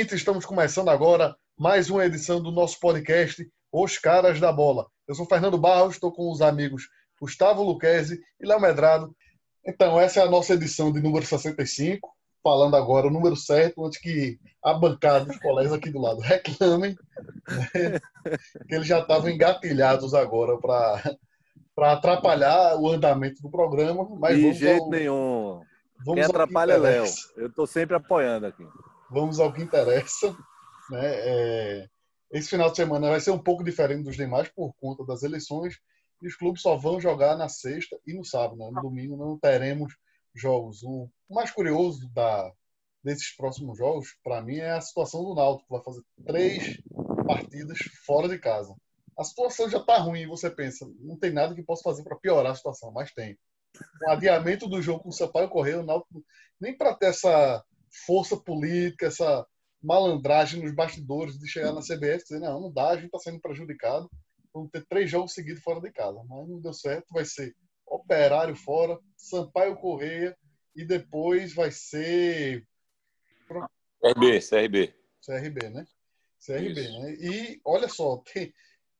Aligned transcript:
Estamos 0.00 0.46
começando 0.46 0.88
agora 0.88 1.36
mais 1.58 1.90
uma 1.90 2.06
edição 2.06 2.42
do 2.42 2.50
nosso 2.50 2.80
podcast 2.80 3.46
Os 3.70 3.98
Caras 3.98 4.40
da 4.40 4.50
Bola. 4.50 4.86
Eu 5.06 5.14
sou 5.14 5.26
Fernando 5.26 5.58
Barros, 5.58 5.94
estou 5.94 6.10
com 6.10 6.32
os 6.32 6.40
amigos 6.40 6.88
Gustavo 7.20 7.62
Luquezzi 7.62 8.18
e 8.40 8.46
Léo 8.46 8.58
Medrado. 8.58 9.14
Então, 9.64 10.00
essa 10.00 10.20
é 10.20 10.22
a 10.22 10.30
nossa 10.30 10.54
edição 10.54 10.90
de 10.90 11.02
número 11.02 11.24
65, 11.24 12.08
falando 12.42 12.76
agora 12.76 13.08
o 13.08 13.10
número 13.10 13.36
certo, 13.36 13.84
antes 13.84 14.00
que 14.00 14.38
a 14.64 14.72
bancada 14.72 15.26
dos 15.26 15.38
colegas 15.38 15.74
aqui 15.74 15.90
do 15.90 16.00
lado 16.00 16.20
reclamem, 16.22 16.96
né, 17.74 18.00
que 18.66 18.74
eles 18.74 18.86
já 18.86 19.00
estavam 19.00 19.28
engatilhados 19.28 20.14
agora 20.14 20.58
para 20.58 21.92
atrapalhar 21.92 22.74
o 22.76 22.90
andamento 22.90 23.42
do 23.42 23.50
programa. 23.50 24.08
Mas 24.18 24.36
De 24.36 24.52
jeito 24.54 24.84
ao... 24.84 24.90
nenhum. 24.90 25.60
Vamos 25.98 26.14
Quem 26.14 26.24
atrapalha 26.24 26.72
é 26.72 26.78
Léo. 26.78 27.04
Eu 27.36 27.48
estou 27.48 27.66
sempre 27.66 27.94
apoiando 27.94 28.46
aqui. 28.46 28.66
Vamos 29.10 29.40
ao 29.40 29.52
que 29.52 29.62
interessa. 29.62 30.36
Né? 30.90 31.00
É... 31.02 31.88
Esse 32.32 32.48
final 32.48 32.70
de 32.70 32.76
semana 32.76 33.08
vai 33.08 33.20
ser 33.20 33.32
um 33.32 33.42
pouco 33.42 33.64
diferente 33.64 34.04
dos 34.04 34.16
demais 34.16 34.48
por 34.48 34.72
conta 34.80 35.04
das 35.04 35.22
eleições. 35.22 35.78
E 36.22 36.28
os 36.28 36.36
clubes 36.36 36.62
só 36.62 36.76
vão 36.76 37.00
jogar 37.00 37.36
na 37.36 37.48
sexta 37.48 37.98
e 38.06 38.14
no 38.14 38.24
sábado. 38.24 38.56
Né? 38.56 38.70
No 38.72 38.82
domingo 38.82 39.16
não 39.16 39.38
teremos 39.38 39.94
jogos. 40.34 40.82
O 40.82 41.08
mais 41.28 41.50
curioso 41.50 42.08
da, 42.12 42.52
desses 43.02 43.34
próximos 43.34 43.78
jogos, 43.78 44.16
para 44.22 44.42
mim, 44.42 44.56
é 44.56 44.72
a 44.72 44.80
situação 44.80 45.24
do 45.24 45.34
Náutico, 45.34 45.66
que 45.66 45.74
vai 45.74 45.82
fazer 45.82 46.02
três 46.26 46.82
partidas 47.26 47.78
fora 48.04 48.28
de 48.28 48.38
casa. 48.38 48.74
A 49.18 49.24
situação 49.24 49.68
já 49.68 49.78
está 49.78 49.98
ruim, 49.98 50.26
você 50.26 50.50
pensa, 50.50 50.90
não 51.00 51.18
tem 51.18 51.32
nada 51.32 51.54
que 51.54 51.62
possa 51.62 51.82
fazer 51.82 52.02
para 52.02 52.16
piorar 52.16 52.52
a 52.52 52.54
situação, 52.54 52.90
mas 52.90 53.12
tem 53.12 53.38
o 54.06 54.10
adiamento 54.10 54.66
do 54.66 54.80
jogo 54.80 55.02
com 55.02 55.10
o 55.10 55.12
Sampaio 55.12 55.48
Correio, 55.48 55.84
nem 56.60 56.76
para 56.76 56.94
ter 56.94 57.06
essa 57.06 57.64
força 57.90 58.36
política, 58.36 59.06
essa 59.06 59.46
malandragem 59.82 60.62
nos 60.62 60.74
bastidores 60.74 61.38
de 61.38 61.48
chegar 61.48 61.72
na 61.72 61.80
CBF 61.80 62.16
e 62.16 62.24
dizer, 62.24 62.40
não, 62.40 62.60
não 62.60 62.72
dá, 62.72 62.90
a 62.90 62.96
gente 62.96 63.06
está 63.06 63.18
sendo 63.18 63.40
prejudicado, 63.40 64.10
vamos 64.52 64.70
ter 64.70 64.84
três 64.86 65.10
jogos 65.10 65.32
seguidos 65.32 65.62
fora 65.62 65.80
de 65.80 65.90
casa. 65.90 66.22
Mas 66.28 66.48
não 66.48 66.60
deu 66.60 66.72
certo, 66.72 67.12
vai 67.12 67.24
ser 67.24 67.54
Operário 67.86 68.54
fora, 68.54 68.98
Sampaio 69.16 69.76
Correia 69.76 70.36
e 70.76 70.84
depois 70.84 71.52
vai 71.52 71.70
ser... 71.72 72.66
CRB, 74.00 74.40
CRB. 74.40 74.94
CRB, 75.24 75.70
né? 75.70 75.86
CRB, 76.46 76.80
Isso. 76.80 77.00
né? 77.00 77.12
E 77.14 77.60
olha 77.64 77.88
só, 77.88 78.22
tem, 78.32 78.52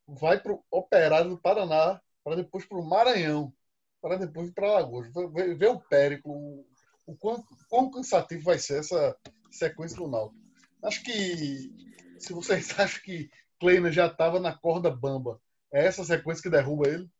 vai 0.07 0.41
para 0.41 0.53
o 0.53 0.65
Operário 0.71 1.31
do 1.31 1.39
Paraná, 1.39 2.01
para 2.25 2.37
depois 2.37 2.67
para 2.67 2.79
o 2.79 2.85
Maranhão 2.85 3.55
para 4.01 4.17
depois 4.17 4.49
ir 4.49 4.53
para 4.53 4.69
Alagoas. 4.69 5.13
Ver, 5.33 5.57
ver, 5.57 5.69
o 5.69 5.81
Périclo, 5.81 6.65
o, 7.11 7.17
quão, 7.17 7.45
quão, 7.69 7.91
cansativo 7.91 8.43
vai 8.45 8.59
ser 8.59 8.81
essa 8.81 9.17
sequência 9.51 9.97
do 9.97 10.09
Náutico. 10.09 10.41
Acho 10.83 11.03
que, 11.03 11.71
se 12.19 12.33
vocês 12.33 12.71
acham 12.79 13.03
que 13.03 13.31
Kleina 13.59 13.91
já 13.91 14.07
estava 14.07 14.39
na 14.39 14.57
corda 14.57 14.91
bamba, 14.91 15.41
é 15.73 15.85
essa 15.87 16.05
sequência 16.05 16.43
que 16.43 16.51
derruba 16.51 16.89
ele? 16.89 17.11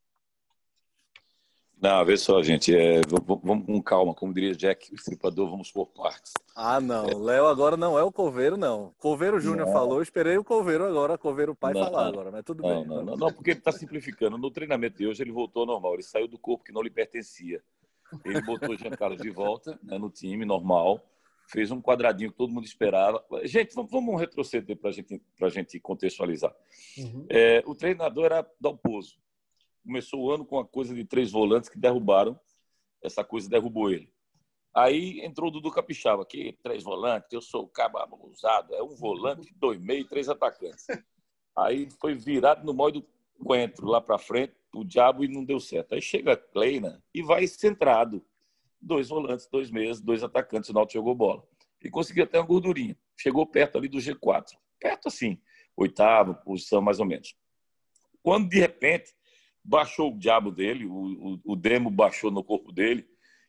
Não, 1.81 2.05
vê 2.05 2.15
só, 2.15 2.43
gente. 2.43 2.75
É, 2.75 3.01
vamos 3.41 3.65
com 3.65 3.81
calma, 3.81 4.13
como 4.13 4.31
diria 4.31 4.53
Jack, 4.53 4.91
o 4.91 4.95
estripador, 4.95 5.49
vamos 5.49 5.71
por 5.71 5.87
partes. 5.87 6.31
Ah, 6.55 6.79
não. 6.79 7.09
É. 7.09 7.15
Léo 7.15 7.47
agora 7.47 7.75
não 7.75 7.97
é 7.97 8.03
o 8.03 8.11
Coveiro, 8.11 8.55
não. 8.55 8.93
Coveiro 8.99 9.39
Júnior 9.39 9.67
falou, 9.73 9.99
esperei 9.99 10.37
o 10.37 10.43
Coveiro 10.43 10.85
agora, 10.85 11.17
Coveiro 11.17 11.55
pai 11.55 11.73
não, 11.73 11.83
falar 11.83 12.05
agora, 12.05 12.29
mas 12.29 12.43
tudo 12.43 12.61
não, 12.61 12.69
bem. 12.69 12.85
Não, 12.85 13.03
não, 13.03 13.17
não, 13.17 13.33
porque 13.33 13.49
ele 13.49 13.59
está 13.59 13.71
simplificando. 13.71 14.37
No 14.37 14.51
treinamento 14.51 14.99
de 14.99 15.07
hoje 15.07 15.23
ele 15.23 15.31
voltou 15.31 15.61
ao 15.61 15.67
normal, 15.67 15.95
ele 15.95 16.03
saiu 16.03 16.27
do 16.27 16.37
corpo 16.37 16.63
que 16.63 16.71
não 16.71 16.83
lhe 16.83 16.89
pertencia. 16.91 17.63
Ele 18.25 18.41
botou 18.41 18.71
o 18.71 18.77
Jean 18.77 18.91
Carlos 18.91 19.21
de 19.21 19.29
volta 19.29 19.79
né, 19.83 19.97
no 19.97 20.09
time, 20.09 20.45
normal, 20.45 21.03
fez 21.47 21.71
um 21.71 21.81
quadradinho 21.81 22.31
que 22.31 22.37
todo 22.37 22.53
mundo 22.53 22.65
esperava. 22.65 23.23
Gente, 23.43 23.73
vamos, 23.73 23.91
vamos 23.91 24.19
retroceder 24.19 24.77
para 24.77 24.91
gente, 24.91 25.21
a 25.41 25.49
gente 25.49 25.79
contextualizar. 25.79 26.55
Uhum. 26.97 27.25
É, 27.29 27.63
o 27.65 27.75
treinador 27.75 28.25
era 28.25 28.49
Dalpozo 28.59 29.21
começou 29.83 30.21
o 30.21 30.31
ano 30.31 30.45
com 30.45 30.55
uma 30.55 30.65
coisa 30.65 30.93
de 30.93 31.03
três 31.03 31.31
volantes 31.31 31.69
que 31.69 31.77
derrubaram. 31.77 32.39
Essa 33.01 33.23
coisa 33.23 33.49
derrubou 33.49 33.89
ele. 33.89 34.11
Aí 34.73 35.19
entrou 35.21 35.49
o 35.49 35.51
Dudu 35.51 35.71
Capixaba, 35.71 36.25
que 36.25 36.57
três 36.63 36.83
volantes, 36.83 37.33
eu 37.33 37.41
sou 37.41 37.63
o 37.63 37.67
cabo 37.67 37.99
usado, 38.31 38.73
é 38.73 38.81
um 38.81 38.95
volante, 38.95 39.53
dois 39.55 39.81
meio, 39.81 40.07
três 40.07 40.29
atacantes. 40.29 40.85
Aí 41.57 41.89
foi 41.99 42.15
virado 42.15 42.63
no 42.65 42.73
modo 42.73 43.01
do 43.01 43.07
coentro 43.43 43.87
lá 43.87 43.99
para 43.99 44.17
frente, 44.17 44.53
o 44.73 44.83
diabo 44.83 45.23
e 45.23 45.27
não 45.27 45.43
deu 45.43 45.59
certo. 45.59 45.93
Aí 45.93 46.01
chega 46.01 46.33
a 46.33 46.37
Kleina 46.37 47.03
e 47.13 47.21
vai 47.21 47.45
centrado. 47.47 48.23
Dois 48.79 49.09
volantes, 49.09 49.47
dois 49.51 49.69
meias, 49.69 50.01
dois 50.01 50.23
atacantes, 50.23 50.69
o 50.69 50.73
Náutico 50.73 50.99
jogou 50.99 51.13
bola. 51.13 51.43
E 51.83 51.89
conseguiu 51.89 52.23
até 52.23 52.39
uma 52.39 52.45
gordurinha. 52.45 52.97
Chegou 53.17 53.45
perto 53.45 53.77
ali 53.77 53.87
do 53.87 53.97
G4. 53.97 54.45
Perto 54.79 55.07
assim, 55.07 55.39
oitavo, 55.75 56.35
posição 56.43 56.81
mais 56.81 56.99
ou 56.99 57.05
menos. 57.05 57.35
Quando 58.23 58.49
de 58.49 58.59
repente 58.59 59.13
baixou 59.63 60.11
o 60.11 60.17
diabo 60.17 60.51
dele, 60.51 60.85
o, 60.85 60.93
o, 60.93 61.39
o 61.53 61.55
demo 61.55 61.89
baixou 61.89 62.31
no 62.31 62.43
corpo 62.43 62.71
dele, 62.71 63.07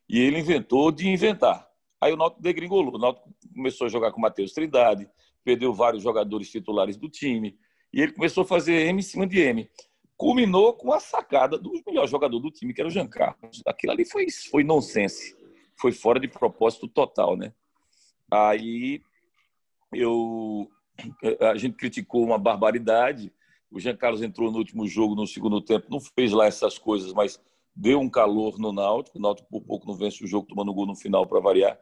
e 0.09 0.19
ele 0.19 0.39
inventou 0.39 0.93
de 0.93 1.09
inventar. 1.09 1.67
Aí 2.01 2.13
o 2.13 2.17
Náutico 2.17 2.43
degringolou. 2.43 2.97
O 2.97 2.99
Náutico 2.99 3.33
começou 3.55 3.87
a 3.87 3.91
jogar 3.91 4.11
com 4.13 4.19
o 4.19 4.23
Matheus 4.23 4.53
Trindade, 4.53 5.09
perdeu 5.45 5.73
vários 5.73 6.03
jogadores 6.03 6.51
titulares 6.51 6.97
do 6.97 7.09
time, 7.09 7.59
e 7.93 8.01
ele 8.01 8.13
começou 8.13 8.43
a 8.43 8.47
fazer 8.47 8.87
M 8.87 9.01
em 9.01 9.03
cima 9.03 9.27
de 9.27 9.41
M. 9.41 9.71
Culminou 10.17 10.73
com 10.75 10.93
a 10.93 11.01
sacada 11.01 11.59
do 11.59 11.73
melhor 11.87 12.07
jogador 12.07 12.39
do 12.39 12.51
time, 12.51 12.73
que 12.73 12.81
era 12.81 12.89
o 12.89 12.91
Jean 12.93 13.09
Carlos. 13.09 13.63
Aquilo 13.67 13.93
ali 13.93 14.05
foi, 14.05 14.27
foi 14.31 14.65
nonsense. 14.65 15.37
Foi 15.77 15.93
fora 15.93 16.21
de 16.21 16.29
propósito 16.29 16.87
total, 16.87 17.37
né? 17.37 17.53
Aí 18.31 19.03
eu, 19.93 20.71
a 21.41 21.57
gente 21.57 21.77
criticou 21.77 22.25
uma 22.25 22.39
barbaridade, 22.39 23.33
o 23.71 23.81
Jean 23.81 23.97
Carlos 23.97 24.23
entrou 24.23 24.51
no 24.51 24.59
último 24.59 24.87
jogo, 24.87 25.15
no 25.15 25.27
segundo 25.27 25.61
tempo, 25.61 25.87
não 25.91 25.99
fez 25.99 26.31
lá 26.31 26.47
essas 26.47 26.79
coisas, 26.79 27.13
mas 27.13 27.41
deu 27.75 27.99
um 28.01 28.09
calor 28.09 28.59
no 28.59 28.73
Náutico. 28.73 29.19
O 29.19 29.21
Náutico 29.21 29.49
por 29.49 29.63
pouco 29.63 29.87
não 29.87 29.95
vence 29.95 30.23
o 30.23 30.27
jogo, 30.27 30.47
tomando 30.47 30.75
gol 30.75 30.87
no 30.87 30.95
final 30.95 31.27
para 31.27 31.41
variar. 31.41 31.79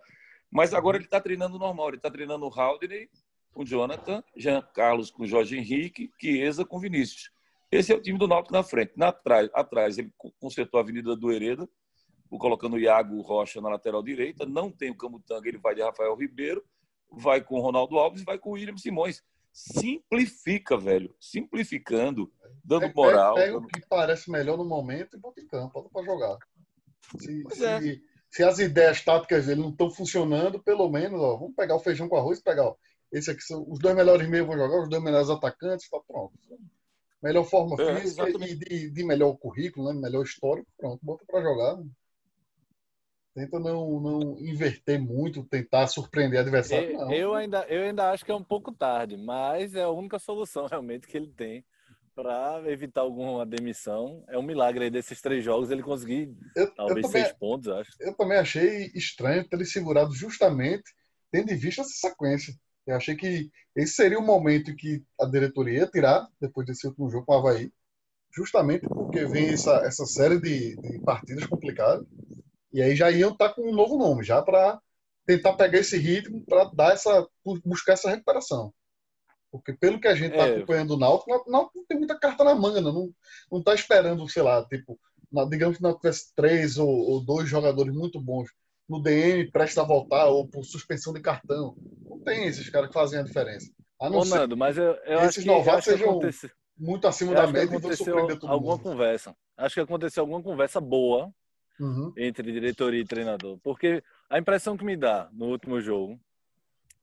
Mas 0.50 0.72
agora 0.72 0.96
ele 0.96 1.04
está 1.04 1.20
treinando 1.20 1.58
normal. 1.58 1.88
Ele 1.88 1.96
está 1.96 2.10
treinando 2.10 2.46
o 2.46 2.60
Haldney 2.60 3.08
com 3.52 3.64
Jonathan, 3.64 4.22
Jean 4.36 4.62
Carlos 4.62 5.10
com 5.10 5.26
Jorge 5.26 5.56
Henrique, 5.56 6.10
Chiesa 6.18 6.64
com 6.64 6.78
Vinícius. 6.78 7.30
Esse 7.70 7.92
é 7.92 7.96
o 7.96 8.02
time 8.02 8.18
do 8.18 8.26
Náutico 8.26 8.52
na 8.52 8.62
frente. 8.62 8.92
Na, 8.96 9.08
atrás, 9.08 9.48
atrás 9.54 9.98
ele 9.98 10.12
consertou 10.38 10.78
a 10.78 10.82
Avenida 10.82 11.14
do 11.14 11.30
Hereda, 11.30 11.68
colocando 12.28 12.74
o 12.74 12.78
Iago 12.78 13.20
Rocha 13.20 13.60
na 13.60 13.68
lateral 13.68 14.02
direita. 14.02 14.44
Não 14.44 14.70
tem 14.70 14.90
o 14.90 14.96
Camutanga, 14.96 15.48
ele 15.48 15.58
vai 15.58 15.74
de 15.74 15.82
Rafael 15.82 16.14
Ribeiro, 16.16 16.64
vai 17.10 17.40
com 17.40 17.56
o 17.56 17.60
Ronaldo 17.60 17.98
Alves, 17.98 18.24
vai 18.24 18.38
com 18.38 18.50
o 18.50 18.52
William 18.52 18.76
Simões 18.76 19.22
simplifica, 19.52 20.76
velho. 20.76 21.14
Simplificando, 21.20 22.32
dando 22.64 22.86
é, 22.86 22.92
moral. 22.92 23.34
Pega, 23.34 23.58
o 23.58 23.66
que 23.66 23.80
parece 23.88 24.30
melhor 24.30 24.56
no 24.56 24.64
momento 24.64 25.16
e 25.16 25.20
bota 25.20 25.40
em 25.40 25.46
campo, 25.46 25.88
para 25.92 26.04
jogar. 26.04 26.38
Se, 27.18 27.44
se, 27.50 27.64
é. 27.64 27.80
se, 28.30 28.42
as 28.42 28.58
ideias 28.58 29.02
táticas 29.02 29.46
dele 29.46 29.60
não 29.60 29.70
estão 29.70 29.90
funcionando, 29.90 30.62
pelo 30.62 30.88
menos, 30.88 31.20
ó, 31.20 31.36
vamos 31.36 31.54
pegar 31.54 31.74
o 31.74 31.80
feijão 31.80 32.08
com 32.08 32.16
arroz 32.16 32.38
e 32.38 32.44
pegar, 32.44 32.64
ó, 32.64 32.76
esse 33.12 33.30
aqui 33.30 33.42
são 33.42 33.64
os 33.68 33.78
dois 33.78 33.94
melhores 33.94 34.28
meios 34.28 34.46
vão 34.46 34.56
jogar, 34.56 34.82
os 34.82 34.88
dois 34.88 35.02
melhores 35.02 35.30
atacantes, 35.30 35.88
tá 35.88 35.98
pronto. 36.06 36.32
Melhor 37.22 37.44
forma 37.44 37.76
é, 37.82 38.00
física 38.00 38.28
e 38.28 38.54
de, 38.54 38.90
de, 38.90 39.04
melhor 39.04 39.36
currículo, 39.36 39.92
né? 39.92 40.00
melhor 40.00 40.24
histórico, 40.24 40.68
pronto, 40.78 40.98
bota 41.02 41.24
para 41.26 41.42
jogar. 41.42 41.78
Tenta 43.34 43.60
não, 43.60 44.00
não 44.00 44.38
inverter 44.40 45.00
muito, 45.00 45.44
tentar 45.44 45.86
surpreender 45.86 46.40
adversário. 46.40 46.90
Eu, 46.90 47.10
eu, 47.10 47.34
ainda, 47.34 47.64
eu 47.68 47.82
ainda 47.82 48.10
acho 48.10 48.24
que 48.24 48.32
é 48.32 48.34
um 48.34 48.42
pouco 48.42 48.72
tarde, 48.72 49.16
mas 49.16 49.74
é 49.74 49.82
a 49.82 49.90
única 49.90 50.18
solução 50.18 50.66
realmente 50.70 51.06
que 51.06 51.16
ele 51.16 51.32
tem 51.36 51.64
para 52.14 52.62
evitar 52.66 53.02
alguma 53.02 53.46
demissão. 53.46 54.24
É 54.28 54.38
um 54.38 54.42
milagre 54.42 54.84
aí 54.84 54.90
desses 54.90 55.20
três 55.20 55.44
jogos 55.44 55.70
ele 55.70 55.82
conseguir 55.82 56.34
eu, 56.56 56.74
talvez 56.74 57.04
eu 57.04 57.10
também, 57.10 57.22
seis 57.22 57.32
pontos, 57.36 57.68
acho. 57.68 57.90
Eu 58.00 58.14
também 58.16 58.38
achei 58.38 58.90
estranho 58.94 59.46
ter 59.48 59.56
ele 59.56 59.64
segurado 59.64 60.12
justamente 60.12 60.84
tendo 61.30 61.52
em 61.52 61.56
vista 61.56 61.82
essa 61.82 62.08
sequência. 62.08 62.54
Eu 62.90 62.96
achei 62.96 63.16
que 63.16 63.50
esse 63.74 63.92
seria 63.94 64.18
o 64.18 64.26
momento 64.26 64.74
que 64.74 65.02
a 65.20 65.26
diretoria 65.26 65.80
ia 65.80 65.86
tirar 65.86 66.28
depois 66.40 66.66
desse 66.66 66.86
último 66.86 67.10
jogo 67.10 67.26
com 67.26 67.34
o 67.34 67.38
Havaí, 67.38 67.72
justamente 68.34 68.86
porque 68.88 69.24
vem 69.26 69.50
essa, 69.50 69.76
essa 69.84 70.04
série 70.06 70.40
de, 70.40 70.76
de 70.76 70.98
partidas 71.00 71.46
complicadas 71.46 72.06
e 72.72 72.82
aí 72.82 72.94
já 72.94 73.10
iam 73.10 73.32
estar 73.32 73.48
tá 73.48 73.54
com 73.54 73.68
um 73.68 73.74
novo 73.74 73.98
nome, 73.98 74.22
já 74.24 74.40
para 74.42 74.80
tentar 75.26 75.54
pegar 75.54 75.78
esse 75.78 75.96
ritmo, 75.96 76.44
para 76.44 76.64
dar 76.64 76.92
essa, 76.92 77.26
buscar 77.64 77.94
essa 77.94 78.10
recuperação. 78.10 78.72
Porque 79.50 79.72
pelo 79.72 80.00
que 80.00 80.06
a 80.06 80.14
gente 80.14 80.32
está 80.32 80.46
é. 80.46 80.56
acompanhando 80.56 80.92
o 80.92 80.98
Náutico, 80.98 81.30
o 81.30 81.50
Náutico 81.50 81.78
não 81.78 81.86
tem 81.86 81.98
muita 81.98 82.18
carta 82.18 82.44
na 82.44 82.54
manga, 82.54 82.80
não, 82.80 83.12
não 83.50 83.58
está 83.58 83.74
esperando, 83.74 84.28
sei 84.28 84.42
lá, 84.42 84.64
tipo, 84.64 84.98
digamos 85.48 85.76
que 85.76 85.82
não 85.82 85.96
tivesse 85.96 86.32
três 86.34 86.78
ou, 86.78 86.88
ou, 86.88 87.24
dois 87.24 87.48
jogadores 87.48 87.92
muito 87.92 88.20
bons 88.20 88.48
no 88.90 89.00
DM 89.00 89.48
prestes 89.52 89.78
a 89.78 89.84
voltar 89.84 90.26
ou 90.26 90.48
por 90.48 90.64
suspensão 90.64 91.12
de 91.12 91.20
cartão. 91.20 91.76
Não 92.04 92.18
tem 92.18 92.46
esses 92.46 92.68
caras 92.68 92.88
que 92.88 92.94
fazem 92.94 93.20
a 93.20 93.22
diferença. 93.22 93.70
A 94.00 94.10
não 94.10 94.18
Ô, 94.18 94.24
ser 94.24 94.34
Nando, 94.34 94.56
mas 94.56 94.76
eu, 94.76 94.96
eu 95.06 95.18
esses 95.20 95.28
acho 95.28 95.40
que, 95.42 95.46
novatos 95.46 95.84
sejam 95.84 96.10
aconteceu, 96.10 96.50
muito 96.76 97.06
acima 97.06 97.32
da 97.32 97.46
média 97.46 97.78
todo 97.78 98.48
alguma 98.48 98.72
mundo. 98.72 98.82
conversa. 98.82 99.36
Acho 99.56 99.74
que 99.76 99.80
aconteceu 99.80 100.22
alguma 100.22 100.42
conversa 100.42 100.80
boa 100.80 101.32
uhum. 101.78 102.12
entre 102.16 102.50
diretoria 102.50 103.00
e 103.00 103.04
treinador. 103.04 103.58
Porque 103.62 104.02
a 104.28 104.38
impressão 104.40 104.76
que 104.76 104.84
me 104.84 104.96
dá 104.96 105.28
no 105.32 105.46
último 105.46 105.80
jogo 105.80 106.18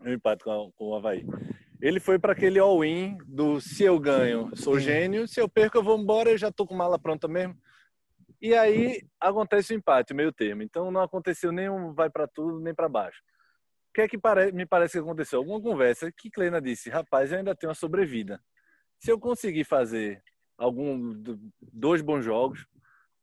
um 0.01 0.12
empate 0.12 0.44
com, 0.44 0.72
com 0.75 0.90
o 0.90 0.95
Havaí. 0.95 1.25
Ele 1.81 2.01
foi 2.01 2.19
para 2.19 2.33
aquele 2.33 2.60
all-in 2.60 3.18
do 3.25 3.62
se 3.62 3.83
eu 3.83 3.98
ganho, 3.98 4.51
sou 4.56 4.78
gênio, 4.78 5.28
se 5.28 5.40
eu 5.40 5.48
perco, 5.48 5.78
eu 5.78 5.83
vou 5.83 5.98
embora, 5.98 6.31
eu 6.31 6.38
já 6.38 6.51
tô 6.51 6.68
com 6.68 6.75
mala 6.75 7.00
pronta 7.00 7.28
mesmo. 7.28 7.56
E 8.42 8.54
aí 8.54 9.01
acontece 9.19 9.74
o 9.74 9.78
empate, 9.78 10.13
meio 10.13 10.31
termo. 10.31 10.62
Então 10.62 10.92
não 10.92 11.01
aconteceu 11.01 11.51
nem 11.51 11.69
um 11.69 11.94
vai 11.94 12.10
para 12.10 12.28
tudo, 12.28 12.60
nem 12.60 12.74
para 12.74 12.88
baixo. 12.88 13.22
O 13.89 13.94
que 13.94 14.01
é 14.01 14.07
que 14.07 14.18
pare... 14.18 14.51
me 14.51 14.66
parece 14.66 14.94
que 14.94 15.00
aconteceu? 15.00 15.39
Alguma 15.39 15.62
conversa 15.62 16.12
que 16.12 16.30
Kleina 16.30 16.62
disse, 16.62 16.89
rapaz, 16.89 17.31
eu 17.31 17.39
ainda 17.39 17.56
tenho 17.56 17.69
uma 17.69 17.75
sobrevida. 17.75 18.39
Se 19.00 19.12
eu 19.12 19.19
conseguir 19.19 19.63
fazer 19.63 20.22
algum 20.57 21.13
dois 21.62 22.01
bons 22.01 22.24
jogos, 22.24 22.66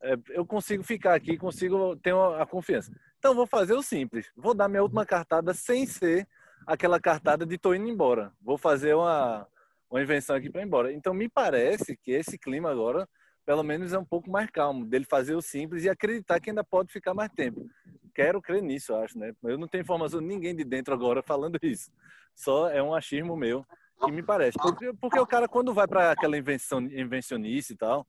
é, 0.02 0.16
eu 0.30 0.44
consigo 0.44 0.82
ficar 0.82 1.14
aqui, 1.14 1.36
consigo 1.36 1.96
ter 1.96 2.14
a 2.14 2.44
confiança. 2.46 2.92
Então 3.18 3.34
vou 3.34 3.46
fazer 3.46 3.72
o 3.72 3.82
simples, 3.82 4.30
vou 4.36 4.54
dar 4.54 4.68
minha 4.68 4.82
última 4.82 5.06
cartada 5.06 5.54
sem 5.54 5.86
ser 5.86 6.28
aquela 6.66 7.00
cartada 7.00 7.46
de 7.46 7.56
tô 7.56 7.74
indo 7.74 7.88
embora. 7.88 8.32
Vou 8.40 8.58
fazer 8.58 8.94
uma, 8.94 9.48
uma 9.90 10.02
invenção 10.02 10.36
aqui 10.36 10.50
para 10.50 10.60
ir 10.60 10.66
embora. 10.66 10.92
Então 10.92 11.14
me 11.14 11.28
parece 11.28 11.96
que 11.96 12.12
esse 12.12 12.38
clima 12.38 12.70
agora, 12.70 13.08
pelo 13.44 13.62
menos 13.62 13.92
é 13.92 13.98
um 13.98 14.04
pouco 14.04 14.30
mais 14.30 14.50
calmo, 14.50 14.84
dele 14.84 15.04
fazer 15.04 15.34
o 15.34 15.42
simples 15.42 15.84
e 15.84 15.88
acreditar 15.88 16.40
que 16.40 16.50
ainda 16.50 16.64
pode 16.64 16.92
ficar 16.92 17.14
mais 17.14 17.30
tempo. 17.30 17.68
Quero 18.14 18.40
crer 18.40 18.62
nisso, 18.62 18.92
eu 18.92 18.96
acho, 18.96 19.18
né? 19.18 19.34
Eu 19.42 19.58
não 19.58 19.68
tenho 19.68 19.82
informação 19.82 20.20
de 20.20 20.26
ninguém 20.26 20.54
de 20.54 20.64
dentro 20.64 20.94
agora 20.94 21.22
falando 21.26 21.58
isso. 21.62 21.90
Só 22.34 22.70
é 22.70 22.82
um 22.82 22.94
achismo 22.94 23.36
meu 23.36 23.64
que 24.04 24.10
me 24.10 24.22
parece. 24.22 24.58
Porque, 24.58 24.92
porque 24.94 25.18
o 25.18 25.26
cara, 25.26 25.48
quando 25.48 25.74
vai 25.74 25.86
para 25.86 26.10
aquela 26.10 26.36
invenção, 26.36 26.80
invencionice 26.80 27.74
e 27.74 27.76
tal, 27.76 28.06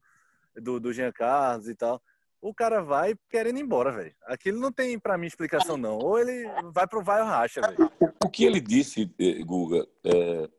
do, 0.55 0.79
do 0.79 0.93
Jean 0.93 1.11
Carlos 1.11 1.67
e 1.67 1.75
tal, 1.75 2.01
o 2.41 2.53
cara 2.53 2.81
vai 2.81 3.15
querendo 3.29 3.57
ir 3.57 3.63
embora, 3.63 3.91
velho. 3.91 4.13
Aquilo 4.25 4.59
não 4.59 4.71
tem 4.71 4.99
para 4.99 5.17
mim 5.17 5.27
explicação, 5.27 5.77
não. 5.77 5.97
Ou 5.97 6.19
ele 6.19 6.47
vai 6.71 6.87
pro 6.87 7.03
vai 7.03 7.21
ou 7.21 7.27
racha, 7.27 7.61
velho. 7.61 7.91
O 8.23 8.29
que 8.29 8.45
ele 8.45 8.59
disse, 8.59 9.11
eh, 9.19 9.43
Guga, 9.43 9.87
é, 10.03 10.49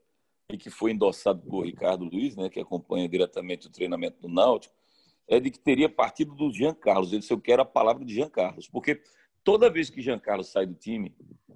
e 0.50 0.56
que 0.56 0.70
foi 0.70 0.93
endossado 0.93 1.43
por 1.43 1.66
Ricardo 1.66 2.04
Luiz, 2.04 2.37
né, 2.37 2.48
que 2.48 2.60
acompanha 2.60 3.08
diretamente 3.08 3.66
o 3.66 3.70
treinamento 3.70 4.20
do 4.20 4.28
Náutico, 4.28 4.75
é 5.28 5.40
de 5.40 5.50
que 5.50 5.58
teria 5.58 5.88
partido 5.88 6.34
do 6.34 6.52
Jean 6.52 6.75
Carlos. 6.75 7.10
Ele 7.10 7.20
disse, 7.20 7.32
eu 7.32 7.40
quero 7.40 7.62
a 7.62 7.64
palavra 7.64 8.04
de 8.04 8.14
Jean 8.14 8.28
Carlos. 8.28 8.69
Porque 8.69 9.02
toda 9.43 9.69
vez 9.69 9.90
que 9.90 10.00
Jean 10.00 10.20
Carlos 10.20 10.48
sai 10.48 10.66
do 10.66 10.75
time, 10.75 11.12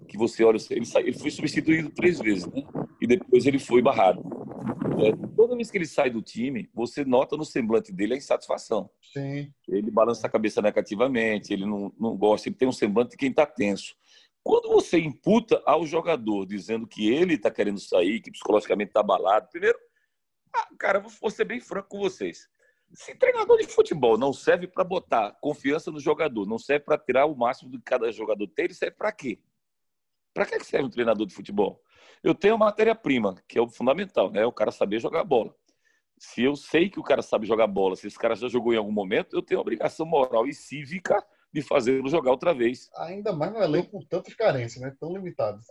que 0.09 0.19
você 0.19 0.43
olha, 0.43 0.59
ele, 0.71 0.85
sai, 0.85 1.03
ele 1.03 1.17
foi 1.17 1.31
substituído 1.31 1.89
três 1.91 2.19
vezes, 2.19 2.47
né? 2.49 2.65
E 3.01 3.07
depois 3.07 3.47
ele 3.47 3.61
foi 3.61 3.81
barrado. 3.81 4.23
É, 5.05 5.13
toda 5.37 5.55
vez 5.55 5.71
que 5.71 5.79
ele 5.79 5.87
sai 5.87 6.11
do 6.11 6.21
time, 6.21 6.69
você 6.75 7.05
nota 7.05 7.37
no 7.37 7.45
semblante 7.45 7.93
dele 7.93 8.15
a 8.15 8.17
insatisfação. 8.17 8.91
Sim. 9.13 9.53
Ele 9.69 9.89
balança 9.89 10.27
a 10.27 10.31
cabeça 10.31 10.61
negativamente, 10.61 11.53
ele 11.53 11.65
não, 11.65 11.93
não 11.99 12.17
gosta, 12.17 12.49
ele 12.49 12.57
tem 12.57 12.67
um 12.67 12.73
semblante 12.73 13.13
de 13.13 13.17
quem 13.17 13.31
está 13.31 13.47
tenso. 13.47 13.95
Quando 14.43 14.69
você 14.69 14.99
imputa 14.99 15.63
ao 15.67 15.87
jogador 15.87 16.47
dizendo 16.47 16.87
que 16.87 17.11
ele 17.13 17.35
está 17.35 17.51
querendo 17.51 17.79
sair, 17.79 18.21
que 18.21 18.31
psicologicamente 18.31 18.91
está 18.91 19.01
abalado, 19.01 19.49
primeiro, 19.51 19.79
ah, 20.55 20.69
cara, 20.79 21.01
vou 21.01 21.31
ser 21.31 21.45
bem 21.45 21.61
franco 21.61 21.89
com 21.89 21.99
vocês. 21.99 22.49
Se 22.93 23.15
treinador 23.15 23.59
de 23.59 23.67
futebol 23.67 24.19
não 24.19 24.33
serve 24.33 24.67
para 24.67 24.83
botar 24.83 25.33
confiança 25.41 25.93
no 25.93 26.01
jogador, 26.01 26.47
não 26.47 26.59
serve 26.59 26.85
para 26.85 26.99
tirar 26.99 27.27
o 27.27 27.37
máximo 27.37 27.71
de 27.71 27.81
cada 27.83 28.11
jogador 28.11 28.49
ter, 28.49 28.65
ele 28.65 28.75
serve 28.75 28.97
para 28.97 29.13
quê? 29.13 29.41
Para 30.35 30.47
que 30.47 30.59
serve 30.65 30.87
um 30.87 30.91
treinador 30.91 31.27
de 31.27 31.35
futebol? 31.35 31.81
Eu 32.23 32.35
tenho 32.35 32.59
matéria-prima, 32.59 33.37
que 33.47 33.59
é 33.59 33.63
o 33.63 33.69
fundamental, 33.69 34.31
né? 34.31 34.45
O 34.45 34.53
cara 34.53 34.73
saber 34.73 34.99
jogar 34.99 35.23
bola. 35.23 35.55
Se 36.19 36.43
eu 36.43 36.57
sei 36.57 36.91
que 36.91 36.99
o 36.99 37.03
cara 37.03 37.23
sabe 37.23 37.47
jogar 37.47 37.67
bola, 37.67 37.95
se 37.95 38.07
esse 38.07 38.19
cara 38.19 38.35
já 38.35 38.49
jogou 38.49 38.75
em 38.75 38.77
algum 38.77 38.93
momento, 38.93 39.37
eu 39.37 39.43
tenho 39.43 39.59
a 39.59 39.63
obrigação 39.63 40.05
moral 40.05 40.47
e 40.47 40.53
cívica 40.53 41.25
de 41.53 41.63
fazê-lo 41.63 42.09
jogar 42.09 42.31
outra 42.31 42.55
vez. 42.55 42.91
Ainda 42.97 43.33
mais 43.33 43.53
no 43.53 43.59
elenco 43.59 43.91
com 43.91 44.01
tantas 44.05 44.35
carências, 44.35 44.81
né? 44.83 44.97
Tão 44.99 45.13
limitadas. 45.13 45.67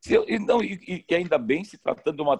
Se 0.00 0.14
eu, 0.14 0.24
e, 0.28 0.36
não, 0.36 0.62
e, 0.62 1.04
e, 1.08 1.14
ainda 1.14 1.38
bem 1.38 1.62
se 1.62 1.78
tratando 1.78 2.16
de 2.16 2.22
uma 2.22 2.36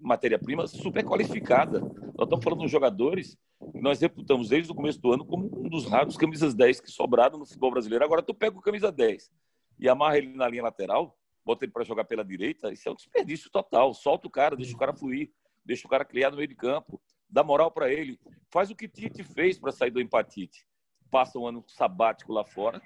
matéria-prima 0.00 0.66
super 0.66 1.04
qualificada. 1.04 1.78
Nós 1.80 2.24
estamos 2.24 2.42
falando 2.42 2.60
de 2.62 2.68
jogadores 2.68 3.38
que 3.72 3.80
nós 3.80 4.00
reputamos 4.00 4.48
desde 4.48 4.72
o 4.72 4.74
começo 4.74 5.00
do 5.00 5.12
ano 5.12 5.24
como 5.24 5.46
um 5.46 5.68
dos 5.68 5.86
raros 5.86 6.16
camisas 6.16 6.54
10 6.54 6.80
que 6.80 6.90
sobraram 6.90 7.38
no 7.38 7.46
futebol 7.46 7.70
brasileiro. 7.70 8.04
Agora 8.04 8.20
tu 8.20 8.34
pega 8.34 8.58
o 8.58 8.60
camisa 8.60 8.90
10 8.90 9.30
e 9.78 9.88
amarra 9.88 10.18
ele 10.18 10.34
na 10.34 10.48
linha 10.48 10.64
lateral, 10.64 11.16
bota 11.44 11.64
ele 11.64 11.72
para 11.72 11.84
jogar 11.84 12.04
pela 12.04 12.24
direita, 12.24 12.72
isso 12.72 12.88
é 12.88 12.92
um 12.92 12.96
desperdício 12.96 13.48
total. 13.48 13.94
Solta 13.94 14.26
o 14.26 14.30
cara, 14.30 14.56
deixa 14.56 14.74
o 14.74 14.78
cara 14.78 14.92
fluir, 14.92 15.30
deixa 15.64 15.86
o 15.86 15.90
cara 15.90 16.04
criar 16.04 16.32
no 16.32 16.36
meio 16.36 16.48
de 16.48 16.56
campo, 16.56 17.00
dá 17.30 17.44
moral 17.44 17.70
para 17.70 17.92
ele. 17.92 18.18
Faz 18.50 18.70
o 18.70 18.76
que 18.76 18.88
Tite 18.88 19.22
fez 19.22 19.56
para 19.56 19.70
sair 19.70 19.90
do 19.90 20.00
empatite. 20.00 20.66
Passa 21.14 21.38
um 21.38 21.46
ano 21.46 21.62
sabático 21.68 22.32
lá 22.32 22.44
fora, 22.44 22.82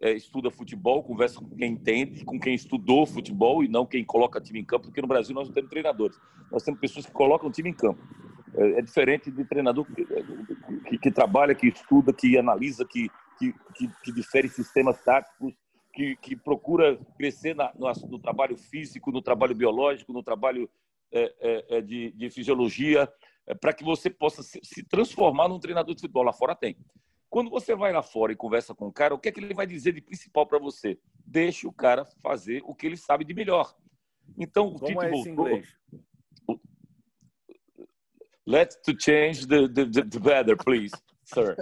é, 0.00 0.12
estuda 0.12 0.52
futebol, 0.52 1.02
conversa 1.02 1.40
com 1.40 1.50
quem 1.50 1.72
entende, 1.72 2.24
com 2.24 2.38
quem 2.38 2.54
estudou 2.54 3.04
futebol 3.04 3.64
e 3.64 3.66
não 3.66 3.84
quem 3.84 4.04
coloca 4.04 4.40
time 4.40 4.60
em 4.60 4.64
campo, 4.64 4.84
porque 4.84 5.02
no 5.02 5.08
Brasil 5.08 5.34
nós 5.34 5.48
não 5.48 5.52
temos 5.52 5.68
treinadores. 5.68 6.16
Nós 6.52 6.62
temos 6.62 6.78
pessoas 6.78 7.06
que 7.06 7.10
colocam 7.10 7.48
o 7.48 7.50
time 7.50 7.70
em 7.70 7.74
campo. 7.74 8.00
É, 8.54 8.78
é 8.78 8.82
diferente 8.82 9.32
de 9.32 9.44
treinador 9.44 9.84
que, 9.84 10.06
que, 10.88 10.96
que, 10.96 11.10
trabalha, 11.10 11.56
que 11.56 11.66
estuda, 11.66 12.12
que 12.12 12.38
analisa, 12.38 12.84
que, 12.84 13.10
que, 13.36 13.52
que 14.04 14.12
difere 14.12 14.48
sistemas 14.48 15.02
táticos, 15.02 15.52
que, 15.92 16.14
que 16.18 16.36
procura 16.36 16.96
crescer 17.18 17.56
na, 17.56 17.72
no, 17.76 17.92
no, 18.08 18.20
trabalho 18.20 18.56
físico, 18.56 19.10
no 19.10 19.20
trabalho 19.20 19.56
biológico, 19.56 20.12
no 20.12 20.22
trabalho 20.22 20.70
é, 21.10 21.34
é, 21.40 21.78
é 21.78 21.80
de, 21.80 22.12
de, 22.12 22.30
fisiologia, 22.30 23.12
é, 23.44 23.56
para 23.56 23.72
que 23.72 23.82
você 23.82 24.08
possa 24.08 24.40
se, 24.44 24.60
se, 24.62 24.84
transformar 24.84 25.48
num 25.48 25.58
treinador 25.58 25.96
de 25.96 26.02
futebol. 26.02 26.22
Lá 26.22 26.32
fora 26.32 26.54
tem. 26.54 26.76
Quando 27.36 27.50
você 27.50 27.76
vai 27.76 27.92
lá 27.92 28.02
fora 28.02 28.32
e 28.32 28.34
conversa 28.34 28.74
com 28.74 28.86
o 28.86 28.92
cara, 28.92 29.14
o 29.14 29.18
que 29.18 29.28
é 29.28 29.30
que 29.30 29.38
ele 29.38 29.52
vai 29.52 29.66
dizer 29.66 29.92
de 29.92 30.00
principal 30.00 30.46
para 30.46 30.58
você? 30.58 30.98
Deixe 31.22 31.66
o 31.66 31.70
cara 31.70 32.02
fazer 32.22 32.62
o 32.64 32.74
que 32.74 32.86
ele 32.86 32.96
sabe 32.96 33.26
de 33.26 33.34
melhor. 33.34 33.76
Então, 34.38 34.68
o 34.68 34.78
Como 34.78 34.86
Tite 34.86 35.04
é 35.04 35.10
voltou. 35.10 35.32
Inglês? 35.32 35.76
Let's 38.46 38.76
to 38.76 38.98
change 38.98 39.46
the, 39.46 39.68
the, 39.68 39.84
the 39.84 40.18
weather, 40.18 40.56
please, 40.56 40.96
sir. 41.24 41.54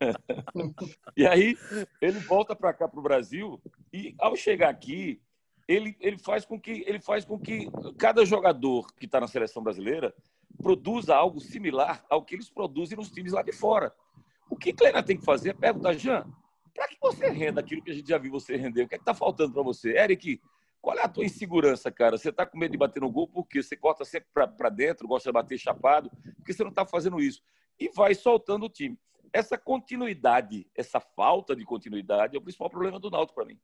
e 1.14 1.26
aí 1.26 1.54
ele 2.00 2.18
volta 2.20 2.56
para 2.56 2.72
cá 2.72 2.88
para 2.88 2.98
o 2.98 3.02
Brasil 3.02 3.60
e 3.92 4.14
ao 4.18 4.34
chegar 4.34 4.70
aqui 4.70 5.20
ele, 5.68 5.94
ele 6.00 6.16
faz 6.16 6.46
com 6.46 6.58
que 6.58 6.82
ele 6.86 7.00
faz 7.00 7.26
com 7.26 7.38
que 7.38 7.68
cada 7.98 8.24
jogador 8.24 8.86
que 8.94 9.04
está 9.04 9.20
na 9.20 9.28
seleção 9.28 9.62
brasileira 9.62 10.14
produza 10.62 11.14
algo 11.14 11.40
similar 11.40 12.02
ao 12.08 12.24
que 12.24 12.34
eles 12.34 12.48
produzem 12.48 12.96
nos 12.96 13.10
times 13.10 13.32
lá 13.32 13.42
de 13.42 13.52
fora. 13.52 13.94
O 14.48 14.56
que 14.56 14.72
Kleina 14.72 15.02
tem 15.02 15.16
que 15.16 15.24
fazer 15.24 15.50
é 15.50 15.54
perguntar, 15.54 15.94
Jean, 15.94 16.26
para 16.74 16.88
que 16.88 16.96
você 17.00 17.28
renda 17.28 17.60
aquilo 17.60 17.82
que 17.82 17.90
a 17.90 17.94
gente 17.94 18.08
já 18.08 18.18
viu 18.18 18.30
você 18.30 18.56
render? 18.56 18.82
O 18.84 18.88
que 18.88 18.94
é 18.94 18.98
está 18.98 19.14
faltando 19.14 19.52
para 19.52 19.62
você? 19.62 19.96
Eric, 19.96 20.40
qual 20.80 20.96
é 20.96 21.02
a 21.02 21.08
tua 21.08 21.24
insegurança, 21.24 21.90
cara? 21.90 22.16
Você 22.16 22.28
está 22.28 22.46
com 22.46 22.58
medo 22.58 22.72
de 22.72 22.78
bater 22.78 23.00
no 23.00 23.10
gol 23.10 23.28
porque 23.28 23.62
você 23.62 23.76
corta 23.76 24.04
sempre 24.04 24.28
para 24.32 24.68
dentro, 24.68 25.08
gosta 25.08 25.30
de 25.30 25.32
bater 25.32 25.58
chapado, 25.58 26.10
porque 26.36 26.52
você 26.52 26.62
não 26.62 26.70
está 26.70 26.86
fazendo 26.86 27.20
isso. 27.20 27.42
E 27.78 27.88
vai 27.88 28.14
soltando 28.14 28.66
o 28.66 28.68
time 28.68 28.98
essa 29.36 29.58
continuidade, 29.58 30.66
essa 30.74 31.00
falta 31.00 31.54
de 31.54 31.64
continuidade 31.64 32.36
é 32.36 32.38
o 32.38 32.42
principal 32.42 32.70
problema 32.70 32.98
do 32.98 33.10
Náutico 33.10 33.34
para 33.34 33.44
mim. 33.44 33.60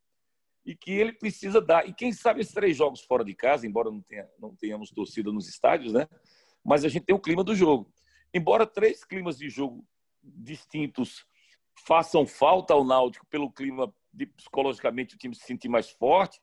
E 0.65 0.77
que 0.77 0.93
ele 0.93 1.13
precisa 1.13 1.61
dar. 1.61 1.89
E 1.89 1.95
quem 1.95 2.13
sabe 2.13 2.41
esses 2.41 2.53
três 2.53 2.77
jogos 2.77 3.01
fora 3.01 3.25
de 3.25 3.35
casa, 3.35 3.67
embora 3.67 3.91
não, 3.91 4.01
tenha, 4.01 4.29
não 4.39 4.55
tenhamos 4.55 4.91
torcida 4.91 5.33
nos 5.33 5.49
estádios, 5.49 5.93
né? 5.93 6.07
Mas 6.65 6.85
a 6.85 6.89
gente 6.89 7.05
tem 7.05 7.17
o 7.17 7.21
clima 7.21 7.43
do 7.43 7.55
jogo. 7.55 7.93
Embora 8.33 8.67
três 8.67 9.05
climas 9.05 9.39
de 9.39 9.49
jogo 9.49 9.85
distintos 10.23 11.27
façam 11.87 12.27
falta 12.27 12.75
ao 12.75 12.85
Náutico 12.85 13.27
pelo 13.27 13.51
clima 13.51 13.93
de 14.13 14.27
psicologicamente 14.27 15.15
o 15.15 15.19
time 15.19 15.35
se 15.35 15.47
sentir 15.47 15.69
mais 15.69 15.91
forte, 15.91 16.41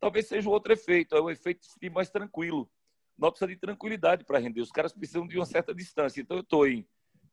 talvez 0.00 0.26
seja 0.26 0.48
o 0.48 0.52
outro 0.52 0.72
efeito, 0.72 1.14
é 1.14 1.20
o 1.20 1.30
efeito 1.30 1.60
de 1.60 1.66
se 1.66 1.72
sentir 1.74 1.90
mais 1.90 2.10
tranquilo. 2.10 2.70
Nós 3.18 3.30
precisamos 3.30 3.54
de 3.54 3.60
tranquilidade 3.60 4.24
para 4.24 4.38
render. 4.38 4.62
Os 4.62 4.72
caras 4.72 4.92
precisam 4.92 5.26
de 5.26 5.36
uma 5.36 5.44
certa 5.44 5.74
distância. 5.74 6.22
Então 6.22 6.38
eu 6.38 6.42
estou 6.42 6.66
em 6.66 6.86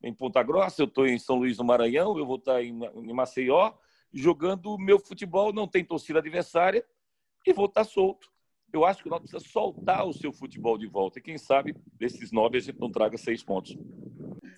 em 0.04 0.14
Ponta 0.14 0.44
Grossa, 0.44 0.82
eu 0.82 0.86
estou 0.86 1.08
em 1.08 1.18
São 1.18 1.38
Luís 1.38 1.58
do 1.58 1.64
Maranhão, 1.64 2.18
eu 2.18 2.26
vou 2.26 2.38
estar 2.38 2.62
em, 2.64 2.80
em 2.84 3.14
Maceió, 3.14 3.74
jogando 4.14 4.74
o 4.74 4.78
meu 4.78 5.00
futebol, 5.00 5.52
não 5.52 5.68
tem 5.68 5.84
torcida 5.84 6.20
adversária, 6.20 6.86
e 7.46 7.54
vou 7.54 7.66
estar 7.66 7.84
solto. 7.84 8.30
Eu 8.74 8.86
acho 8.86 9.02
que 9.02 9.10
nós 9.10 9.20
precisamos 9.20 9.50
soltar 9.52 10.06
o 10.06 10.14
seu 10.14 10.32
futebol 10.32 10.78
de 10.78 10.88
volta. 10.88 11.20
E 11.20 11.22
quem 11.22 11.38
sabe, 11.38 11.76
desses 11.94 12.32
nove, 12.32 12.58
a 12.58 12.62
gente 12.62 12.80
não 12.80 12.92
traga 12.92 13.18
seis 13.18 13.44
pontos. 13.44 13.78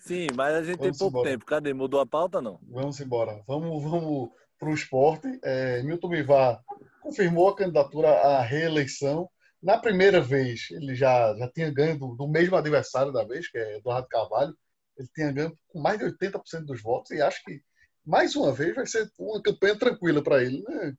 Sim, 0.00 0.26
mas 0.34 0.54
a 0.54 0.62
gente 0.62 0.78
vamos 0.78 0.98
tem 0.98 0.98
pouco 0.98 1.18
embora. 1.18 1.30
tempo. 1.30 1.44
Cadê? 1.44 1.72
Mudou 1.72 2.00
a 2.00 2.06
pauta 2.06 2.40
não? 2.40 2.58
Vamos 2.68 3.00
embora. 3.00 3.42
Vamos, 3.46 3.82
vamos 3.82 4.30
para 4.58 4.70
o 4.70 4.74
esporte. 4.74 5.28
É, 5.44 5.82
Milton 5.82 6.08
Bivar 6.08 6.60
confirmou 7.02 7.48
a 7.48 7.56
candidatura 7.56 8.08
à 8.08 8.42
reeleição. 8.42 9.28
Na 9.62 9.78
primeira 9.78 10.20
vez, 10.20 10.68
ele 10.70 10.94
já, 10.94 11.34
já 11.36 11.48
tinha 11.50 11.70
ganho 11.70 11.98
do, 11.98 12.14
do 12.14 12.26
mesmo 12.26 12.56
adversário 12.56 13.12
da 13.12 13.24
vez, 13.24 13.48
que 13.48 13.58
é 13.58 13.76
Eduardo 13.76 14.08
Carvalho 14.08 14.54
ele 15.00 15.08
tenha 15.14 15.32
ganho 15.32 15.58
com 15.68 15.80
mais 15.80 15.98
de 15.98 16.04
80% 16.04 16.64
dos 16.66 16.82
votos 16.82 17.10
e 17.10 17.22
acho 17.22 17.42
que, 17.44 17.62
mais 18.04 18.36
uma 18.36 18.52
vez, 18.52 18.74
vai 18.74 18.86
ser 18.86 19.10
uma 19.18 19.42
campanha 19.42 19.78
tranquila 19.78 20.22
para 20.22 20.42
ele. 20.42 20.62
Né? 20.62 20.94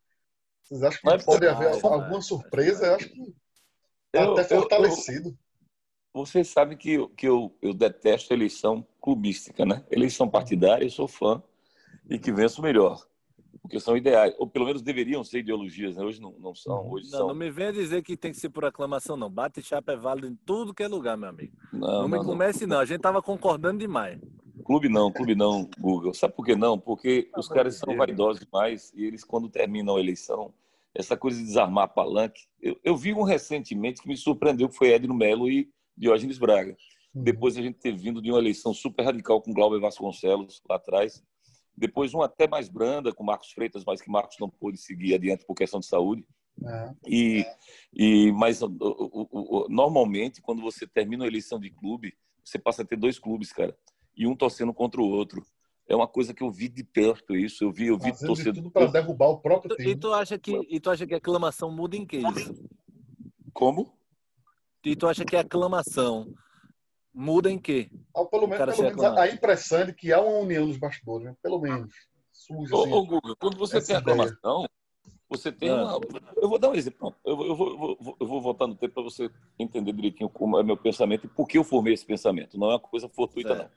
Vocês 0.71 0.83
acham 0.83 1.17
que 1.17 1.25
pode 1.25 1.47
haver 1.47 1.83
alguma 1.83 2.21
surpresa? 2.21 2.85
Eu 2.85 2.95
acho 2.95 3.09
que 3.09 3.35
está 4.13 4.31
até 4.31 4.43
fortalecido. 4.45 5.27
Eu, 5.27 5.33
eu, 5.33 5.37
vocês 6.13 6.47
sabem 6.47 6.77
que, 6.77 6.93
eu, 6.93 7.09
que 7.09 7.27
eu, 7.27 7.53
eu 7.61 7.73
detesto 7.73 8.33
eleição 8.33 8.87
clubística, 9.01 9.65
né? 9.65 9.85
Eleição 9.91 10.29
partidária, 10.29 10.85
eu 10.85 10.89
sou 10.89 11.09
fã 11.09 11.43
e 12.09 12.17
que 12.17 12.31
vença 12.31 12.61
o 12.61 12.63
melhor. 12.63 13.05
porque 13.61 13.81
são 13.81 13.97
ideais, 13.97 14.33
ou 14.39 14.47
pelo 14.47 14.65
menos 14.65 14.81
deveriam 14.81 15.25
ser 15.25 15.39
ideologias, 15.39 15.97
né? 15.97 16.03
hoje 16.03 16.21
não, 16.21 16.31
não 16.39 16.55
são. 16.55 16.89
Hoje 16.89 17.11
não, 17.11 17.19
são... 17.19 17.27
não 17.27 17.35
me 17.35 17.51
venha 17.51 17.73
dizer 17.73 18.01
que 18.01 18.15
tem 18.15 18.31
que 18.31 18.37
ser 18.37 18.49
por 18.49 18.63
aclamação, 18.63 19.17
não. 19.17 19.29
Bate 19.29 19.61
chapa 19.61 19.91
é 19.91 19.97
válido 19.97 20.27
em 20.27 20.35
tudo 20.45 20.73
que 20.73 20.83
é 20.83 20.87
lugar, 20.87 21.17
meu 21.17 21.27
amigo. 21.27 21.53
Não, 21.73 22.07
não 22.07 22.07
me 22.07 22.17
comece, 22.23 22.65
não. 22.65 22.79
A 22.79 22.85
gente 22.85 23.01
tava 23.01 23.21
concordando 23.21 23.79
demais. 23.79 24.21
Clube 24.63 24.87
não, 24.87 25.11
clube 25.11 25.35
não, 25.35 25.69
Google. 25.77 26.13
Sabe 26.13 26.33
por 26.33 26.45
que 26.45 26.55
não? 26.55 26.79
Porque 26.79 27.29
os 27.35 27.49
caras 27.49 27.75
são 27.75 27.97
vaidosos 27.97 28.45
demais 28.45 28.93
e 28.95 29.03
eles, 29.03 29.23
quando 29.23 29.49
terminam 29.49 29.97
a 29.97 29.99
eleição, 29.99 30.53
essa 30.93 31.15
coisa 31.15 31.39
de 31.39 31.45
desarmar 31.45 31.93
palanque. 31.93 32.41
Eu, 32.61 32.79
eu 32.83 32.95
vi 32.95 33.13
um 33.13 33.23
recentemente 33.23 34.01
que 34.01 34.07
me 34.07 34.17
surpreendeu, 34.17 34.69
que 34.69 34.75
foi 34.75 34.89
Edno 34.89 35.13
Melo 35.13 35.49
e 35.49 35.69
Diógenes 35.97 36.37
Braga. 36.37 36.75
Uhum. 37.13 37.23
Depois 37.23 37.57
a 37.57 37.61
gente 37.61 37.79
ter 37.79 37.95
vindo 37.95 38.21
de 38.21 38.31
uma 38.31 38.39
eleição 38.39 38.73
super 38.73 39.03
radical 39.03 39.41
com 39.41 39.53
Glauber 39.53 39.79
Vasconcelos 39.79 40.61
lá 40.69 40.75
atrás. 40.75 41.23
Depois 41.75 42.13
uma 42.13 42.25
até 42.25 42.47
mais 42.47 42.69
branda 42.69 43.13
com 43.13 43.23
Marcos 43.23 43.51
Freitas, 43.51 43.83
mas 43.85 44.01
que 44.01 44.09
Marcos 44.09 44.37
não 44.39 44.49
pôde 44.49 44.77
seguir 44.77 45.15
adiante 45.15 45.45
por 45.45 45.55
questão 45.55 45.79
de 45.79 45.85
saúde. 45.85 46.25
É. 46.63 46.93
E, 47.07 47.45
e 47.93 48.31
mas 48.33 48.61
o, 48.61 48.67
o, 48.67 49.27
o, 49.31 49.67
normalmente 49.69 50.41
quando 50.41 50.61
você 50.61 50.85
termina 50.85 51.23
uma 51.23 51.29
eleição 51.29 51.59
de 51.59 51.69
clube, 51.71 52.13
você 52.43 52.59
passa 52.59 52.81
a 52.81 52.85
ter 52.85 52.97
dois 52.97 53.17
clubes, 53.17 53.51
cara, 53.51 53.75
e 54.15 54.27
um 54.27 54.35
torcendo 54.35 54.73
contra 54.73 55.01
o 55.01 55.09
outro. 55.09 55.43
É 55.91 55.95
uma 55.95 56.07
coisa 56.07 56.33
que 56.33 56.41
eu 56.41 56.49
vi 56.49 56.69
de 56.69 56.85
perto 56.85 57.35
isso. 57.35 57.65
Eu 57.65 57.71
vi, 57.71 57.87
eu 57.87 57.97
vi 57.97 58.17
torcedor 58.17 58.53
tudo 58.53 58.71
para 58.71 58.85
derrubar 58.85 59.27
o 59.27 59.39
próprio 59.39 59.75
time. 59.75 59.91
E 59.91 59.95
tu 59.97 60.13
acha 60.13 60.39
que 60.39 60.57
e 60.69 60.79
tu 60.79 60.89
acha 60.89 61.05
que 61.05 61.13
a 61.13 61.17
aclamação 61.17 61.69
muda 61.69 61.97
em 61.97 62.05
que 62.05 62.17
isso? 62.17 62.63
Como? 63.51 63.93
E 64.85 64.95
tu 64.95 65.05
acha 65.05 65.25
que 65.25 65.35
a 65.35 65.41
aclamação 65.41 66.33
muda 67.13 67.51
em 67.51 67.59
quê? 67.59 67.91
Ah, 68.15 68.23
pelo 68.23 68.47
menos, 68.47 68.73
pelo 68.73 68.83
menos 68.83 69.03
a 69.03 69.27
impressão 69.27 69.85
de 69.85 69.93
que 69.93 70.13
há 70.13 70.21
uma 70.21 70.37
união 70.39 70.65
nos 70.65 70.77
bastidores, 70.77 71.25
né? 71.25 71.35
pelo 71.43 71.59
menos. 71.59 71.93
Surge, 72.31 72.73
assim, 72.73 72.89
ô, 72.89 72.97
ô, 72.97 73.05
Google, 73.05 73.35
quando 73.35 73.57
você 73.57 73.81
tem 73.81 73.97
aclamação, 73.97 74.65
você 75.29 75.51
tem 75.51 75.71
ah. 75.71 75.97
uma. 75.97 75.99
Eu 76.37 76.47
vou 76.47 76.57
dar 76.57 76.69
um 76.69 76.73
exemplo. 76.73 77.13
Eu 77.25 77.35
vou, 77.35 77.47
eu 77.47 77.55
vou, 77.55 77.69
eu 77.69 77.77
vou, 77.77 78.17
eu 78.17 78.27
vou 78.27 78.41
voltar 78.41 78.65
no 78.65 78.75
tempo 78.75 78.93
para 78.93 79.03
você 79.03 79.29
entender 79.59 79.91
direitinho 79.91 80.29
como 80.29 80.57
é 80.57 80.63
meu 80.63 80.77
pensamento 80.77 81.25
e 81.25 81.29
por 81.29 81.49
que 81.49 81.57
eu 81.57 81.65
formei 81.65 81.93
esse 81.93 82.05
pensamento. 82.05 82.57
Não 82.57 82.67
é 82.67 82.75
uma 82.75 82.79
coisa 82.79 83.09
fortuita, 83.09 83.55
não. 83.55 83.69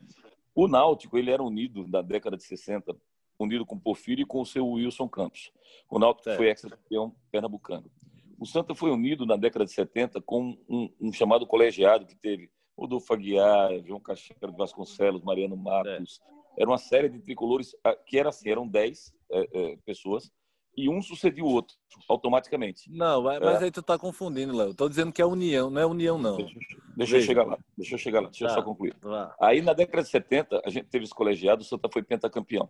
O 0.54 0.68
Náutico 0.68 1.18
ele 1.18 1.30
era 1.30 1.42
unido 1.42 1.86
na 1.88 2.00
década 2.00 2.36
de 2.36 2.44
60, 2.44 2.94
unido 3.38 3.66
com 3.66 3.74
o 3.76 3.80
Porfírio 3.80 4.22
e 4.22 4.26
com 4.26 4.40
o 4.40 4.46
seu 4.46 4.66
Wilson 4.66 5.08
Campos. 5.08 5.52
O 5.90 5.98
Náutico 5.98 6.30
foi 6.36 6.48
ex-campeão 6.48 7.14
pernambucano. 7.30 7.90
O 8.38 8.46
Santa 8.46 8.74
foi 8.74 8.90
unido 8.90 9.26
na 9.26 9.36
década 9.36 9.64
de 9.64 9.72
70 9.72 10.20
com 10.20 10.56
um, 10.68 10.90
um 11.00 11.12
chamado 11.12 11.46
colegiado 11.46 12.06
que 12.06 12.16
teve 12.16 12.50
Rodolfo 12.76 13.12
Aguiar, 13.12 13.70
João 13.84 14.00
Cacheiro 14.00 14.52
de 14.52 14.58
Vasconcelos, 14.58 15.22
Mariano 15.22 15.56
Matos. 15.56 16.20
É. 16.56 16.62
Era 16.62 16.70
uma 16.70 16.78
série 16.78 17.08
de 17.08 17.20
tricolores 17.20 17.74
ah, 17.82 17.96
que 17.96 18.18
era 18.18 18.28
assim, 18.28 18.48
eram 18.48 18.66
10 18.66 19.14
é, 19.30 19.48
é, 19.52 19.76
pessoas 19.84 20.32
e 20.76 20.88
um 20.88 21.00
sucedia 21.00 21.44
o 21.44 21.48
outro 21.48 21.76
automaticamente. 22.08 22.90
Não, 22.90 23.22
mas 23.22 23.62
é. 23.62 23.64
aí 23.64 23.70
tu 23.70 23.82
tá 23.82 23.98
confundindo, 23.98 24.56
Léo. 24.56 24.74
Tô 24.74 24.88
dizendo 24.88 25.12
que 25.12 25.22
é 25.22 25.26
união, 25.26 25.70
não 25.70 25.80
é 25.80 25.86
união 25.86 26.18
não. 26.18 26.36
Deixa, 26.36 26.58
deixa 26.96 27.16
eu 27.16 27.22
chegar 27.22 27.46
lá. 27.46 27.58
Deixa 27.76 27.94
eu 27.94 27.98
chegar 27.98 28.20
lá. 28.20 28.28
Deixa 28.28 28.46
tá, 28.46 28.50
eu 28.50 28.54
só 28.54 28.62
concluir. 28.62 28.94
Tá. 28.94 29.34
Aí 29.40 29.62
na 29.62 29.72
década 29.72 30.02
de 30.02 30.08
70 30.08 30.62
a 30.64 30.70
gente 30.70 30.86
teve 30.86 31.04
os 31.04 31.12
colegiados, 31.12 31.66
o 31.66 31.68
Santa 31.68 31.88
foi 31.92 32.02
pentacampeão. 32.02 32.68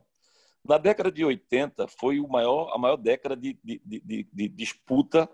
Na 0.64 0.78
década 0.78 1.12
de 1.12 1.24
80 1.24 1.88
foi 1.88 2.20
o 2.20 2.28
maior, 2.28 2.72
a 2.74 2.78
maior 2.78 2.96
década 2.96 3.36
de, 3.36 3.58
de, 3.62 3.80
de, 3.84 4.26
de 4.32 4.48
disputa 4.48 5.28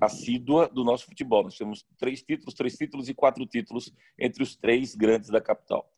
assídua 0.00 0.68
do 0.68 0.84
nosso 0.84 1.06
futebol. 1.06 1.42
Nós 1.42 1.56
temos 1.56 1.84
três 1.98 2.22
títulos, 2.22 2.54
três 2.54 2.76
títulos 2.76 3.08
e 3.08 3.14
quatro 3.14 3.44
títulos 3.44 3.92
entre 4.18 4.42
os 4.42 4.56
três 4.56 4.94
grandes 4.94 5.28
da 5.28 5.40
capital. 5.40 5.90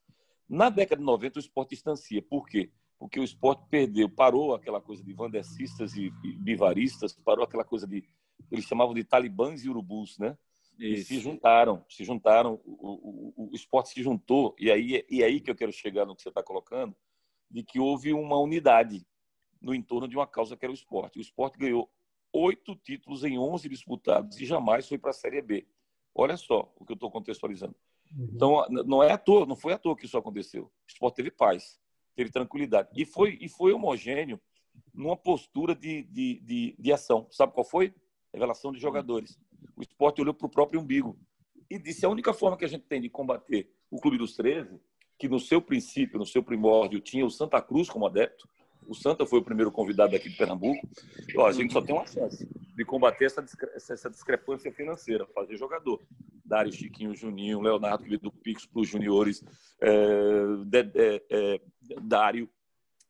Na 0.49 0.69
década 0.69 0.99
de 0.99 1.07
90 1.07 1.39
o 1.39 1.41
esporte 1.41 1.71
distancia. 1.71 2.21
Por 2.23 2.49
quê? 2.49 2.71
Porque 3.01 3.19
o 3.19 3.25
esporte 3.25 3.65
perdeu, 3.71 4.11
parou 4.11 4.55
aquela 4.55 4.79
coisa 4.79 5.03
de 5.03 5.15
vandecistas 5.15 5.97
e, 5.97 6.11
bivaristas, 6.37 7.15
parou 7.25 7.43
aquela 7.43 7.65
coisa 7.65 7.87
de 7.87 8.05
eles 8.53 8.67
chamavam 8.67 8.93
de 8.93 9.03
talibãs 9.03 9.65
e 9.65 9.71
urubus, 9.71 10.19
né? 10.19 10.37
E 10.79 10.99
se 10.99 11.19
juntaram, 11.19 11.85
se 11.89 12.05
juntaram, 12.05 12.61
o, 12.65 13.33
o, 13.37 13.49
o, 13.51 13.55
esporte 13.55 13.91
se 13.91 14.03
juntou 14.03 14.55
e 14.59 14.71
aí 14.71 15.05
e 15.09 15.25
aí 15.25 15.41
que 15.41 15.51
eu 15.51 15.55
quero 15.55 15.73
chegar 15.73 16.05
no 16.05 16.15
que 16.15 16.23
você 16.23 16.29
está 16.29 16.43
colocando, 16.43 16.95
de 17.51 17.63
que 17.63 17.81
houve 17.81 18.13
uma 18.13 18.39
unidade 18.39 19.07
no 19.63 19.75
entorno 19.75 20.07
de 20.07 20.17
uma 20.17 20.27
causa 20.27 20.57
que 20.57 20.65
era 20.65 20.73
o 20.73 20.75
esporte. 20.75 21.19
O 21.19 21.23
esporte 21.23 21.59
ganhou 21.59 21.91
oito 22.33 22.77
títulos 22.77 23.25
em 23.25 23.39
onze 23.39 23.69
disputados 23.69 24.39
e 24.39 24.45
jamais 24.45 24.87
foi 24.87 24.99
para 24.99 25.11
a 25.11 25.15
Série 25.15 25.41
B. 25.41 25.67
Olha 26.15 26.37
só 26.37 26.71
o 26.77 26.85
que 26.85 26.93
eu 26.93 26.95
estou 26.95 27.11
contextualizando. 27.11 27.75
Uhum. 28.15 28.31
Então, 28.35 28.67
não 28.69 29.03
é 29.03 29.11
à 29.13 29.19
toa, 29.19 29.47
não 29.47 29.57
foi 29.57 29.73
à 29.73 29.79
toa 29.79 29.97
que 29.97 30.05
isso 30.05 30.19
aconteceu. 30.19 30.65
O 30.65 30.71
esporte 30.87 31.17
teve 31.17 31.31
paz 31.31 31.80
teve 32.15 32.31
tranquilidade. 32.31 32.89
E 32.95 33.05
foi, 33.05 33.39
e 33.41 33.49
foi 33.49 33.73
homogêneo 33.73 34.41
numa 34.95 35.17
postura 35.17 35.75
de, 35.75 36.03
de, 36.05 36.41
de, 36.41 36.77
de 36.79 36.93
ação. 36.93 37.27
Sabe 37.31 37.53
qual 37.53 37.65
foi? 37.65 37.95
Revelação 38.33 38.73
de 38.73 38.79
jogadores. 38.79 39.39
O 39.77 39.83
esporte 39.83 40.21
olhou 40.21 40.35
para 40.35 40.47
o 40.47 40.51
próprio 40.51 40.81
umbigo 40.81 41.19
e 41.69 41.79
disse: 41.79 42.05
a 42.05 42.09
única 42.09 42.33
forma 42.33 42.57
que 42.57 42.65
a 42.65 42.69
gente 42.69 42.85
tem 42.85 43.01
de 43.01 43.09
combater 43.09 43.71
o 43.91 44.01
Clube 44.01 44.19
dos 44.19 44.35
13, 44.35 44.81
que 45.19 45.29
no 45.29 45.39
seu 45.39 45.61
princípio, 45.61 46.19
no 46.19 46.27
seu 46.27 46.43
primórdio, 46.43 47.01
tinha 47.01 47.25
o 47.27 47.31
Santa 47.31 47.61
Cruz 47.61 47.89
como 47.89 48.07
adepto, 48.07 48.49
o 48.87 48.95
Santa 48.95 49.27
foi 49.27 49.39
o 49.39 49.45
primeiro 49.45 49.71
convidado 49.71 50.17
aqui 50.17 50.29
de 50.29 50.37
Pernambuco, 50.37 50.89
ó, 51.37 51.47
a 51.47 51.53
gente 51.53 51.73
só 51.73 51.81
tem 51.81 51.95
uma 51.95 52.07
chance 52.07 52.49
de 52.75 52.85
combater 52.85 53.27
essa, 53.27 53.45
essa 53.75 54.11
discrepância 54.11 54.73
financeira, 54.73 55.27
fazer 55.27 55.57
jogador. 55.57 56.01
Dário, 56.45 56.73
Chiquinho, 56.73 57.15
Juninho, 57.15 57.61
Leonardo, 57.61 58.03
que 58.03 58.09
veio 58.09 58.21
do 58.21 58.33
Pix 58.33 58.67
para 58.67 58.81
os 58.81 58.89
juniores, 58.89 59.45
é, 59.81 61.23
é, 61.31 61.61
Dário, 62.03 62.49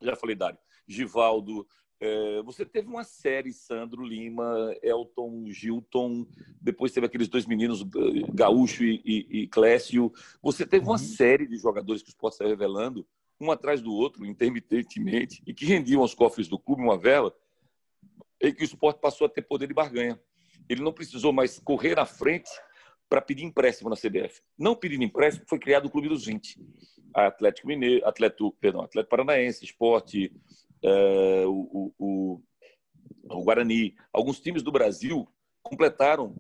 já 0.00 0.16
falei 0.16 0.36
Dário, 0.36 0.58
Givaldo, 0.86 1.66
é, 2.00 2.40
você 2.42 2.64
teve 2.64 2.88
uma 2.88 3.04
série, 3.04 3.52
Sandro 3.52 4.02
Lima, 4.02 4.74
Elton, 4.82 5.44
Gilton, 5.50 6.26
depois 6.58 6.92
teve 6.92 7.06
aqueles 7.06 7.28
dois 7.28 7.44
meninos, 7.44 7.82
Gaúcho 8.32 8.82
e, 8.82 9.02
e, 9.04 9.42
e 9.42 9.46
Clécio. 9.46 10.10
Você 10.42 10.66
teve 10.66 10.86
uma 10.86 10.92
uhum. 10.92 10.98
série 10.98 11.46
de 11.46 11.56
jogadores 11.58 12.02
que 12.02 12.08
os 12.08 12.14
esporte 12.14 12.34
estar 12.34 12.46
revelando, 12.46 13.06
um 13.38 13.50
atrás 13.50 13.82
do 13.82 13.92
outro, 13.92 14.24
intermitentemente, 14.24 15.42
e 15.46 15.52
que 15.52 15.66
rendiam 15.66 16.00
aos 16.00 16.14
cofres 16.14 16.48
do 16.48 16.58
clube 16.58 16.82
uma 16.82 16.96
vela, 16.96 17.34
e 18.40 18.50
que 18.50 18.62
o 18.62 18.64
esporte 18.64 18.98
passou 18.98 19.26
a 19.26 19.30
ter 19.30 19.42
poder 19.42 19.66
de 19.66 19.74
barganha. 19.74 20.18
Ele 20.70 20.82
não 20.82 20.94
precisou 20.94 21.34
mais 21.34 21.58
correr 21.58 21.98
à 21.98 22.06
frente 22.06 22.50
para 23.10 23.20
pedir 23.20 23.44
empréstimo 23.44 23.90
na 23.90 23.96
CBF. 23.96 24.40
Não 24.56 24.74
pedindo 24.74 25.04
empréstimo, 25.04 25.44
foi 25.46 25.58
criado 25.58 25.86
o 25.86 25.90
Clube 25.90 26.08
dos 26.08 26.24
20. 26.24 26.58
Atlético 27.14 27.68
Mineiro, 27.68 28.06
Atlético, 28.06 28.52
perdão, 28.52 28.82
Atlético 28.82 29.10
Paranaense, 29.10 29.64
Esporte, 29.64 30.32
é, 30.82 31.44
o, 31.46 31.92
o, 31.98 32.42
o, 33.24 33.44
Guarani, 33.44 33.94
alguns 34.12 34.40
times 34.40 34.62
do 34.62 34.72
Brasil 34.72 35.28
completaram 35.62 36.36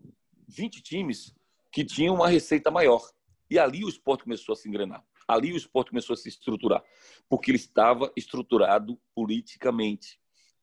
20 0.48 0.82
times 0.82 1.34
que 1.70 1.84
tinham 1.84 2.14
uma 2.14 2.28
receita 2.28 2.70
maior. 2.70 3.02
E 3.48 3.58
ali 3.58 3.84
o 3.84 3.88
esporte 3.88 4.24
começou 4.24 4.52
a 4.52 4.56
se 4.56 4.68
engrenar. 4.68 5.04
Ali 5.26 5.52
o 5.52 5.56
esporte 5.56 5.90
começou 5.90 6.14
a 6.14 6.16
se 6.16 6.28
estruturar, 6.28 6.82
porque 7.28 7.50
ele 7.50 7.58
estava 7.58 8.12
estruturado 8.16 9.00
politicamente 9.14 10.20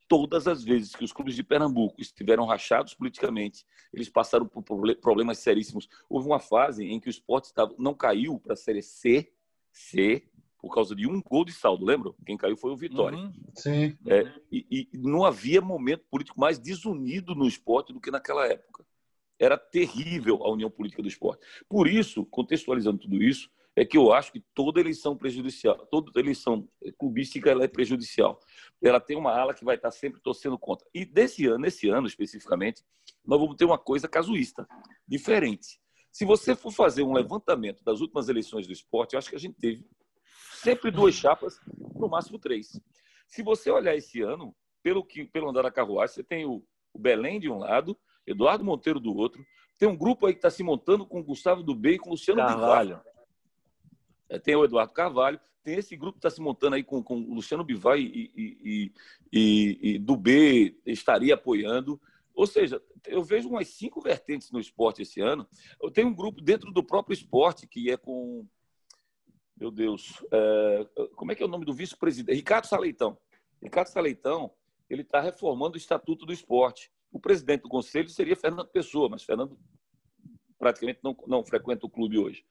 todas 0.08 0.48
as 0.48 0.64
vezes 0.64 0.96
que 0.96 1.04
os 1.04 1.12
clubes 1.12 1.36
de 1.36 1.44
Pernambuco 1.44 2.02
estiveram 2.02 2.46
rachados 2.46 2.94
politicamente, 2.94 3.66
eles 3.94 4.10
passaram 4.10 4.48
por 4.48 4.64
problemas 5.02 5.40
seríssimos. 5.40 5.88
Houve 6.10 6.28
uma 6.28 6.40
fase 6.40 6.86
em 6.86 7.00
que 7.00 7.10
o 7.10 7.12
esporte 7.12 7.52
não 7.78 7.94
caiu 7.94 8.40
para 8.40 8.54
a 8.54 8.58
Série 8.58 8.82
C, 8.82 9.32
C, 9.78 10.24
por 10.60 10.74
causa 10.74 10.96
de 10.96 11.08
um 11.08 11.22
gol 11.22 11.46
de 11.46 11.54
saldo, 11.54 11.86
lembra? 11.86 12.12
Quem 12.26 12.36
caiu 12.36 12.58
foi 12.58 12.72
o 12.72 12.76
Vitória. 12.76 13.18
Uhum. 13.18 13.32
Sim. 13.56 13.98
É, 14.08 14.32
e, 14.52 14.90
e, 14.94 14.98
não 14.98 15.24
havia 15.24 15.62
momento 15.62 16.04
político 16.10 16.40
mais 16.40 16.58
desunido 16.58 17.36
no 17.36 17.48
esporte 17.48 17.94
do 17.94 18.02
que 18.02 18.12
naquela 18.12 18.46
época. 18.48 18.86
Era 19.40 19.58
terrível 19.58 20.44
a 20.44 20.52
união 20.52 20.70
política 20.70 21.02
do 21.02 21.08
esporte. 21.08 21.46
Por 21.70 21.88
isso, 21.88 22.26
contextualizando 22.26 22.98
tudo 22.98 23.22
isso, 23.22 23.50
é 23.76 23.86
que 23.86 23.96
eu 23.96 24.12
acho 24.12 24.32
que 24.32 24.44
toda 24.56 24.80
eleição 24.80 25.16
prejudicial, 25.16 25.78
toda 25.92 26.20
eleição 26.20 26.68
clubística 26.98 27.52
ela 27.52 27.64
é 27.64 27.68
prejudicial. 27.68 28.40
Ela 28.82 29.00
tem 29.00 29.16
uma 29.16 29.32
ala 29.32 29.54
que 29.54 29.64
vai 29.64 29.76
estar 29.76 29.92
sempre 29.92 30.20
torcendo 30.20 30.58
contra. 30.58 30.88
E 30.92 31.06
desse 31.06 31.46
ano, 31.46 31.60
nesse 31.60 31.88
ano 31.88 32.08
especificamente, 32.08 32.84
nós 33.24 33.40
vamos 33.40 33.56
ter 33.56 33.66
uma 33.66 33.78
coisa 33.78 34.08
casuísta, 34.08 34.68
diferente. 35.08 35.80
Se 36.12 36.26
você 36.26 36.56
for 36.56 36.72
fazer 36.72 37.04
um 37.04 37.14
levantamento 37.14 37.84
das 37.84 38.02
últimas 38.02 38.30
eleições 38.30 38.66
do 38.66 38.74
esporte, 38.74 39.14
eu 39.14 39.20
acho 39.20 39.30
que 39.30 39.36
a 39.36 39.40
gente 39.40 39.56
teve 39.60 39.86
sempre 40.62 40.90
duas 40.92 41.14
chapas, 41.14 41.60
no 41.96 42.08
máximo 42.08 42.40
três. 42.40 42.80
Se 43.28 43.44
você 43.44 43.70
olhar 43.70 43.96
esse 43.96 44.22
ano, 44.22 44.56
pelo 44.82 45.04
que 45.04 45.26
pelo 45.26 45.50
andar 45.50 45.64
da 45.64 45.72
carruagem, 45.72 46.16
você 46.16 46.24
tem 46.24 46.46
o, 46.46 46.64
o 46.94 47.00
Belém 47.00 47.40
de 47.40 47.50
um 47.50 47.60
lado, 47.60 47.98
Eduardo 48.26 48.64
Monteiro 48.64 49.00
do 49.00 49.16
outro, 49.16 49.46
tem 49.78 49.88
um 49.88 49.96
grupo 49.96 50.26
aí 50.26 50.34
que 50.34 50.40
está 50.40 50.50
se 50.50 50.64
montando 50.64 51.06
com 51.06 51.20
o 51.20 51.24
Gustavo 51.24 51.62
do 51.62 51.76
B 51.76 51.94
e 51.94 52.00
com 52.00 52.10
o 52.10 52.12
Luciano 52.14 52.42
Carvalho. 52.42 53.02
É, 54.30 54.40
tem 54.40 54.56
o 54.56 54.66
Eduardo 54.66 54.94
Carvalho, 54.94 55.40
tem 55.64 55.76
esse 55.76 55.96
grupo 55.96 56.14
que 56.14 56.20
está 56.20 56.30
se 56.30 56.42
montando 56.42 56.76
aí 56.76 56.84
com, 56.84 57.04
com 57.04 57.16
o 57.16 57.34
Luciano 57.36 57.64
Bivar 57.64 57.98
e, 57.98 58.32
e, 58.36 58.92
e, 59.32 59.80
e, 59.82 60.00
do 60.00 60.16
B 60.16 60.80
estaria 60.86 61.34
apoiando. 61.34 62.02
Ou 62.38 62.46
seja, 62.46 62.80
eu 63.08 63.24
vejo 63.24 63.50
umas 63.50 63.68
cinco 63.70 64.00
vertentes 64.00 64.52
no 64.52 64.60
esporte 64.60 65.02
esse 65.02 65.20
ano. 65.20 65.50
Eu 65.82 65.90
tenho 65.90 66.10
um 66.10 66.14
grupo 66.14 66.40
dentro 66.40 66.72
do 66.72 66.84
próprio 66.84 67.16
esporte 67.16 67.68
que 67.68 67.90
é 67.90 67.98
com. 67.98 68.48
Meu 69.60 69.72
Deus, 69.72 70.24
é, 70.32 70.88
como 71.16 71.32
é 71.32 71.36
que 71.36 71.42
é 71.42 71.46
o 71.48 71.50
nome 71.50 71.66
do 71.66 71.74
vice-presidente? 71.74 72.36
Ricardo 72.36 72.66
Saleitão. 72.66 73.18
Ricardo 73.60 73.88
Saleitão 73.88 74.54
ele 74.88 75.02
está 75.02 75.20
reformando 75.20 75.74
o 75.74 75.78
Estatuto 75.78 76.28
do 76.28 76.32
Esporte. 76.32 76.92
O 77.12 77.20
presidente 77.20 77.64
do 77.64 77.70
conselho 77.70 78.08
seria 78.08 78.36
Fernando 78.36 78.68
Pessoa, 78.68 79.10
mas 79.10 79.24
Fernando 79.24 79.58
praticamente 80.60 81.00
não, 81.04 81.18
não 81.26 81.44
frequenta 81.44 81.88
o 81.88 81.90
clube 81.90 82.20
hoje. 82.20 82.46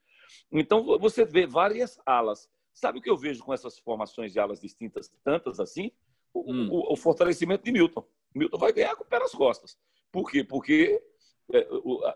Então, 0.51 0.83
você 0.99 1.23
vê 1.23 1.47
várias 1.47 1.97
alas. 2.05 2.49
Sabe 2.73 2.99
o 2.99 3.01
que 3.01 3.09
eu 3.09 3.15
vejo 3.15 3.41
com 3.41 3.53
essas 3.53 3.79
formações 3.79 4.33
de 4.33 4.39
alas 4.39 4.59
distintas, 4.59 5.09
tantas 5.23 5.61
assim? 5.61 5.93
O, 6.33 6.53
hum. 6.53 6.67
o, 6.69 6.91
o 6.93 6.97
fortalecimento 6.97 7.63
de 7.63 7.71
Milton. 7.71 8.05
Milton 8.37 8.57
vai 8.57 8.71
ganhar 8.71 8.95
com 8.95 9.03
o 9.03 9.07
pé 9.07 9.19
nas 9.19 9.31
costas. 9.31 9.77
Por 10.11 10.29
quê? 10.29 10.43
Porque 10.43 11.01
é, 11.53 11.67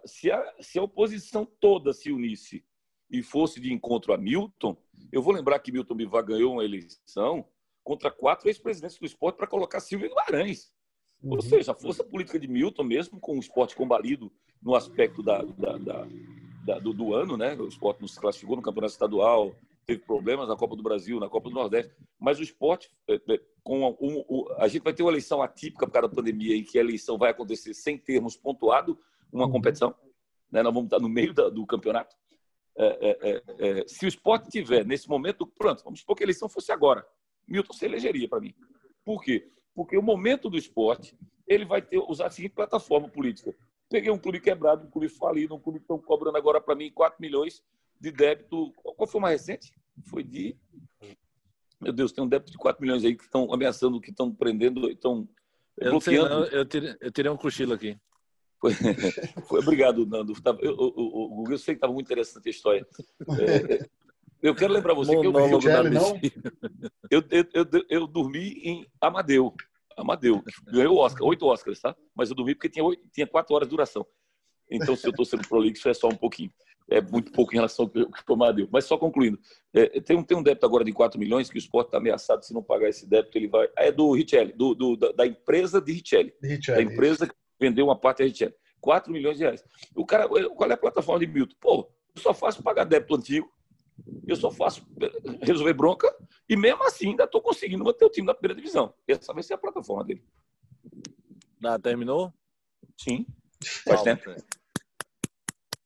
se, 0.05 0.31
a, 0.31 0.55
se 0.59 0.79
a 0.79 0.83
oposição 0.83 1.45
toda 1.59 1.93
se 1.93 2.11
unisse 2.11 2.63
e 3.09 3.21
fosse 3.21 3.59
de 3.59 3.73
encontro 3.73 4.13
a 4.13 4.17
Milton, 4.17 4.75
eu 5.11 5.21
vou 5.21 5.33
lembrar 5.33 5.59
que 5.59 5.71
Milton 5.71 5.95
Bivar 5.95 6.23
ganhou 6.23 6.53
uma 6.53 6.63
eleição 6.63 7.45
contra 7.83 8.11
quatro 8.11 8.47
ex-presidentes 8.47 8.97
do 8.97 9.05
esporte 9.05 9.37
para 9.37 9.47
colocar 9.47 9.79
Silvio 9.79 10.09
Guimarães. 10.09 10.71
Uhum. 11.21 11.35
Ou 11.35 11.41
seja, 11.41 11.71
a 11.71 11.75
força 11.75 12.03
política 12.03 12.39
de 12.39 12.47
Milton, 12.47 12.83
mesmo 12.83 13.19
com 13.19 13.35
o 13.35 13.39
esporte 13.39 13.75
combalido 13.75 14.31
no 14.61 14.75
aspecto 14.75 15.21
da, 15.21 15.41
da, 15.41 15.77
da, 15.77 16.07
da 16.65 16.79
do, 16.79 16.93
do, 16.93 17.13
ano, 17.13 17.37
né? 17.37 17.55
o 17.55 17.67
esporte 17.67 18.01
nos 18.01 18.17
classificou 18.17 18.55
no 18.55 18.61
campeonato 18.61 18.93
estadual, 18.93 19.55
teve 19.85 20.01
problemas 20.01 20.47
na 20.47 20.55
Copa 20.55 20.75
do 20.75 20.83
Brasil, 20.83 21.19
na 21.19 21.29
Copa 21.29 21.49
do 21.49 21.55
Nordeste, 21.55 21.93
mas 22.19 22.39
o 22.39 22.43
esporte, 22.43 22.91
é, 23.07 23.15
é, 23.15 23.41
com 23.63 23.95
um, 23.99 24.23
um, 24.29 24.45
a 24.57 24.67
gente 24.67 24.83
vai 24.83 24.93
ter 24.93 25.03
uma 25.03 25.11
eleição 25.11 25.41
atípica 25.41 25.85
por 25.85 25.93
causa 25.93 26.07
da 26.07 26.15
pandemia, 26.15 26.55
em 26.55 26.63
que 26.63 26.77
a 26.77 26.81
eleição 26.81 27.17
vai 27.17 27.31
acontecer 27.31 27.73
sem 27.73 27.97
termos 27.97 28.35
pontuado 28.35 28.97
uma 29.31 29.45
uhum. 29.45 29.51
competição, 29.51 29.95
né? 30.51 30.61
nós 30.61 30.73
vamos 30.73 30.87
estar 30.87 30.99
no 30.99 31.09
meio 31.09 31.33
da, 31.33 31.49
do 31.49 31.65
campeonato. 31.65 32.15
É, 32.77 32.85
é, 32.85 33.29
é, 33.29 33.79
é 33.79 33.87
se 33.87 34.05
o 34.05 34.07
esporte 34.07 34.49
tiver 34.49 34.85
nesse 34.85 35.09
momento, 35.09 35.45
pronto, 35.45 35.83
vamos 35.83 35.99
supor 35.99 36.15
que 36.15 36.23
a 36.23 36.25
eleição 36.25 36.47
fosse 36.49 36.71
agora, 36.71 37.05
Milton 37.47 37.73
se 37.73 37.85
elegeria 37.85 38.27
para 38.27 38.39
mim. 38.39 38.53
Por 39.03 39.23
quê? 39.23 39.49
Porque 39.73 39.97
o 39.97 40.01
momento 40.01 40.49
do 40.49 40.57
esporte 40.57 41.17
ele 41.47 41.65
vai 41.65 41.81
ter 41.81 41.97
usar 41.97 42.27
a 42.27 42.29
seguinte 42.29 42.53
plataforma 42.53 43.09
política. 43.09 43.55
Peguei 43.89 44.09
um 44.09 44.17
clube 44.17 44.39
quebrado, 44.39 44.87
um 44.87 44.89
clube 44.89 45.09
falido, 45.09 45.53
um 45.53 45.59
clube 45.59 45.79
que 45.79 45.83
estão 45.83 45.99
cobrando 45.99 46.37
agora 46.37 46.61
para 46.61 46.75
mim 46.75 46.89
4 46.91 47.17
milhões 47.19 47.61
de 48.01 48.11
débito. 48.11 48.73
Qual 48.73 49.07
foi 49.07 49.19
o 49.19 49.21
mais 49.21 49.39
recente? 49.39 49.71
Foi 50.09 50.23
de. 50.23 50.57
Meu 51.79 51.93
Deus, 51.93 52.11
tem 52.11 52.23
um 52.23 52.27
débito 52.27 52.51
de 52.51 52.57
4 52.57 52.81
milhões 52.81 53.05
aí 53.05 53.15
que 53.15 53.23
estão 53.23 53.53
ameaçando, 53.53 54.01
que 54.01 54.09
estão 54.09 54.33
prendendo, 54.33 54.89
estão 54.89 55.27
eu 55.77 55.91
bloqueando. 55.91 56.29
Não, 56.29 56.45
eu, 56.45 56.65
tirei, 56.65 56.95
eu 56.99 57.11
tirei 57.11 57.31
um 57.31 57.37
cochilo 57.37 57.73
aqui. 57.73 57.97
Foi, 58.59 58.71
foi, 59.47 59.59
obrigado, 59.59 60.05
Nando. 60.05 60.33
Eu, 60.59 61.45
eu, 61.49 61.57
sei 61.57 61.73
que 61.73 61.77
estava 61.77 61.93
muito 61.93 62.07
interessante 62.07 62.47
a 62.47 62.51
história. 62.51 62.85
É, 63.39 63.87
eu 64.41 64.53
quero 64.53 64.73
lembrar 64.73 64.93
você 64.93 65.11
que 65.11 65.17
eu, 65.17 65.33
eu, 67.09 67.23
eu, 67.29 67.45
eu, 67.53 67.85
eu, 67.89 68.07
dormi 68.07 68.61
em 68.63 68.87
Amadeu. 68.99 69.53
Amadeu, 69.97 70.43
ganhou 70.71 70.97
Oscar, 70.97 71.27
oito 71.27 71.45
Oscars, 71.45 71.79
tá? 71.79 71.95
Mas 72.15 72.29
eu 72.29 72.35
dormi 72.35 72.55
porque 72.55 72.69
tinha, 72.69 72.83
oito, 72.83 73.03
tinha 73.11 73.27
quatro 73.27 73.55
horas 73.55 73.67
de 73.67 73.71
duração. 73.71 74.05
Então, 74.69 74.95
se 74.95 75.05
eu 75.05 75.09
estou 75.09 75.25
sendo 75.25 75.47
prolixo, 75.47 75.89
é 75.89 75.93
só 75.93 76.07
um 76.07 76.15
pouquinho. 76.15 76.51
É 76.91 77.01
muito 77.01 77.31
pouco 77.31 77.53
em 77.53 77.55
relação 77.55 77.85
ao 77.85 77.89
que 77.89 78.01
o 78.01 78.33
Amadeu. 78.33 78.67
Mas 78.69 78.83
só 78.83 78.97
concluindo, 78.97 79.39
é, 79.73 80.01
tem, 80.01 80.17
um, 80.17 80.23
tem 80.23 80.37
um 80.37 80.43
débito 80.43 80.65
agora 80.65 80.83
de 80.83 80.91
4 80.91 81.17
milhões 81.17 81.49
que 81.49 81.55
o 81.55 81.57
esporte 81.57 81.87
está 81.87 81.97
ameaçado, 81.97 82.43
se 82.43 82.53
não 82.53 82.61
pagar 82.61 82.89
esse 82.89 83.07
débito, 83.07 83.37
ele 83.37 83.47
vai. 83.47 83.69
É 83.77 83.91
do 83.91 84.11
Richelli, 84.11 84.51
do, 84.51 84.75
do 84.75 84.97
da, 84.97 85.11
da, 85.13 85.25
empresa 85.25 85.79
de 85.79 85.93
Richelli. 85.93 86.33
Richelli. 86.43 86.85
Da 86.85 86.91
empresa 86.91 87.27
que 87.27 87.33
vendeu 87.57 87.85
uma 87.85 87.95
parte 87.95 88.19
da 88.19 88.25
Richelli. 88.25 88.53
4 88.81 89.11
milhões 89.11 89.37
de 89.37 89.43
reais. 89.43 89.63
O 89.95 90.05
cara, 90.05 90.27
qual 90.27 90.69
é 90.69 90.73
a 90.73 90.77
plataforma 90.77 91.25
de 91.25 91.31
Milton? 91.31 91.55
Pô, 91.61 91.89
eu 92.13 92.21
só 92.21 92.33
faço 92.33 92.61
pagar 92.61 92.83
débito 92.83 93.15
antigo, 93.15 93.49
eu 94.27 94.35
só 94.35 94.51
faço 94.51 94.85
resolver 95.41 95.73
bronca 95.73 96.13
e 96.49 96.57
mesmo 96.57 96.83
assim 96.83 97.11
ainda 97.11 97.23
estou 97.23 97.41
conseguindo 97.41 97.83
manter 97.83 98.03
o 98.03 98.09
time 98.09 98.27
na 98.27 98.33
primeira 98.33 98.59
divisão. 98.59 98.93
Essa 99.07 99.33
vai 99.33 99.43
ser 99.43 99.53
a 99.53 99.57
plataforma 99.57 100.03
dele. 100.03 100.23
Ah, 101.63 101.79
terminou? 101.79 102.33
Sim. 102.97 103.25
Faz 103.85 104.01
tempo. 104.01 104.23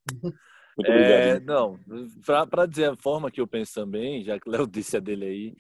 Muito 0.78 0.92
é, 0.92 1.36
obrigado. 1.36 1.46
não, 1.46 1.80
para 2.50 2.66
dizer 2.66 2.90
a 2.90 2.96
forma 2.96 3.32
que 3.32 3.40
eu 3.40 3.48
penso 3.48 3.74
também, 3.74 4.24
já 4.24 4.40
que 4.40 4.48
o 4.48 4.52
Léo 4.52 4.68
disse 4.68 4.98
a 4.98 5.00
dele 5.00 5.26
aí, 5.26 5.56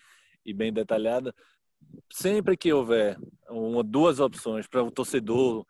e 0.46 0.54
bem 0.54 0.72
detalhada, 0.72 1.34
sempre 2.12 2.58
que 2.58 2.72
houver 2.72 3.18
uma, 3.50 3.84
duas 3.84 4.20
opções 4.20 4.68
para 4.68 4.84
o 4.84 4.92
torcedor, 4.92 5.66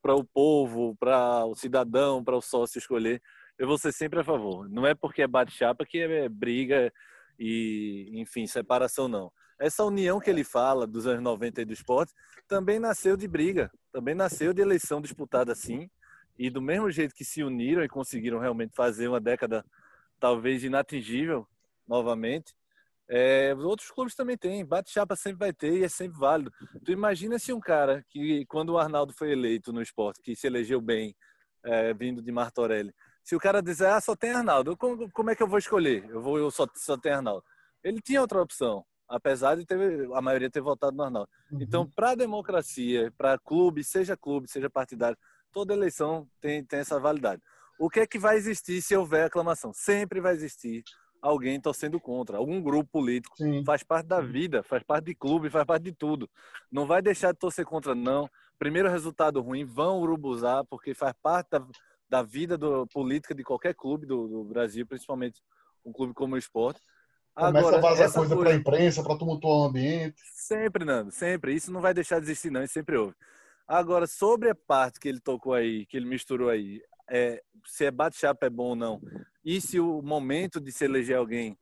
para 0.00 0.14
o 0.14 0.24
povo, 0.24 0.96
para 0.96 1.44
o 1.44 1.54
cidadão, 1.54 2.24
para 2.24 2.36
o 2.36 2.40
sócio 2.40 2.78
escolher, 2.78 3.20
eu 3.58 3.66
vou 3.66 3.78
ser 3.78 3.92
sempre 3.92 4.20
a 4.20 4.24
favor. 4.24 4.68
Não 4.68 4.86
é 4.86 4.94
porque 4.94 5.22
é 5.22 5.26
bate-chapa 5.26 5.84
que 5.84 5.98
é 5.98 6.28
briga 6.28 6.92
e, 7.38 8.10
enfim, 8.14 8.46
separação, 8.46 9.06
não. 9.06 9.30
Essa 9.58 9.84
união 9.84 10.18
que 10.18 10.30
ele 10.30 10.42
fala 10.42 10.86
dos 10.86 11.06
anos 11.06 11.22
90 11.22 11.62
e 11.62 11.64
do 11.64 11.72
esporte 11.72 12.12
também 12.48 12.78
nasceu 12.78 13.16
de 13.16 13.28
briga, 13.28 13.70
também 13.92 14.14
nasceu 14.14 14.52
de 14.52 14.60
eleição 14.60 15.00
disputada 15.00 15.52
assim. 15.52 15.88
E 16.38 16.50
do 16.50 16.60
mesmo 16.60 16.90
jeito 16.90 17.14
que 17.14 17.24
se 17.24 17.42
uniram 17.42 17.84
e 17.84 17.88
conseguiram 17.88 18.38
realmente 18.38 18.74
fazer 18.74 19.08
uma 19.08 19.20
década 19.20 19.64
talvez 20.18 20.64
inatingível 20.64 21.46
novamente, 21.86 22.54
é, 23.08 23.54
outros 23.54 23.90
clubes 23.90 24.14
também 24.14 24.36
têm. 24.36 24.64
Bate-chapa 24.64 25.14
sempre 25.16 25.38
vai 25.38 25.52
ter 25.52 25.78
e 25.78 25.84
é 25.84 25.88
sempre 25.88 26.18
válido. 26.18 26.52
Tu 26.84 26.92
imagina 26.92 27.38
se 27.38 27.52
um 27.52 27.60
cara 27.60 28.04
que, 28.08 28.44
quando 28.46 28.70
o 28.70 28.78
Arnaldo 28.78 29.12
foi 29.12 29.30
eleito 29.32 29.72
no 29.72 29.82
esporte, 29.82 30.22
que 30.22 30.34
se 30.34 30.46
elegeu 30.46 30.80
bem, 30.80 31.14
é, 31.62 31.94
vindo 31.94 32.22
de 32.22 32.32
Martorelli, 32.32 32.94
se 33.22 33.34
o 33.34 33.38
cara 33.38 33.62
dizer, 33.62 33.86
ah, 33.86 34.00
só 34.00 34.14
tem 34.14 34.30
Arnaldo, 34.32 34.76
como, 34.76 35.10
como 35.10 35.30
é 35.30 35.34
que 35.34 35.42
eu 35.42 35.48
vou 35.48 35.58
escolher? 35.58 36.04
Eu 36.10 36.20
vou, 36.20 36.38
eu 36.38 36.50
só, 36.50 36.66
só 36.74 36.96
tenho 36.96 37.16
Arnaldo. 37.16 37.44
Ele 37.82 38.00
tinha 38.00 38.20
outra 38.20 38.40
opção, 38.40 38.84
apesar 39.08 39.56
de 39.56 39.64
ter, 39.64 39.78
a 40.12 40.20
maioria 40.20 40.50
ter 40.50 40.60
votado 40.60 40.96
no 40.96 41.02
Arnaldo. 41.02 41.28
Uhum. 41.50 41.62
Então, 41.62 41.90
para 41.90 42.10
a 42.10 42.14
democracia, 42.14 43.12
para 43.16 43.38
clube, 43.38 43.82
seja 43.82 44.16
clube, 44.16 44.48
seja 44.48 44.68
partidário, 44.68 45.16
toda 45.54 45.72
eleição 45.72 46.28
tem, 46.40 46.64
tem 46.64 46.80
essa 46.80 47.00
validade. 47.00 47.40
O 47.78 47.88
que 47.88 48.00
é 48.00 48.06
que 48.06 48.18
vai 48.18 48.36
existir 48.36 48.82
se 48.82 48.94
houver 48.94 49.24
aclamação? 49.24 49.72
Sempre 49.72 50.20
vai 50.20 50.34
existir 50.34 50.82
alguém 51.22 51.58
torcendo 51.58 51.98
contra, 51.98 52.36
algum 52.36 52.60
grupo 52.60 52.90
político. 52.90 53.36
Sim. 53.36 53.64
Faz 53.64 53.82
parte 53.82 54.06
da 54.06 54.20
vida, 54.20 54.62
faz 54.62 54.82
parte 54.82 55.06
de 55.06 55.14
clube, 55.14 55.48
faz 55.48 55.64
parte 55.64 55.84
de 55.84 55.92
tudo. 55.92 56.28
Não 56.70 56.86
vai 56.86 57.00
deixar 57.00 57.32
de 57.32 57.38
torcer 57.38 57.64
contra, 57.64 57.94
não. 57.94 58.28
Primeiro 58.58 58.90
resultado 58.90 59.40
ruim, 59.40 59.64
vão 59.64 60.00
urubuzar, 60.00 60.64
porque 60.66 60.92
faz 60.92 61.14
parte 61.22 61.48
da 61.50 61.66
da 62.14 62.22
vida 62.22 62.56
do, 62.56 62.86
política 62.86 63.34
de 63.34 63.42
qualquer 63.42 63.74
clube 63.74 64.06
do, 64.06 64.28
do 64.28 64.44
Brasil, 64.44 64.86
principalmente 64.86 65.42
um 65.84 65.92
clube 65.92 66.14
como 66.14 66.34
o 66.34 66.38
esporte. 66.38 66.80
Agora, 67.34 67.64
Começa 67.64 67.76
a 67.76 67.80
vazar 67.80 68.12
coisa, 68.12 68.36
para 68.36 68.50
a 68.50 68.54
imprensa, 68.54 69.02
para 69.02 69.18
tumultuar 69.18 69.56
o 69.56 69.64
ambiente. 69.64 70.22
Sempre, 70.32 70.84
Nando, 70.84 71.10
sempre. 71.10 71.52
Isso 71.52 71.72
não 71.72 71.80
vai 71.80 71.92
deixar 71.92 72.20
de 72.20 72.26
existir, 72.26 72.50
não, 72.50 72.62
isso 72.62 72.74
sempre 72.74 72.96
houve. 72.96 73.14
Agora, 73.66 74.06
sobre 74.06 74.50
a 74.50 74.54
parte 74.54 75.00
que 75.00 75.08
ele 75.08 75.20
tocou 75.20 75.54
aí, 75.54 75.86
que 75.86 75.96
ele 75.96 76.06
misturou 76.06 76.48
aí, 76.48 76.82
é, 77.10 77.42
se 77.66 77.84
é 77.84 77.90
bate-chapa 77.90 78.46
é 78.46 78.50
bom 78.50 78.68
ou 78.68 78.76
não, 78.76 79.00
e 79.44 79.60
se 79.60 79.80
o 79.80 80.02
momento 80.02 80.60
de 80.60 80.70
se 80.70 80.84
eleger 80.84 81.16
alguém, 81.16 81.56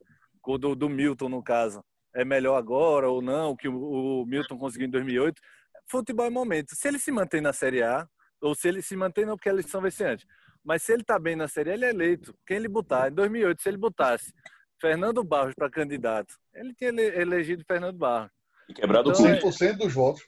do, 0.59 0.75
do 0.75 0.89
Milton 0.89 1.29
no 1.29 1.41
caso, 1.41 1.83
é 2.13 2.25
melhor 2.25 2.57
agora 2.57 3.09
ou 3.09 3.21
não, 3.21 3.55
que 3.55 3.67
o, 3.67 4.21
o 4.21 4.25
Milton 4.25 4.57
conseguiu 4.57 4.87
em 4.87 4.91
2008, 4.91 5.41
futebol 5.89 6.25
é 6.25 6.29
momento. 6.29 6.75
Se 6.75 6.87
ele 6.87 6.99
se 6.99 7.11
mantém 7.11 7.41
na 7.41 7.53
Série 7.53 7.81
A, 7.81 8.07
ou 8.41 8.53
se 8.53 8.67
ele 8.67 8.81
se 8.81 8.95
mantém, 8.95 9.25
não, 9.25 9.35
porque 9.35 9.49
a 9.49 9.53
eleição 9.53 9.81
vai 9.81 9.91
ser 9.91 10.05
antes. 10.05 10.25
Mas 10.63 10.83
se 10.83 10.93
ele 10.93 11.01
está 11.01 11.17
bem 11.17 11.35
na 11.35 11.47
série, 11.47 11.71
ele 11.71 11.85
é 11.85 11.89
eleito. 11.89 12.35
Quem 12.45 12.57
ele 12.57 12.67
botar? 12.67 13.09
Em 13.09 13.13
2008, 13.13 13.61
se 13.61 13.69
ele 13.69 13.77
botasse 13.77 14.33
Fernando 14.79 15.23
Barros 15.23 15.53
para 15.55 15.69
candidato, 15.69 16.35
ele 16.53 16.73
tinha 16.73 16.89
elegido 16.89 17.63
Fernando 17.65 17.97
Barros. 17.97 18.31
E 18.69 18.73
quebrado 18.73 19.11
então, 19.11 19.25
100% 19.25 19.61
é... 19.61 19.73
dos 19.73 19.93
votos. 19.93 20.23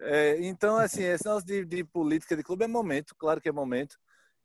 É, 0.00 0.40
então, 0.40 0.76
assim, 0.76 1.02
esse 1.02 1.24
nosso 1.26 1.44
de, 1.44 1.64
de, 1.64 1.84
política 1.84 2.36
de 2.36 2.42
clube 2.42 2.64
é 2.64 2.68
momento, 2.68 3.14
claro 3.16 3.40
que 3.40 3.48
é 3.48 3.52
momento. 3.52 3.96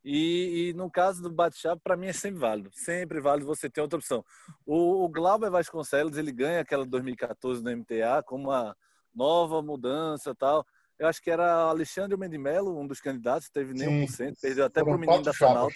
E, 0.04 0.70
e 0.70 0.74
no 0.74 0.90
caso 0.90 1.22
do 1.22 1.32
bate-chapa, 1.32 1.80
para 1.84 1.96
mim 1.96 2.08
é 2.08 2.14
sempre 2.14 2.40
válido. 2.40 2.70
Sempre 2.74 3.22
válido 3.22 3.46
você 3.46 3.70
ter 3.70 3.82
outra 3.82 4.00
opção. 4.00 4.26
O, 4.66 5.06
o 5.06 5.10
Glauber 5.10 5.52
Vasconcelos, 5.52 6.18
ele 6.18 6.32
ganha 6.32 6.62
aquela 6.62 6.86
2014 6.86 7.64
no 7.64 7.78
MTA 7.78 8.24
como 8.26 8.50
uma 8.50 8.76
nova 9.14 9.62
mudança 9.62 10.34
tal 10.34 10.66
eu 11.02 11.08
acho 11.08 11.20
que 11.20 11.32
era 11.32 11.64
Alexandre 11.64 12.16
Mendimelo, 12.16 12.80
um 12.80 12.86
dos 12.86 13.02
candidatos, 13.02 13.50
teve 13.50 13.74
nem 13.74 14.06
1%, 14.06 14.40
perdeu 14.40 14.66
até 14.66 14.84
para 14.84 14.96
o 14.96 15.00
menino 15.00 15.24
da 15.24 15.34
Fanalto. 15.34 15.76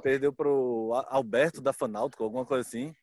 Perdeu 0.00 0.32
para 0.32 0.48
o 0.48 0.94
Alberto 1.08 1.60
da 1.60 1.70
Fanalto, 1.70 2.24
alguma 2.24 2.46
coisa 2.46 2.66
assim. 2.66 2.94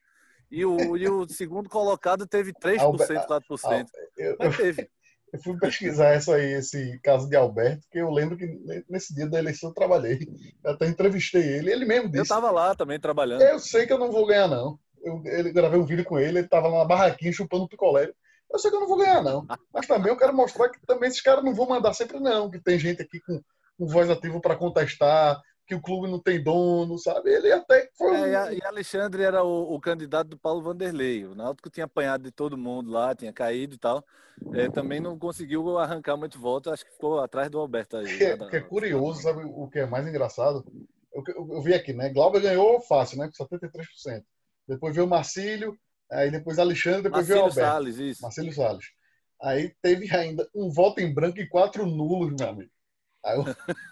E 0.50 0.64
o, 0.64 0.96
e 0.96 1.08
o 1.08 1.28
segundo 1.28 1.68
colocado 1.68 2.26
teve 2.26 2.52
3%, 2.52 2.80
Alber... 2.80 3.08
4%. 3.08 3.86
Eu, 4.16 4.36
Mas 4.38 4.56
teve. 4.56 4.88
Eu 5.32 5.42
fui 5.42 5.58
pesquisar 5.58 6.10
essa 6.10 6.36
aí, 6.36 6.52
esse 6.52 7.00
caso 7.02 7.28
de 7.28 7.34
Alberto, 7.34 7.82
porque 7.82 7.98
eu 7.98 8.08
lembro 8.08 8.36
que 8.36 8.46
nesse 8.88 9.12
dia 9.12 9.26
da 9.26 9.40
eleição 9.40 9.70
eu 9.70 9.74
trabalhei. 9.74 10.20
Eu 10.62 10.70
até 10.70 10.86
entrevistei 10.86 11.42
ele, 11.42 11.72
ele 11.72 11.84
mesmo 11.84 12.06
disse. 12.06 12.18
Eu 12.18 12.22
estava 12.22 12.52
lá 12.52 12.72
também 12.72 13.00
trabalhando. 13.00 13.42
Eu 13.42 13.58
sei 13.58 13.84
que 13.84 13.92
eu 13.92 13.98
não 13.98 14.12
vou 14.12 14.26
ganhar, 14.26 14.46
não. 14.46 14.78
Eu, 15.02 15.20
ele 15.24 15.50
gravei 15.50 15.80
um 15.80 15.84
vídeo 15.84 16.04
com 16.04 16.20
ele, 16.20 16.38
ele 16.38 16.46
estava 16.46 16.68
lá 16.68 16.78
na 16.78 16.84
barraquinha 16.84 17.32
chupando 17.32 17.68
picolé. 17.68 18.12
Eu 18.48 18.58
sei 18.60 18.70
que 18.70 18.76
eu 18.76 18.80
não 18.80 18.86
vou 18.86 18.98
ganhar, 18.98 19.20
não. 19.24 19.44
Mas 19.72 19.88
também 19.88 20.12
eu 20.12 20.16
quero 20.16 20.32
mostrar 20.32 20.68
que 20.68 20.78
também 20.86 21.08
esses 21.08 21.20
caras 21.20 21.42
não 21.42 21.52
vão 21.52 21.66
mandar 21.66 21.92
sempre, 21.94 22.20
não. 22.20 22.48
Que 22.48 22.60
tem 22.60 22.78
gente 22.78 23.02
aqui 23.02 23.18
com, 23.18 23.42
com 23.76 23.86
voz 23.88 24.08
ativa 24.08 24.40
para 24.40 24.54
contestar, 24.54 25.42
que 25.66 25.74
o 25.74 25.80
clube 25.80 26.10
não 26.10 26.18
tem 26.18 26.42
dono, 26.42 26.98
sabe? 26.98 27.30
Ele 27.30 27.50
até 27.50 27.88
foi. 27.96 28.16
É, 28.16 28.54
e 28.54 28.62
Alexandre 28.64 29.22
era 29.22 29.42
o, 29.42 29.74
o, 29.74 29.80
candidato 29.80 30.28
do 30.28 30.38
Paulo 30.38 30.62
Vanderlei. 30.62 31.24
O 31.24 31.34
Náutico 31.34 31.70
tinha 31.70 31.86
apanhado 31.86 32.24
de 32.24 32.30
todo 32.30 32.56
mundo 32.56 32.90
lá, 32.90 33.14
tinha 33.14 33.32
caído 33.32 33.74
e 33.74 33.78
tal. 33.78 34.04
É, 34.52 34.68
também 34.68 35.00
não 35.00 35.18
conseguiu 35.18 35.78
arrancar 35.78 36.16
muito 36.16 36.38
voto, 36.38 36.70
acho 36.70 36.84
que 36.84 36.92
ficou 36.92 37.20
atrás 37.20 37.48
do 37.48 37.58
Alberto 37.58 37.96
aí. 37.96 38.18
Que, 38.18 38.36
que 38.36 38.56
é 38.56 38.60
curioso, 38.60 39.22
sabe 39.22 39.42
o 39.44 39.68
que 39.68 39.78
é 39.78 39.86
mais 39.86 40.06
engraçado? 40.06 40.64
Eu, 41.12 41.22
eu, 41.28 41.54
eu 41.54 41.62
vi 41.62 41.72
aqui, 41.72 41.92
né? 41.92 42.10
Glauber 42.10 42.40
ganhou 42.40 42.80
fácil, 42.80 43.18
né? 43.18 43.30
Com 43.36 43.44
73%. 43.44 44.22
Depois 44.66 44.94
veio 44.94 45.06
o 45.06 45.10
Marcílio, 45.10 45.78
aí 46.10 46.30
depois 46.30 46.58
Alexandre, 46.58 47.04
depois 47.04 47.28
Marcílio 47.28 47.36
veio 47.36 47.46
o 47.46 47.50
Alberto. 47.50 47.70
Salles, 47.70 47.98
isso. 47.98 48.22
Marcílio 48.22 48.52
Salles. 48.52 48.86
Aí 49.40 49.74
teve 49.80 50.14
ainda 50.14 50.48
um 50.54 50.70
voto 50.70 51.00
em 51.00 51.12
branco 51.12 51.38
e 51.38 51.48
quatro 51.48 51.86
nulos, 51.86 52.34
meu 52.38 52.48
amigo. 52.48 52.70
Aí 53.24 53.36
eu, 53.38 53.44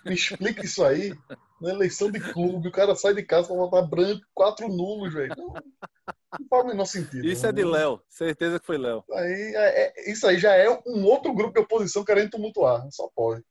me 0.05 0.15
explica 0.15 0.65
isso 0.65 0.85
aí. 0.85 1.17
Na 1.61 1.71
eleição 1.71 2.11
de 2.11 2.21
clube, 2.21 2.69
o 2.69 2.73
cara 2.73 2.95
sai 2.95 3.15
de 3.15 3.23
casa 3.23 3.49
pra 3.49 3.57
votar 3.57 3.89
branco, 3.89 4.25
quatro 4.35 4.69
nulos, 4.69 5.15
velho. 5.15 5.33
Não, 5.37 5.53
não 5.53 6.49
faz 6.49 6.65
o 6.65 6.67
menor 6.67 6.85
sentido. 6.85 7.25
Isso 7.25 7.45
né? 7.45 7.49
é 7.49 7.53
de 7.53 7.65
Léo, 7.65 8.03
certeza 8.09 8.59
que 8.59 8.67
foi 8.67 8.77
Léo. 8.77 9.05
Aí, 9.13 9.55
é, 9.55 9.85
é, 9.85 10.11
isso 10.11 10.27
aí 10.27 10.39
já 10.39 10.55
é 10.57 10.69
um 10.87 11.05
outro 11.05 11.33
grupo 11.33 11.55
de 11.55 11.61
oposição 11.61 12.05
querendo 12.05 12.31
tumultuar, 12.31 12.87
só 12.91 13.09
pode. 13.15 13.45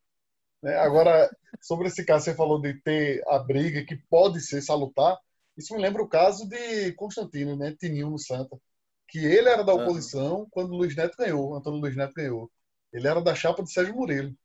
Né? 0.61 0.77
Agora, 0.77 1.29
sobre 1.61 1.87
esse 1.87 2.05
caso, 2.05 2.25
você 2.25 2.35
falou 2.35 2.61
de 2.61 2.73
ter 2.81 3.23
a 3.27 3.39
briga 3.39 3.83
que 3.85 3.95
pode 4.09 4.41
ser 4.41 4.61
salutar. 4.61 5.17
Isso 5.57 5.73
me 5.73 5.81
lembra 5.81 6.01
o 6.01 6.07
caso 6.07 6.47
de 6.47 6.91
Constantino, 6.93 7.55
né? 7.55 7.75
Tininho 7.79 8.09
no 8.09 8.19
Santa. 8.19 8.57
Que 9.07 9.19
ele 9.19 9.49
era 9.49 9.63
da 9.63 9.73
oposição 9.73 10.41
uhum. 10.41 10.47
quando 10.49 10.71
o 10.71 10.77
Luiz 10.77 10.95
Neto 10.95 11.17
ganhou, 11.17 11.55
Antônio 11.55 11.79
Luiz 11.81 11.95
Neto 11.95 12.13
ganhou. 12.13 12.49
Ele 12.93 13.07
era 13.07 13.21
da 13.21 13.35
chapa 13.35 13.63
de 13.63 13.71
Sérgio 13.71 13.95
Murilo. 13.95 14.35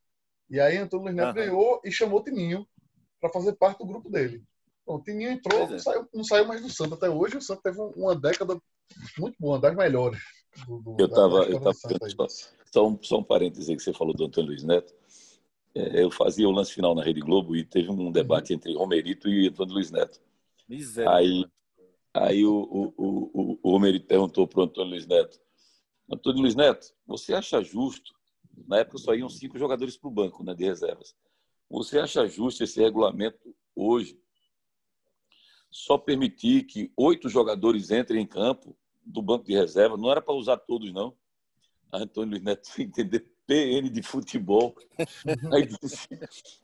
E 0.49 0.61
aí 0.61 0.77
Antônio 0.77 1.07
Luiz 1.07 1.17
Neto 1.17 1.29
uhum. 1.29 1.35
ganhou 1.35 1.81
e 1.85 1.91
chamou 1.91 2.23
Tininho 2.23 2.67
para 3.21 3.31
fazer 3.31 3.55
parte 3.55 3.79
do 3.79 3.87
grupo 3.87 4.11
dele. 4.11 4.43
Bom, 4.87 4.97
o 4.97 5.03
Tininho 5.03 5.31
entrou, 5.31 5.63
é. 5.63 5.71
não, 5.71 5.79
saiu, 5.79 6.09
não 6.15 6.25
saiu 6.25 6.47
mais 6.47 6.63
do 6.63 6.71
Santa 6.71 6.95
até 6.95 7.11
hoje. 7.11 7.37
O 7.37 7.43
Santa 7.43 7.63
teve 7.65 7.81
uma 7.81 8.15
década 8.15 8.57
muito 9.19 9.37
boa, 9.41 9.59
das 9.59 9.75
melhores. 9.75 10.21
Do, 10.67 10.79
do, 10.81 10.97
eu 10.99 11.07
estava. 11.07 11.43
Eu 11.45 11.61
tava, 11.61 11.75
só, 12.71 12.87
um, 12.87 12.99
só 13.03 13.19
um 13.19 13.25
parêntese 13.25 13.71
aí 13.71 13.77
que 13.77 13.83
você 13.83 13.93
falou 13.93 14.15
do 14.15 14.25
Antônio 14.25 14.51
Luiz 14.51 14.63
Neto. 14.63 14.95
É, 15.75 16.03
eu 16.03 16.11
fazia 16.11 16.49
o 16.49 16.53
lance 16.53 16.73
final 16.73 16.95
na 16.95 17.03
Rede 17.03 17.21
Globo 17.21 17.55
e 17.55 17.65
teve 17.65 17.91
um 17.91 18.11
debate 18.11 18.53
uhum. 18.53 18.57
entre 18.57 18.75
Romerito 18.75 19.29
e 19.29 19.49
Antônio 19.49 19.75
Luiz 19.75 19.91
Neto. 19.91 20.21
Miséria. 20.69 21.11
Aí, 21.11 21.45
aí 22.15 22.45
o, 22.47 22.55
o, 22.55 22.95
o, 22.97 23.59
o 23.63 23.71
Romerito 23.73 24.07
perguntou 24.07 24.47
para 24.47 24.61
o 24.61 24.65
Antônio 24.65 24.93
Luiz 24.93 25.07
Neto: 25.07 25.39
Antônio 26.11 26.43
Luiz 26.43 26.55
Neto, 26.55 26.95
você 27.07 27.35
acha 27.35 27.63
justo? 27.63 28.16
Na 28.67 28.79
época 28.79 28.99
só 28.99 29.15
iam 29.15 29.29
cinco 29.29 29.59
jogadores 29.59 29.97
para 29.97 30.09
o 30.09 30.13
banco 30.13 30.45
né, 30.45 30.55
de 30.55 30.65
reservas. 30.65 31.15
Você 31.69 31.99
acha 31.99 32.27
justo 32.27 32.63
esse 32.63 32.81
regulamento 32.81 33.55
hoje 33.75 34.19
só 35.71 35.99
permitir 35.99 36.65
que 36.65 36.93
oito 36.97 37.29
jogadores 37.29 37.91
entrem 37.91 38.23
em 38.23 38.27
campo 38.27 38.77
do 39.05 39.21
banco 39.21 39.45
de 39.45 39.55
reserva? 39.55 39.97
Não 39.97 40.11
era 40.11 40.23
para 40.23 40.35
usar 40.35 40.57
todos, 40.57 40.93
não. 40.93 41.17
Antônio 41.93 42.31
Luiz 42.33 42.43
Neto 42.43 42.69
entender 42.79 43.31
PN 43.47 43.89
de 43.91 44.03
futebol. 44.03 44.75
Aí 45.53 45.67
disse, 45.67 46.09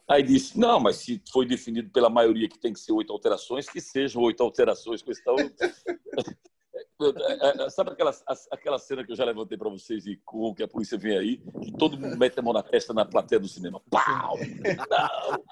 aí 0.09 0.22
disse, 0.22 0.59
não, 0.59 0.81
mas 0.81 0.96
se 0.96 1.22
foi 1.31 1.46
definido 1.46 1.90
pela 1.90 2.11
maioria 2.11 2.48
que 2.48 2.59
tem 2.59 2.72
que 2.72 2.81
ser 2.81 2.92
oito 2.92 3.12
alterações, 3.12 3.68
que 3.68 3.81
sejam 3.81 4.22
oito 4.22 4.42
alterações. 4.42 5.02
Com 5.02 5.12
esse 5.12 5.22
tal... 5.22 5.38
É, 5.38 5.44
é, 5.44 6.87
sabe 7.71 7.91
aquela, 7.91 8.12
aquela 8.51 8.79
cena 8.79 9.05
que 9.05 9.12
eu 9.12 9.17
já 9.17 9.25
levantei 9.25 9.57
para 9.57 9.69
vocês 9.69 10.07
e 10.07 10.17
com 10.25 10.55
que 10.55 10.62
a 10.62 10.69
polícia 10.69 10.99
vem 10.99 11.17
aí, 11.17 11.37
que 11.62 11.73
todo 11.73 11.99
mundo 11.99 12.17
mete 12.17 12.38
a 12.38 12.43
mão 12.43 12.53
na 12.53 12.62
testa 12.62 12.93
na 12.93 13.05
plateia 13.05 13.41
do 13.41 13.49
cinema? 13.49 13.81
Pau! 13.91 14.38
Não! 14.91 15.45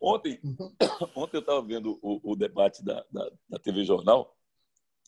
Ontem, 0.00 0.40
ontem 1.14 1.36
eu 1.36 1.40
estava 1.40 1.62
vendo 1.62 1.98
o, 2.02 2.32
o 2.32 2.36
debate 2.36 2.84
da, 2.84 3.04
da, 3.10 3.30
da, 3.48 3.58
TV 3.58 3.84
Jornal 3.84 4.36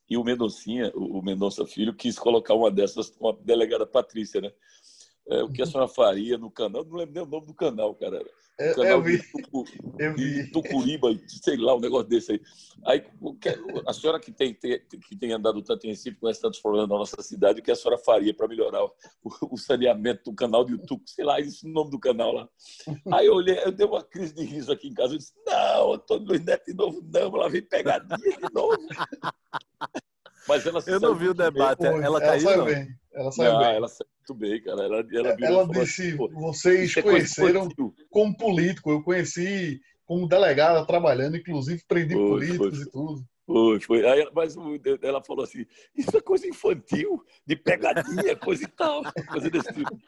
e 0.09 0.17
o 0.17 0.25
Mendoncinha, 0.25 0.91
o 0.95 1.23
Mendonça 1.23 1.67
Filho, 1.67 1.95
quis 1.95 2.19
colocar 2.19 2.55
uma 2.55 2.71
dessas 2.71 3.11
com 3.11 3.29
a 3.29 3.33
delegada 3.33 3.87
Patrícia, 3.87 4.41
né? 4.41 4.53
É, 5.29 5.43
o 5.43 5.53
que 5.53 5.61
a 5.61 5.67
senhora 5.67 5.89
faria 5.89 6.39
no 6.39 6.51
canal? 6.51 6.85
Não 6.85 6.97
lembro 6.97 7.15
nem 7.15 7.23
o 7.23 7.27
nome 7.27 7.47
do 7.47 7.55
canal, 7.55 7.95
cara. 7.95 8.25
É, 8.59 8.75
canal 8.75 8.91
eu 8.91 9.03
vi. 9.03 9.19
De, 9.23 9.33
Tucu, 9.33 9.65
eu 9.99 10.15
vi. 10.15 10.35
de 10.35 10.51
Tucuriba, 10.51 11.09
sei 11.27 11.57
lá, 11.57 11.77
um 11.77 11.81
negócio 11.81 12.09
desse 12.09 12.33
aí. 12.33 12.41
Aí, 12.87 13.05
a 13.87 13.93
senhora 13.93 14.19
que 14.19 14.33
tem, 14.33 14.55
que 14.55 15.17
tem 15.17 15.33
andado 15.33 15.63
tanto 15.63 15.87
em 15.87 15.91
Recife, 15.91 16.19
conhece 16.19 16.41
tantos 16.41 16.61
problemas 16.61 16.89
da 16.89 16.97
nossa 16.97 17.23
cidade, 17.23 17.61
o 17.61 17.63
que 17.63 17.71
a 17.71 17.77
senhora 17.77 17.99
faria 17.99 18.35
para 18.35 18.49
melhorar 18.49 18.85
o, 18.85 18.93
o, 19.53 19.57
saneamento 19.57 20.31
do 20.31 20.37
canal 20.37 20.65
do 20.65 20.73
YouTube? 20.73 21.03
Sei 21.07 21.25
lá, 21.25 21.41
isso 21.41 21.67
é 21.67 21.71
o 21.71 21.73
nome 21.73 21.91
do 21.91 21.99
canal 21.99 22.33
lá. 22.33 22.49
Aí 23.13 23.27
eu 23.27 23.35
olhei, 23.35 23.59
eu 23.65 23.73
dei 23.73 23.87
uma 23.87 24.03
crise 24.03 24.35
de 24.35 24.45
riso 24.45 24.73
aqui 24.73 24.89
em 24.89 24.95
casa. 24.95 25.15
Eu 25.15 25.19
disse, 25.19 25.33
não, 25.47 25.95
Antônio 25.95 26.29
Luiz 26.29 26.45
Neto 26.45 26.67
de 26.67 26.75
novo, 26.75 27.01
não, 27.13 27.31
lá 27.31 27.49
vem 27.49 27.63
pegadinha 27.63 28.19
de 28.19 28.53
novo. 28.53 28.77
Mas 30.49 30.67
ela 30.67 30.83
Eu 30.87 30.99
não 30.99 31.15
vi 31.15 31.29
o 31.29 31.35
debate. 31.35 31.85
Ela, 31.85 32.05
ela 32.05 32.21
caiu, 32.21 32.41
saiu 32.41 32.59
não? 32.59 32.65
bem. 32.65 32.89
Ela 33.13 33.33
saiu 33.33 33.53
não, 33.53 33.59
bem. 33.61 33.77
Ela 33.77 33.89
saiu 33.89 34.09
muito 34.19 34.35
bem, 34.35 34.63
cara. 34.63 34.83
Ela, 34.85 35.07
ela, 35.13 35.37
ela 35.41 35.69
disse, 35.69 36.03
assim, 36.09 36.17
vocês 36.17 36.97
é 36.97 37.03
conheceram 37.03 37.69
como 38.11 38.37
político. 38.37 38.91
Eu 38.91 39.03
conheci 39.03 39.81
como 40.07 40.27
delegada 40.27 40.87
trabalhando, 40.87 41.37
inclusive 41.37 41.83
prendi 41.87 42.15
foi, 42.15 42.27
políticos 42.27 42.79
foi. 42.79 42.87
e 42.87 42.91
tudo. 42.91 43.25
Foi, 43.47 43.81
foi. 43.81 44.07
Aí, 44.07 44.29
mas 44.35 44.55
ela 45.03 45.23
falou 45.23 45.45
assim: 45.45 45.65
Isso 45.95 46.17
é 46.17 46.21
coisa 46.21 46.47
infantil, 46.47 47.23
de 47.47 47.57
pegadinha, 47.57 48.37
coisa 48.37 48.65
e 48.65 48.69
tal, 48.69 49.03
coisa 49.31 49.51
desse 49.51 49.73
tipo. 49.73 49.99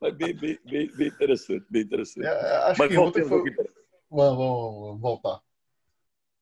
Mas 0.00 0.14
bem, 0.14 0.34
bem, 0.34 0.58
bem, 0.64 0.90
bem 0.94 1.08
interessante, 1.08 1.64
bem 1.70 1.82
interessante. 1.82 2.26
É, 2.26 2.56
acho 2.68 2.78
mas 2.78 2.88
que 2.90 2.98
ontem 2.98 3.24
foi... 3.24 3.42
Vamos, 4.10 4.38
vamos 4.38 5.00
voltar. 5.00 5.40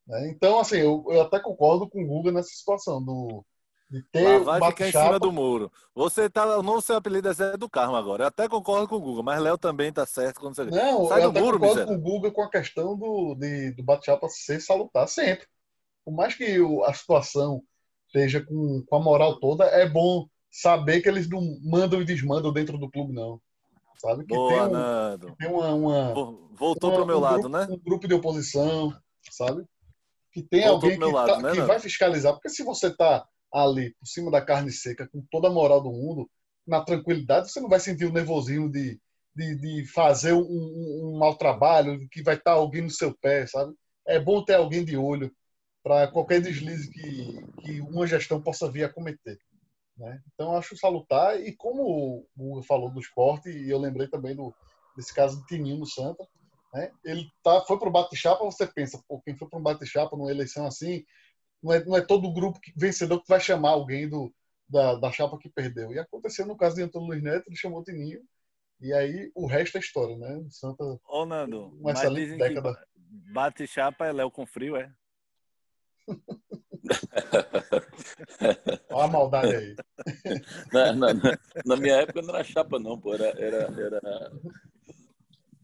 Né? 0.06 0.28
Então, 0.30 0.58
assim, 0.58 0.76
eu, 0.76 1.04
eu, 1.08 1.22
até 1.22 1.38
concordo 1.38 1.88
com 1.88 2.02
o 2.02 2.06
Guga 2.06 2.32
nessa 2.32 2.50
situação 2.50 3.02
do, 3.02 3.44
de 3.90 4.02
ter 4.10 4.42
Lá 4.44 4.58
vai 4.58 4.70
ficar 4.70 4.88
em 4.88 4.92
cima 4.92 5.18
do 5.18 5.30
muro. 5.30 5.70
Você 5.94 6.28
tá, 6.28 6.58
o 6.58 6.62
novo 6.62 6.80
seu 6.80 6.96
apelido 6.96 7.28
é 7.28 7.32
Zé 7.32 7.56
do 7.56 7.68
Carmo 7.68 7.96
agora. 7.96 8.24
Eu 8.24 8.28
até 8.28 8.48
concordo 8.48 8.88
com 8.88 8.96
o 8.96 9.00
Guga, 9.00 9.22
mas 9.22 9.40
Léo 9.40 9.58
também 9.58 9.92
tá 9.92 10.06
certo 10.06 10.40
quando 10.40 10.56
você 10.56 10.64
Não, 10.64 11.06
Sai 11.06 11.20
eu 11.20 11.30
do 11.30 11.38
até 11.38 11.40
muro, 11.40 11.60
concordo 11.60 11.86
com 11.86 11.94
o 11.94 12.00
Guga 12.00 12.30
com 12.30 12.42
a 12.42 12.50
questão 12.50 12.96
do, 12.96 13.34
de, 13.34 13.72
do 13.72 13.82
bate-chapa 13.82 14.28
ser 14.28 14.60
salutar 14.60 15.06
sempre. 15.06 15.46
Por 16.04 16.12
mais 16.12 16.34
que 16.34 16.60
o, 16.60 16.82
a 16.84 16.92
situação 16.92 17.62
esteja 18.06 18.44
com, 18.44 18.82
com 18.86 18.96
a 18.96 19.00
moral 19.00 19.38
toda, 19.38 19.64
é 19.64 19.88
bom 19.88 20.26
saber 20.50 21.00
que 21.00 21.08
eles 21.08 21.28
não 21.28 21.40
mandam 21.62 22.02
e 22.02 22.04
desmandam 22.04 22.52
dentro 22.52 22.76
do 22.76 22.90
clube, 22.90 23.12
não. 23.12 23.40
Sabe? 23.96 24.24
Que 24.24 24.34
Boa, 24.34 24.52
tem, 24.52 24.62
um, 24.62 24.70
Nando. 24.70 25.26
Que 25.28 25.36
tem 25.36 25.48
uma, 25.48 25.74
uma 25.74 26.14
Voltou 26.54 26.90
uma, 26.90 26.96
pro 26.96 27.06
meu 27.06 27.18
um 27.18 27.20
lado, 27.20 27.42
grupo, 27.42 27.48
né? 27.48 27.66
Um 27.70 27.78
grupo 27.78 28.08
de 28.08 28.14
oposição, 28.14 28.92
sabe? 29.30 29.64
Que 30.32 30.42
tem 30.42 30.64
alguém 30.64 30.98
que, 30.98 31.04
lado, 31.04 31.26
tá, 31.28 31.40
né, 31.40 31.52
que 31.52 31.60
vai 31.60 31.78
fiscalizar. 31.78 32.32
Porque 32.32 32.48
se 32.48 32.62
você 32.62 32.88
está 32.88 33.26
ali 33.52 33.94
por 33.94 34.06
cima 34.06 34.30
da 34.30 34.40
carne 34.40 34.72
seca, 34.72 35.08
com 35.08 35.22
toda 35.30 35.48
a 35.48 35.52
moral 35.52 35.82
do 35.82 35.92
mundo, 35.92 36.28
na 36.66 36.82
tranquilidade, 36.82 37.50
você 37.50 37.60
não 37.60 37.68
vai 37.68 37.80
sentir 37.80 38.06
o 38.06 38.12
nervosismo 38.12 38.70
de, 38.70 38.98
de, 39.34 39.54
de 39.56 39.86
fazer 39.92 40.32
um, 40.32 40.40
um, 40.40 41.18
mau 41.18 41.36
trabalho, 41.36 41.98
que 42.10 42.22
vai 42.22 42.34
estar 42.34 42.52
tá 42.52 42.56
alguém 42.56 42.82
no 42.82 42.90
seu 42.90 43.16
pé, 43.18 43.46
sabe? 43.46 43.74
É 44.06 44.18
bom 44.18 44.44
ter 44.44 44.54
alguém 44.54 44.84
de 44.84 44.96
olho 44.96 45.30
para 45.82 46.08
qualquer 46.08 46.40
deslize 46.40 46.88
que, 46.90 47.46
que 47.62 47.80
uma 47.80 48.06
gestão 48.06 48.40
possa 48.40 48.70
vir 48.70 48.84
a 48.84 48.92
cometer. 48.92 49.38
Né? 49.96 50.20
Então, 50.32 50.56
acho 50.56 50.76
salutar. 50.76 51.40
E 51.40 51.54
como 51.54 51.82
o 51.82 52.26
Hugo 52.36 52.62
falou 52.62 52.90
do 52.90 53.00
esporte, 53.00 53.50
e 53.50 53.70
eu 53.70 53.78
lembrei 53.78 54.08
também 54.08 54.34
do, 54.34 54.54
desse 54.96 55.12
caso 55.14 55.40
de 55.40 55.46
Tininho 55.46 55.78
no 55.78 55.86
Santa, 55.86 56.26
né? 56.72 56.90
Ele 57.04 57.30
tá, 57.42 57.60
foi 57.62 57.78
para 57.78 57.88
o 57.88 57.92
bate-chapa, 57.92 58.44
você 58.44 58.66
pensa, 58.66 59.02
pô, 59.06 59.20
quem 59.20 59.36
foi 59.36 59.48
para 59.48 59.58
um 59.58 59.62
bate-chapa 59.62 60.16
numa 60.16 60.30
eleição 60.30 60.66
assim, 60.66 61.04
não 61.62 61.72
é, 61.72 61.84
não 61.84 61.96
é 61.96 62.00
todo 62.00 62.26
o 62.26 62.32
grupo 62.32 62.60
que, 62.60 62.72
vencedor 62.76 63.20
que 63.20 63.28
vai 63.28 63.40
chamar 63.40 63.70
alguém 63.70 64.08
do, 64.08 64.32
da, 64.68 64.96
da 64.96 65.12
chapa 65.12 65.38
que 65.38 65.48
perdeu. 65.48 65.92
E 65.92 65.98
aconteceu 65.98 66.46
no 66.46 66.56
caso 66.56 66.76
de 66.76 66.82
Antônio 66.82 67.08
Luiz 67.08 67.22
Neto, 67.22 67.48
ele 67.48 67.56
chamou 67.56 67.80
o 67.80 67.84
Tininho, 67.84 68.20
e 68.80 68.92
aí 68.92 69.30
o 69.34 69.46
resto 69.46 69.76
é 69.76 69.80
história, 69.80 70.16
né? 70.16 70.44
Santa. 70.50 70.84
Ô, 71.06 71.24
Nando, 71.24 71.68
uma 71.78 71.92
excelente 71.92 72.36
década. 72.36 72.84
Bate-chapa 73.32 74.06
é 74.06 74.12
Léo 74.12 74.30
com 74.30 74.46
frio, 74.46 74.76
é? 74.76 74.92
Olha 78.90 79.04
a 79.04 79.08
maldade 79.08 79.54
aí. 79.54 79.76
Na, 80.72 80.92
na, 80.92 81.14
na, 81.64 81.76
minha 81.76 81.94
época 81.96 82.22
não 82.22 82.34
era 82.34 82.42
chapa, 82.42 82.78
não, 82.78 82.98
pô. 82.98 83.14
Era, 83.14 83.28
era, 83.40 83.80
era 83.80 84.32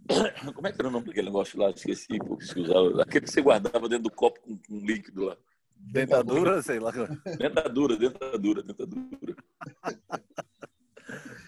Como 0.54 0.66
é 0.66 0.72
que 0.72 0.80
era 0.80 0.88
o 0.88 0.90
nome 0.90 1.06
daquele 1.06 1.26
negócio 1.26 1.58
lá? 1.58 1.70
Esqueci, 1.70 2.18
porque 2.18 2.44
se 2.44 2.58
usava. 2.58 3.02
Aquele 3.02 3.26
que 3.26 3.30
você 3.30 3.42
guardava 3.42 3.88
dentro 3.88 4.04
do 4.04 4.10
copo 4.10 4.40
com, 4.40 4.56
com 4.56 4.78
líquido 4.78 5.24
lá. 5.24 5.36
Dentadura, 5.76 6.62
sei 6.62 6.80
lá. 6.80 6.90
Dentadura, 7.38 7.96
dentadura, 7.96 8.62
dentadura. 8.62 9.36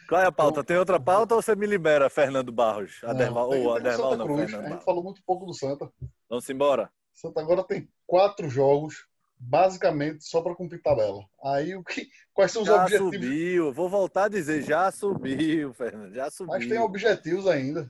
Qual 0.08 0.20
é 0.20 0.26
a 0.26 0.32
pauta? 0.32 0.64
Tem 0.64 0.76
outra 0.76 0.98
pauta 0.98 1.36
ou 1.36 1.42
você 1.42 1.54
me 1.54 1.66
libera, 1.66 2.10
Fernando 2.10 2.50
Barros? 2.50 3.00
Aderval, 3.04 3.48
ou 3.50 3.76
Aderval 3.76 4.16
não, 4.16 4.26
Cruz. 4.26 4.50
Fernando 4.50 4.66
A 4.66 4.70
gente 4.70 4.84
falou 4.84 5.04
muito 5.04 5.22
pouco 5.24 5.46
do 5.46 5.54
Santa. 5.54 5.88
Vamos 6.28 6.50
embora. 6.50 6.90
Santa 7.12 7.40
agora 7.40 7.62
tem 7.62 7.88
quatro 8.06 8.48
jogos, 8.48 9.06
basicamente 9.38 10.24
só 10.24 10.42
para 10.42 10.56
cumprir 10.56 10.82
tabela. 10.82 11.22
Aí 11.44 11.76
o 11.76 11.84
que, 11.84 12.08
quais 12.32 12.50
são 12.50 12.62
os 12.62 12.68
já 12.68 12.82
objetivos? 12.82 13.12
Já 13.12 13.20
subiu, 13.20 13.72
vou 13.72 13.88
voltar 13.88 14.24
a 14.24 14.28
dizer, 14.28 14.62
já 14.62 14.90
subiu, 14.90 15.72
Fernando, 15.74 16.12
já 16.12 16.28
subiu. 16.28 16.54
Mas 16.54 16.66
tem 16.66 16.78
objetivos 16.80 17.46
ainda 17.46 17.88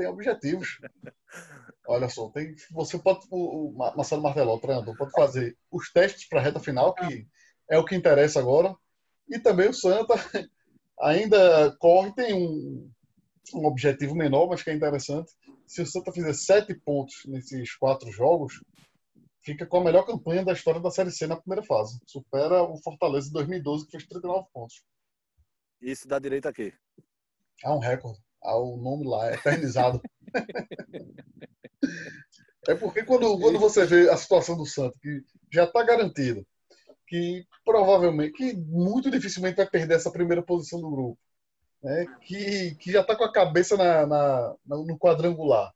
tem 0.00 0.06
objetivos. 0.08 0.80
Olha 1.86 2.08
só, 2.08 2.30
tem, 2.30 2.54
você 2.70 2.98
pode, 2.98 3.26
o, 3.30 3.72
Marcelo 3.96 4.22
Marteló, 4.22 4.54
o 4.54 4.60
treinador, 4.60 4.96
pode 4.96 5.10
fazer 5.12 5.58
os 5.70 5.92
testes 5.92 6.26
para 6.26 6.40
a 6.40 6.42
reta 6.42 6.58
final, 6.58 6.94
que 6.94 7.26
é 7.68 7.78
o 7.78 7.84
que 7.84 7.94
interessa 7.94 8.40
agora, 8.40 8.74
e 9.28 9.38
também 9.38 9.68
o 9.68 9.74
Santa 9.74 10.14
ainda 11.00 11.76
corre, 11.78 12.14
tem 12.14 12.32
um, 12.34 12.90
um 13.54 13.66
objetivo 13.66 14.14
menor, 14.14 14.48
mas 14.48 14.62
que 14.62 14.70
é 14.70 14.74
interessante. 14.74 15.32
Se 15.66 15.82
o 15.82 15.86
Santa 15.86 16.12
fizer 16.12 16.32
sete 16.32 16.74
pontos 16.74 17.14
nesses 17.26 17.74
quatro 17.76 18.10
jogos, 18.10 18.54
fica 19.42 19.66
com 19.66 19.78
a 19.78 19.84
melhor 19.84 20.06
campanha 20.06 20.44
da 20.44 20.52
história 20.52 20.80
da 20.80 20.90
Série 20.90 21.10
C 21.10 21.26
na 21.26 21.36
primeira 21.36 21.64
fase. 21.64 21.98
Supera 22.06 22.62
o 22.62 22.76
Fortaleza 22.82 23.26
de 23.26 23.32
2012, 23.34 23.84
que 23.84 23.92
fez 23.92 24.06
39 24.06 24.48
pontos. 24.52 24.82
Isso 25.80 26.08
dá 26.08 26.18
direito 26.18 26.46
a 26.46 26.52
quê? 26.52 26.72
Há 27.64 27.74
um 27.74 27.78
recorde. 27.78 28.18
Há 28.42 28.56
o 28.56 28.76
nome 28.76 29.06
lá, 29.06 29.32
eternizado. 29.32 30.00
é 32.68 32.74
porque 32.74 33.04
quando, 33.04 33.38
quando 33.38 33.58
você 33.58 33.84
vê 33.86 34.08
a 34.08 34.16
situação 34.16 34.56
do 34.56 34.66
Santos, 34.66 34.98
que 35.00 35.22
já 35.52 35.64
está 35.64 35.82
garantido, 35.82 36.46
que 37.06 37.44
provavelmente, 37.64 38.32
que 38.32 38.56
muito 38.56 39.10
dificilmente 39.10 39.56
vai 39.56 39.68
perder 39.68 39.94
essa 39.94 40.12
primeira 40.12 40.42
posição 40.42 40.80
do 40.80 40.90
grupo, 40.90 41.18
né? 41.82 42.06
que, 42.22 42.74
que 42.76 42.92
já 42.92 43.00
está 43.00 43.16
com 43.16 43.24
a 43.24 43.32
cabeça 43.32 43.76
na, 43.76 44.06
na, 44.06 44.56
no 44.66 44.98
quadrangular, 44.98 45.72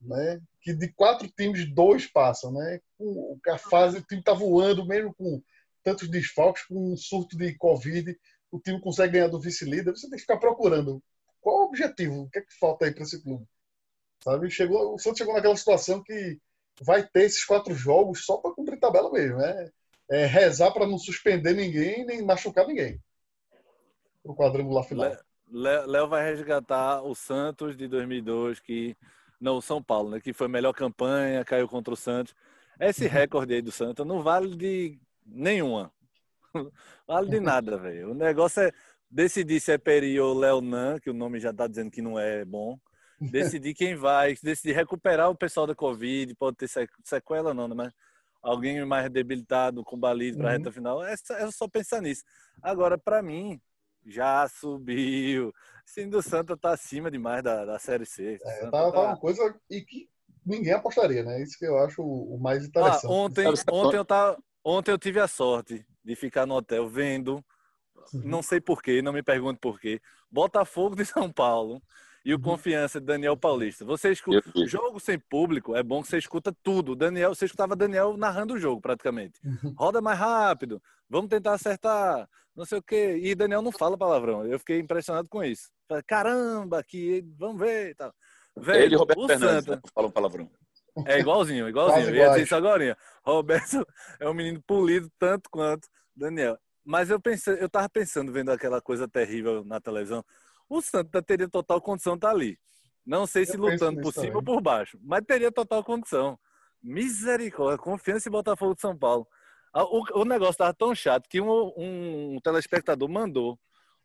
né? 0.00 0.40
que 0.60 0.72
de 0.72 0.92
quatro 0.92 1.28
times, 1.28 1.72
dois 1.74 2.06
passam. 2.06 2.52
Né? 2.52 2.80
Com 2.96 3.38
a 3.48 3.58
fase, 3.58 3.98
o 3.98 4.02
time 4.02 4.20
está 4.20 4.32
voando, 4.32 4.86
mesmo 4.86 5.12
com 5.14 5.42
tantos 5.82 6.08
desfalques, 6.08 6.64
com 6.64 6.92
um 6.92 6.96
surto 6.96 7.36
de 7.36 7.54
Covid, 7.56 8.16
o 8.50 8.60
time 8.60 8.80
consegue 8.80 9.14
ganhar 9.14 9.28
do 9.28 9.40
vice-líder, 9.40 9.90
você 9.90 10.08
tem 10.08 10.16
que 10.16 10.22
ficar 10.22 10.36
procurando 10.36 11.02
qual 11.42 11.62
o 11.62 11.64
objetivo, 11.64 12.22
o 12.22 12.30
que 12.30 12.38
é 12.38 12.42
que 12.42 12.58
falta 12.58 12.86
aí 12.86 12.94
para 12.94 13.02
esse 13.02 13.22
clube. 13.22 13.46
Sabe? 14.22 14.50
Chegou, 14.50 14.94
o 14.94 14.98
Santos 14.98 15.18
chegou 15.18 15.34
naquela 15.34 15.56
situação 15.56 16.02
que 16.02 16.38
vai 16.80 17.06
ter 17.06 17.24
esses 17.24 17.44
quatro 17.44 17.74
jogos 17.74 18.24
só 18.24 18.38
para 18.38 18.54
cumprir 18.54 18.78
tabela 18.78 19.10
mesmo, 19.10 19.38
né? 19.38 19.70
É 20.08 20.24
rezar 20.24 20.70
para 20.72 20.86
não 20.86 20.96
suspender 20.96 21.52
ninguém 21.52 22.06
nem 22.06 22.24
machucar 22.24 22.66
ninguém. 22.66 23.00
O 24.24 24.34
quadrangular 24.34 24.84
final. 24.84 25.12
Léo 25.50 26.08
vai 26.08 26.24
resgatar 26.24 27.02
o 27.02 27.14
Santos 27.14 27.76
de 27.76 27.86
2002, 27.88 28.60
que 28.60 28.96
não 29.40 29.56
o 29.56 29.62
São 29.62 29.82
Paulo, 29.82 30.10
né? 30.10 30.20
Que 30.20 30.32
foi 30.32 30.46
a 30.46 30.50
melhor 30.50 30.72
campanha, 30.72 31.44
caiu 31.44 31.68
contra 31.68 31.92
o 31.92 31.96
Santos. 31.96 32.34
Esse 32.78 33.04
uhum. 33.04 33.10
recorde 33.10 33.54
aí 33.54 33.62
do 33.62 33.72
Santos 33.72 34.06
não 34.06 34.22
vale 34.22 34.56
de 34.56 34.98
nenhuma. 35.26 35.92
vale 37.06 37.28
de 37.28 37.40
nada, 37.40 37.76
velho. 37.76 38.12
O 38.12 38.14
negócio 38.14 38.62
é 38.62 38.72
decidir 39.12 39.60
se 39.60 39.70
é 39.70 39.78
Peri 39.78 40.18
ou 40.18 40.36
Leonan, 40.36 40.98
que 40.98 41.10
o 41.10 41.14
nome 41.14 41.38
já 41.38 41.50
está 41.50 41.66
dizendo 41.66 41.90
que 41.90 42.00
não 42.00 42.18
é 42.18 42.44
bom. 42.44 42.78
Decidir 43.20 43.74
quem 43.74 43.94
vai, 43.94 44.34
decidir 44.42 44.72
recuperar 44.72 45.30
o 45.30 45.36
pessoal 45.36 45.66
da 45.66 45.74
Covid, 45.74 46.34
pode 46.34 46.56
ter 46.56 46.68
sequela 47.04 47.52
não, 47.52 47.68
né? 47.68 47.74
mas 47.76 47.92
alguém 48.42 48.84
mais 48.84 49.08
debilitado, 49.10 49.84
com 49.84 49.98
balido 49.98 50.38
para 50.38 50.48
a 50.48 50.52
uhum. 50.52 50.58
reta 50.58 50.72
final, 50.72 51.04
é, 51.04 51.12
é 51.12 51.50
só 51.50 51.68
pensar 51.68 52.00
nisso. 52.00 52.24
Agora, 52.62 52.98
para 52.98 53.22
mim, 53.22 53.60
já 54.06 54.48
subiu. 54.48 55.52
Sim, 55.84 56.08
do 56.08 56.22
Santa 56.22 56.56
tá 56.56 56.72
acima 56.72 57.10
demais 57.10 57.42
da, 57.42 57.64
da 57.64 57.78
Série 57.78 58.06
C. 58.06 58.38
É, 58.42 58.60
tá, 58.62 58.70
tá, 58.70 58.92
tá, 58.92 59.00
uma 59.02 59.16
coisa 59.16 59.54
e 59.70 59.82
que 59.82 60.08
ninguém 60.44 60.72
apostaria, 60.72 61.22
né? 61.22 61.40
Isso 61.42 61.58
que 61.58 61.66
eu 61.66 61.78
acho 61.78 62.02
o 62.02 62.38
mais 62.40 62.64
interessante. 62.64 63.06
Ah, 63.06 63.10
ontem, 63.10 63.46
ontem, 63.70 63.96
eu 63.96 64.04
tava, 64.04 64.38
ontem 64.64 64.90
eu 64.90 64.98
tive 64.98 65.20
a 65.20 65.28
sorte 65.28 65.84
de 66.04 66.16
ficar 66.16 66.46
no 66.46 66.54
hotel 66.54 66.88
vendo. 66.88 67.44
Não 68.12 68.42
sei 68.42 68.60
porquê, 68.60 69.02
não 69.02 69.12
me 69.12 69.22
pergunte 69.22 69.58
porquê, 69.60 70.00
Botafogo 70.30 70.96
de 70.96 71.04
São 71.04 71.30
Paulo 71.30 71.82
e 72.24 72.32
o 72.32 72.36
uhum. 72.36 72.42
Confiança 72.42 73.00
de 73.00 73.06
Daniel 73.06 73.36
Paulista. 73.36 73.84
Você 73.84 74.12
escuta 74.12 74.42
jogo 74.66 75.00
sem 75.00 75.18
público, 75.18 75.74
é 75.74 75.82
bom 75.82 76.02
que 76.02 76.08
você 76.08 76.18
escuta 76.18 76.54
tudo. 76.62 76.94
Daniel, 76.94 77.34
você 77.34 77.46
escutava 77.46 77.74
Daniel 77.74 78.16
narrando 78.16 78.54
o 78.54 78.58
jogo 78.58 78.80
praticamente. 78.80 79.40
Uhum. 79.44 79.74
Roda 79.76 80.00
mais 80.00 80.18
rápido, 80.18 80.80
vamos 81.08 81.28
tentar 81.28 81.54
acertar, 81.54 82.28
não 82.54 82.64
sei 82.64 82.78
o 82.78 82.82
quê. 82.82 83.18
E 83.22 83.34
Daniel 83.34 83.62
não 83.62 83.72
fala 83.72 83.98
palavrão. 83.98 84.46
Eu 84.46 84.58
fiquei 84.58 84.78
impressionado 84.78 85.28
com 85.28 85.42
isso. 85.42 85.70
Caramba, 86.06 86.82
que 86.82 87.24
vamos 87.36 87.58
ver 87.58 87.90
e 87.90 87.94
tal. 87.94 88.14
Velho, 88.56 88.82
Ele 88.82 88.94
e 88.94 88.98
Roberto 88.98 89.26
Fernandes 89.26 89.64
Santa... 89.64 89.80
falam 89.94 90.10
palavrão. 90.10 90.50
É 91.06 91.18
igualzinho, 91.18 91.68
igualzinho. 91.68 92.08
Eu 92.08 92.14
ia 92.14 92.28
dizer 92.28 92.42
isso 92.42 92.54
agora. 92.54 92.96
Roberto 93.24 93.86
é 94.20 94.28
um 94.28 94.34
menino 94.34 94.62
polido 94.66 95.10
tanto 95.18 95.50
quanto 95.50 95.88
Daniel. 96.14 96.58
Mas 96.84 97.10
eu 97.10 97.20
pensei, 97.20 97.56
eu 97.60 97.68
tava 97.68 97.88
pensando 97.88 98.32
vendo 98.32 98.50
aquela 98.50 98.80
coisa 98.80 99.06
terrível 99.08 99.64
na 99.64 99.80
televisão. 99.80 100.24
O 100.68 100.80
Santa 100.80 101.22
teria 101.22 101.48
total 101.48 101.80
condição 101.80 102.14
de 102.14 102.18
estar 102.18 102.28
tá 102.28 102.34
ali. 102.34 102.58
Não 103.04 103.26
sei 103.26 103.44
se 103.44 103.56
eu 103.56 103.60
lutando 103.60 104.00
por 104.00 104.12
cima 104.12 104.26
também. 104.26 104.36
ou 104.36 104.42
por 104.42 104.60
baixo, 104.60 104.98
mas 105.02 105.24
teria 105.24 105.50
total 105.50 105.82
condição. 105.82 106.38
Misericórdia, 106.82 107.78
confiança 107.78 108.28
em 108.28 108.32
Botafogo 108.32 108.74
de 108.74 108.80
São 108.80 108.96
Paulo. 108.96 109.26
O, 109.74 110.20
o 110.20 110.24
negócio 110.24 110.52
estava 110.52 110.74
tão 110.74 110.94
chato 110.94 111.28
que 111.28 111.40
um, 111.40 111.72
um 111.76 112.38
telespectador 112.42 113.08
mandou 113.08 113.58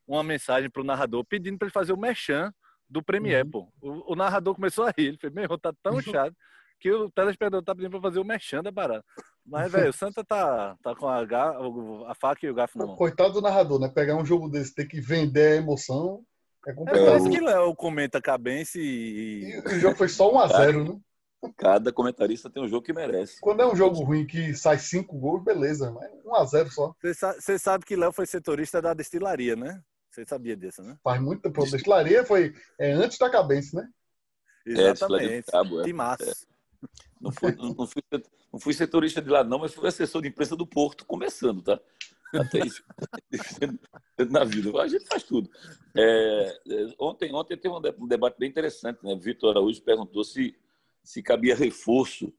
uma 0.07 0.23
mensagem 0.23 0.69
para 0.69 0.81
o 0.81 0.85
narrador 0.85 1.25
pedindo 1.25 1.57
para 1.57 1.65
ele 1.65 1.73
fazer 1.73 1.91
o 1.91 1.97
merchan 1.97 2.53
do 2.89 3.03
Premier, 3.03 3.43
uhum. 3.43 3.51
pô. 3.51 3.73
O, 3.81 4.13
o, 4.13 4.15
narrador 4.15 4.55
começou 4.55 4.85
a 4.85 4.93
rir. 4.97 5.07
Ele 5.07 5.17
falou, 5.17 5.35
meu, 5.35 5.57
tá 5.57 5.73
tão 5.83 5.99
chato 6.01 6.35
que 6.79 6.91
o 6.91 7.09
telespectador 7.11 7.63
tá 7.63 7.75
pedindo 7.75 7.91
para 7.91 8.01
fazer 8.01 8.19
o 8.19 8.25
merchan 8.25 8.61
da 8.61 8.71
barata. 8.71 9.05
Mas, 9.45 9.71
velho, 9.71 9.89
o 9.89 9.93
Santa 9.93 10.23
tá, 10.23 10.75
tá 10.81 10.95
com 10.95 11.07
a, 11.07 11.21
a 11.21 12.15
faca 12.15 12.45
e 12.45 12.49
o 12.49 12.53
garfo 12.53 12.77
na 12.77 12.85
mão. 12.85 12.95
Coitado 12.95 13.33
do 13.33 13.41
narrador, 13.41 13.79
né? 13.79 13.89
Pegar 13.89 14.15
um 14.15 14.25
jogo 14.25 14.49
desse, 14.49 14.73
ter 14.73 14.85
que 14.85 14.99
vender 14.99 15.53
a 15.53 15.55
emoção, 15.55 16.23
é 16.67 16.73
complicado. 16.73 17.07
É 17.07 17.17
isso 17.17 17.29
que 17.29 17.39
Léo 17.39 17.75
comenta 17.75 18.21
Cabense 18.21 18.79
e... 18.79 19.51
e... 19.51 19.59
O 19.59 19.79
jogo 19.79 19.95
foi 19.95 20.09
só 20.09 20.31
1x0, 20.31 20.93
né? 20.93 20.99
Cada 21.55 21.93
comentarista 21.93 22.49
tem 22.49 22.63
um 22.63 22.67
jogo 22.67 22.83
que 22.83 22.91
merece. 22.91 23.39
Quando 23.39 23.61
é 23.61 23.67
um 23.67 23.75
jogo 23.75 24.03
ruim 24.03 24.25
que 24.25 24.55
sai 24.55 24.79
cinco 24.79 25.17
gols, 25.17 25.43
beleza, 25.43 25.91
mas 25.91 26.11
1x0 26.25 26.69
só. 26.69 26.93
Você 27.01 27.59
sabe 27.59 27.85
que 27.85 27.95
Léo 27.95 28.11
foi 28.11 28.25
setorista 28.25 28.81
da 28.81 28.93
destilaria, 28.93 29.55
né? 29.55 29.81
Você 30.09 30.25
sabia 30.25 30.57
disso, 30.57 30.81
né? 30.81 30.97
Faz 31.03 31.21
muito 31.21 31.41
tempo. 31.41 31.61
A 31.61 31.69
destilaria 31.69 32.25
foi 32.25 32.53
é, 32.79 32.91
antes 32.91 33.19
da 33.19 33.29
cabeça, 33.29 33.79
né? 33.79 33.87
Exatamente. 34.65 35.47
É, 35.47 35.51
cabo, 35.51 35.87
é. 35.87 35.93
massa. 35.93 36.31
É. 36.31 36.56
Não, 37.19 37.31
fui, 37.31 37.55
não, 37.55 37.87
fui, 37.87 38.03
não 38.53 38.59
fui 38.59 38.73
setorista 38.73 39.21
de 39.21 39.29
lá, 39.29 39.43
não, 39.43 39.59
mas 39.59 39.73
fui 39.73 39.87
assessor 39.87 40.21
de 40.21 40.27
imprensa 40.27 40.55
do 40.55 40.67
Porto, 40.67 41.05
começando, 41.05 41.61
tá? 41.61 41.79
Até 42.33 42.59
isso. 42.59 42.83
na 44.29 44.43
vida. 44.43 44.69
A 44.81 44.87
gente 44.87 45.05
faz 45.05 45.23
tudo. 45.23 45.49
É, 45.95 46.59
é, 46.69 46.95
ontem, 46.99 47.33
ontem 47.33 47.57
teve 47.57 47.73
um 47.73 48.07
debate 48.07 48.37
bem 48.37 48.49
interessante, 48.49 48.99
né? 49.03 49.15
Vitor 49.15 49.51
Araújo 49.51 49.81
perguntou 49.81 50.23
se 50.23 50.55
se 51.07 51.23
cabia 51.23 51.55
reforço 51.55 52.33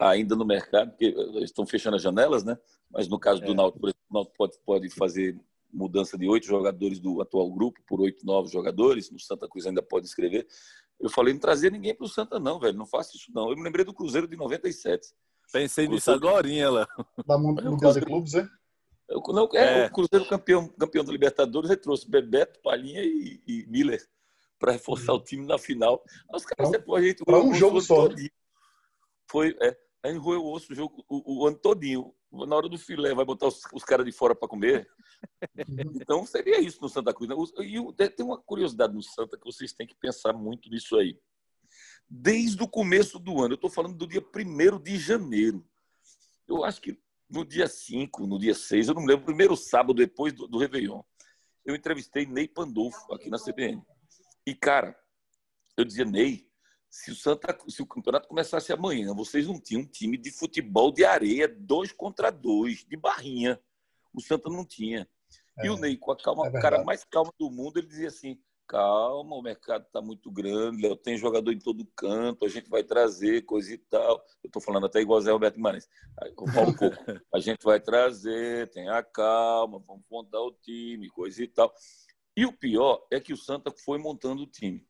ainda 0.00 0.34
no 0.34 0.46
mercado, 0.46 0.90
porque 0.92 1.14
estão 1.42 1.66
fechando 1.66 1.96
as 1.96 2.02
janelas, 2.02 2.42
né? 2.42 2.58
Mas 2.90 3.06
no 3.06 3.18
caso 3.18 3.42
do 3.42 3.52
é. 3.52 3.54
Náutico, 3.54 3.86
o 3.86 3.92
Náutico 4.10 4.34
pode, 4.34 4.58
pode 4.64 4.88
fazer 4.88 5.38
mudança 5.70 6.16
de 6.16 6.26
oito 6.26 6.46
jogadores 6.46 6.98
do 6.98 7.20
atual 7.20 7.52
grupo 7.52 7.82
por 7.86 8.00
oito 8.00 8.24
novos 8.24 8.50
jogadores. 8.50 9.10
No 9.10 9.20
Santa 9.20 9.46
Cruz 9.46 9.66
ainda 9.66 9.82
pode 9.82 10.06
escrever. 10.06 10.46
Eu 11.00 11.08
falei, 11.08 11.32
não 11.32 11.40
trazer 11.40 11.70
ninguém 11.70 11.94
para 11.94 12.04
o 12.04 12.08
Santa, 12.08 12.40
não, 12.40 12.58
velho. 12.58 12.76
Não 12.76 12.86
faça 12.86 13.16
isso, 13.16 13.30
não. 13.32 13.50
Eu 13.50 13.56
me 13.56 13.62
lembrei 13.62 13.84
do 13.84 13.94
Cruzeiro 13.94 14.26
de 14.26 14.36
97. 14.36 15.08
Pensei 15.52 15.86
nisso 15.88 16.10
agora, 16.10 16.46
Léo. 16.46 16.86
Da 17.26 17.38
Mundial 17.38 17.92
de 17.92 18.00
Clubes, 18.00 18.34
é? 18.34 18.48
Não, 19.08 19.48
é, 19.54 19.84
é, 19.84 19.86
o 19.86 19.92
Cruzeiro 19.92 20.28
campeão, 20.28 20.68
campeão 20.68 21.04
da 21.04 21.12
Libertadores, 21.12 21.70
ele 21.70 21.80
trouxe 21.80 22.10
Bebeto, 22.10 22.60
Palhinha 22.60 23.02
e, 23.02 23.40
e 23.46 23.66
Miller 23.66 24.06
para 24.58 24.72
reforçar 24.72 25.14
o 25.14 25.20
time 25.20 25.46
na 25.46 25.56
final. 25.56 26.02
Os 26.34 26.44
caras 26.44 26.70
depois 26.70 27.02
a 27.02 27.06
gente. 27.06 27.24
Para 27.24 27.38
um 27.38 27.54
jogo 27.54 27.80
só. 27.80 28.08
Foi, 29.30 29.56
é, 29.60 29.76
a 30.02 30.08
gente 30.08 30.20
roeu 30.20 30.42
o 30.42 30.52
osso 30.52 30.72
o 30.72 30.76
jogo 30.76 31.04
o, 31.08 31.42
o, 31.42 31.46
ano 31.46 31.56
todinho. 31.56 32.14
Na 32.30 32.56
hora 32.56 32.68
do 32.68 32.78
filé, 32.78 33.14
vai 33.14 33.24
botar 33.24 33.46
os, 33.46 33.62
os 33.72 33.84
caras 33.84 34.04
de 34.04 34.12
fora 34.12 34.34
para 34.34 34.48
comer. 34.48 34.88
então 36.00 36.26
seria 36.26 36.60
isso 36.60 36.80
no 36.80 36.88
Santa 36.88 37.12
Cruz. 37.12 37.28
Né? 37.28 37.36
E 37.64 38.10
tem 38.10 38.24
uma 38.24 38.38
curiosidade 38.38 38.94
no 38.94 39.02
Santa 39.02 39.38
que 39.38 39.44
vocês 39.44 39.72
têm 39.72 39.86
que 39.86 39.94
pensar 39.94 40.32
muito 40.32 40.68
nisso 40.68 40.96
aí. 40.96 41.18
Desde 42.08 42.62
o 42.62 42.68
começo 42.68 43.18
do 43.18 43.40
ano, 43.40 43.52
eu 43.52 43.56
estou 43.56 43.70
falando 43.70 43.96
do 43.96 44.06
dia 44.06 44.20
1 44.22 44.82
de 44.82 44.98
janeiro. 44.98 45.66
Eu 46.46 46.64
acho 46.64 46.80
que 46.80 46.98
no 47.28 47.44
dia 47.44 47.68
5, 47.68 48.26
no 48.26 48.38
dia 48.38 48.54
6, 48.54 48.88
eu 48.88 48.94
não 48.94 49.02
me 49.02 49.08
lembro, 49.08 49.26
primeiro 49.26 49.56
sábado 49.56 49.94
depois 49.94 50.32
do, 50.32 50.48
do 50.48 50.58
Réveillon, 50.58 51.02
eu 51.64 51.74
entrevistei 51.74 52.24
Ney 52.24 52.48
Pandolfo 52.48 53.12
aqui 53.12 53.28
na 53.28 53.38
CBN. 53.38 53.82
E, 54.46 54.54
cara, 54.54 54.98
eu 55.76 55.84
dizia, 55.84 56.06
Ney, 56.06 56.47
se 56.90 57.10
o, 57.10 57.14
Santa, 57.14 57.56
se 57.68 57.82
o 57.82 57.86
campeonato 57.86 58.28
começasse 58.28 58.72
amanhã, 58.72 59.14
vocês 59.14 59.46
não 59.46 59.60
tinham 59.60 59.82
um 59.82 59.86
time 59.86 60.16
de 60.16 60.30
futebol 60.30 60.90
de 60.90 61.04
areia, 61.04 61.46
dois 61.46 61.92
contra 61.92 62.30
dois, 62.30 62.84
de 62.84 62.96
barrinha. 62.96 63.60
O 64.12 64.20
Santa 64.20 64.48
não 64.48 64.64
tinha. 64.64 65.08
É, 65.58 65.66
e 65.66 65.70
o 65.70 65.76
Ney, 65.76 65.96
com 65.96 66.12
a 66.12 66.16
calma, 66.16 66.46
é 66.46 66.50
o 66.50 66.60
cara 66.60 66.82
mais 66.84 67.04
calmo 67.04 67.32
do 67.38 67.50
mundo, 67.50 67.78
ele 67.78 67.86
dizia 67.86 68.08
assim: 68.08 68.40
calma, 68.66 69.36
o 69.36 69.42
mercado 69.42 69.84
está 69.84 70.00
muito 70.00 70.30
grande, 70.30 70.84
eu 70.84 70.96
tenho 70.96 71.18
jogador 71.18 71.52
em 71.52 71.58
todo 71.58 71.86
canto, 71.96 72.44
a 72.44 72.48
gente 72.48 72.68
vai 72.68 72.82
trazer 72.82 73.42
coisa 73.42 73.72
e 73.72 73.78
tal. 73.78 74.24
Eu 74.42 74.48
estou 74.48 74.62
falando 74.62 74.86
até 74.86 75.00
igual 75.00 75.20
Zé 75.20 75.30
Roberto 75.30 75.56
Guimarães. 75.56 75.88
A 77.34 77.38
gente 77.38 77.62
vai 77.64 77.80
trazer, 77.80 78.70
tenha 78.70 79.02
calma, 79.02 79.82
vamos 79.86 80.04
montar 80.10 80.40
o 80.40 80.52
time, 80.52 81.08
coisa 81.08 81.42
e 81.42 81.48
tal. 81.48 81.72
E 82.36 82.46
o 82.46 82.52
pior 82.52 83.06
é 83.10 83.20
que 83.20 83.32
o 83.32 83.36
Santa 83.36 83.72
foi 83.84 83.98
montando 83.98 84.42
o 84.42 84.46
time. 84.46 84.87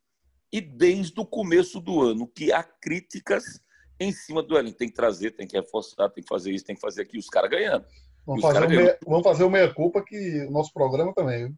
E 0.52 0.60
desde 0.60 1.20
o 1.20 1.26
começo 1.26 1.80
do 1.80 2.00
ano, 2.00 2.26
que 2.26 2.52
há 2.52 2.62
críticas 2.62 3.60
em 4.00 4.12
cima 4.12 4.42
do 4.42 4.56
elenco. 4.56 4.78
Tem 4.78 4.88
que 4.88 4.94
trazer, 4.94 5.32
tem 5.32 5.46
que 5.46 5.58
reforçar, 5.58 6.08
tem 6.10 6.22
que 6.22 6.28
fazer 6.28 6.52
isso, 6.52 6.64
tem 6.64 6.74
que 6.74 6.80
fazer 6.80 7.02
aquilo. 7.02 7.20
Os 7.20 7.28
caras 7.28 7.50
ganhando. 7.50 7.84
Vamos 8.26 8.42
fazer, 8.42 8.66
o 8.66 8.68
meia, 8.68 8.98
vamos 9.06 9.22
fazer 9.22 9.44
o 9.44 9.50
meia-culpa 9.50 10.04
que 10.04 10.44
o 10.46 10.50
nosso 10.50 10.72
programa 10.72 11.14
também. 11.14 11.56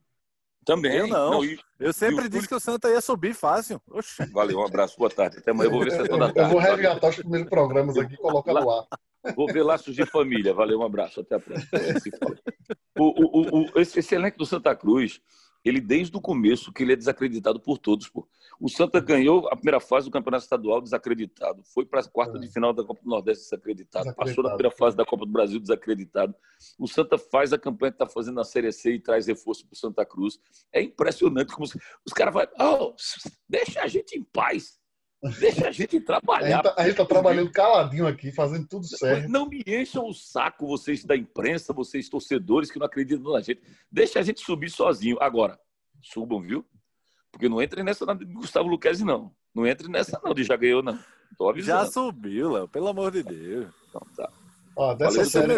Também. 0.64 0.94
Eu 0.94 1.09
não. 1.09 1.31
não 1.33 1.44
e, 1.44 1.59
eu 1.79 1.92
sempre 1.92 2.29
disse 2.29 2.46
que 2.46 2.55
o 2.55 2.61
Santa 2.61 2.88
ia 2.88 3.00
subir 3.00 3.35
fácil. 3.35 3.81
Oxi. 3.90 4.24
Valeu, 4.26 4.59
um 4.59 4.66
abraço, 4.66 4.96
boa 4.96 5.11
tarde. 5.11 5.38
Até 5.38 5.50
amanhã 5.50 5.66
eu 5.68 5.72
vou 5.72 5.83
ver 5.83 5.90
se 5.90 6.00
é 6.00 6.07
toda 6.07 6.33
tarde. 6.33 6.38
Eu 6.38 6.48
vou 6.48 6.59
resgatar 6.61 7.09
os 7.09 7.16
primeiros 7.16 7.48
programas 7.48 7.98
aqui 7.98 8.14
e 8.14 8.16
colocar 8.16 8.53
no 8.53 8.70
ar. 8.70 8.87
Vou 9.35 9.46
ver 9.53 9.62
lá 9.62 9.76
surgir 9.79 10.07
família. 10.07 10.55
Valeu, 10.55 10.79
um 10.79 10.85
abraço. 10.85 11.20
Até 11.20 11.37
a 11.37 11.40
próxima. 11.40 11.68
O, 12.96 13.05
o, 13.05 13.61
o, 13.62 13.81
esse, 13.81 13.98
esse 13.98 14.14
elenco 14.14 14.38
do 14.38 14.46
Santa 14.46 14.74
Cruz, 14.76 15.20
ele 15.64 15.81
desde 15.81 16.16
o 16.16 16.20
começo 16.20 16.73
que 16.73 16.83
ele 16.83 16.92
é 16.92 16.96
desacreditado 16.96 17.61
por 17.61 17.79
todos. 17.79 18.09
Pô. 18.09 18.27
O 18.59 18.68
Santa 18.68 19.01
ganhou 19.01 19.49
a 19.49 19.57
primeira 19.57 19.81
fase 19.81 20.07
do 20.07 20.12
Campeonato 20.12 20.44
Estadual 20.44 20.81
desacreditado, 20.81 21.62
foi 21.64 21.85
para 21.85 22.01
a 22.01 22.05
quarta 22.05 22.38
é. 22.38 22.40
de 22.40 22.49
final 22.49 22.73
da 22.73 22.85
Copa 22.85 23.01
do 23.03 23.09
Nordeste 23.09 23.44
desacreditado, 23.44 24.05
desacreditado, 24.05 24.16
passou 24.16 24.44
na 24.44 24.51
primeira 24.51 24.77
fase 24.77 24.96
da 24.96 25.05
Copa 25.05 25.25
do 25.25 25.33
Brasil 25.33 25.61
desacreditado. 25.61 26.35
O 26.79 26.87
Santa 26.87 27.18
faz 27.18 27.53
a 27.53 27.59
campanha 27.59 27.92
que 27.92 28.03
está 28.03 28.07
fazendo 28.07 28.37
na 28.37 28.44
Série 28.44 28.73
C 28.73 28.94
e 28.94 29.01
traz 29.01 29.27
reforço 29.27 29.66
para 29.66 29.75
o 29.75 29.77
Santa 29.77 30.05
Cruz. 30.05 30.38
É 30.73 30.83
impressionante 30.83 31.53
como 31.53 31.64
os, 31.64 31.77
os 32.05 32.12
caras 32.12 32.35
vão, 32.35 32.46
oh, 32.59 32.94
deixa 33.49 33.83
a 33.83 33.87
gente 33.87 34.18
em 34.18 34.23
paz. 34.23 34.80
Deixa 35.38 35.68
a 35.68 35.72
gente 35.72 36.00
trabalhar. 36.00 36.62
A 36.76 36.83
gente 36.83 36.92
está 36.92 37.04
tá 37.04 37.09
trabalhando 37.09 37.52
caladinho 37.52 38.06
aqui, 38.06 38.33
fazendo 38.33 38.66
tudo 38.66 38.87
certo. 38.87 39.28
Não 39.28 39.46
me 39.46 39.62
encham 39.66 40.06
o 40.06 40.14
saco, 40.14 40.66
vocês 40.66 41.04
da 41.04 41.14
imprensa, 41.14 41.74
vocês 41.74 42.09
torcedores 42.09 42.70
que 42.70 42.78
não 42.78 42.87
acreditam 42.87 43.33
na 43.33 43.40
gente. 43.40 43.61
Deixa 43.92 44.18
a 44.18 44.22
gente 44.22 44.40
subir 44.40 44.70
sozinho. 44.70 45.18
Agora, 45.20 45.59
subam, 46.02 46.40
viu? 46.40 46.64
Porque 47.30 47.48
não 47.48 47.61
entre 47.61 47.83
nessa 47.83 48.06
de 48.14 48.24
Gustavo 48.24 48.68
Luquezzi, 48.68 49.04
não. 49.04 49.30
Não 49.54 49.66
entre 49.66 49.88
nessa, 49.88 50.18
não, 50.24 50.33
de 50.33 50.42
já 50.42 50.56
ganhou, 50.56 50.83
não. 50.83 50.98
Já 51.56 51.87
subiu, 51.87 52.52
Léo, 52.52 52.68
pelo 52.68 52.88
amor 52.88 53.11
de 53.12 53.22
Deus. 53.22 53.72
Então, 53.88 54.02
tá. 54.16 54.30
Ó, 54.76 54.94
dessa 54.94 55.24
série, 55.24 55.54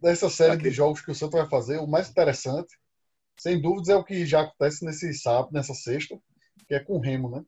dessa 0.00 0.30
série 0.30 0.56
de 0.56 0.70
jogos 0.70 1.00
que 1.00 1.10
o 1.10 1.14
Santos 1.14 1.38
vai 1.38 1.48
fazer, 1.48 1.78
o 1.78 1.86
mais 1.86 2.08
interessante, 2.08 2.78
sem 3.38 3.60
dúvidas, 3.60 3.88
é 3.88 3.96
o 3.96 4.04
que 4.04 4.24
já 4.24 4.42
acontece 4.42 4.84
nesse 4.84 5.12
sábado, 5.14 5.50
nessa 5.52 5.74
sexta, 5.74 6.18
que 6.66 6.74
é 6.74 6.80
com 6.80 6.94
o 6.94 7.00
Remo, 7.00 7.30
né? 7.30 7.44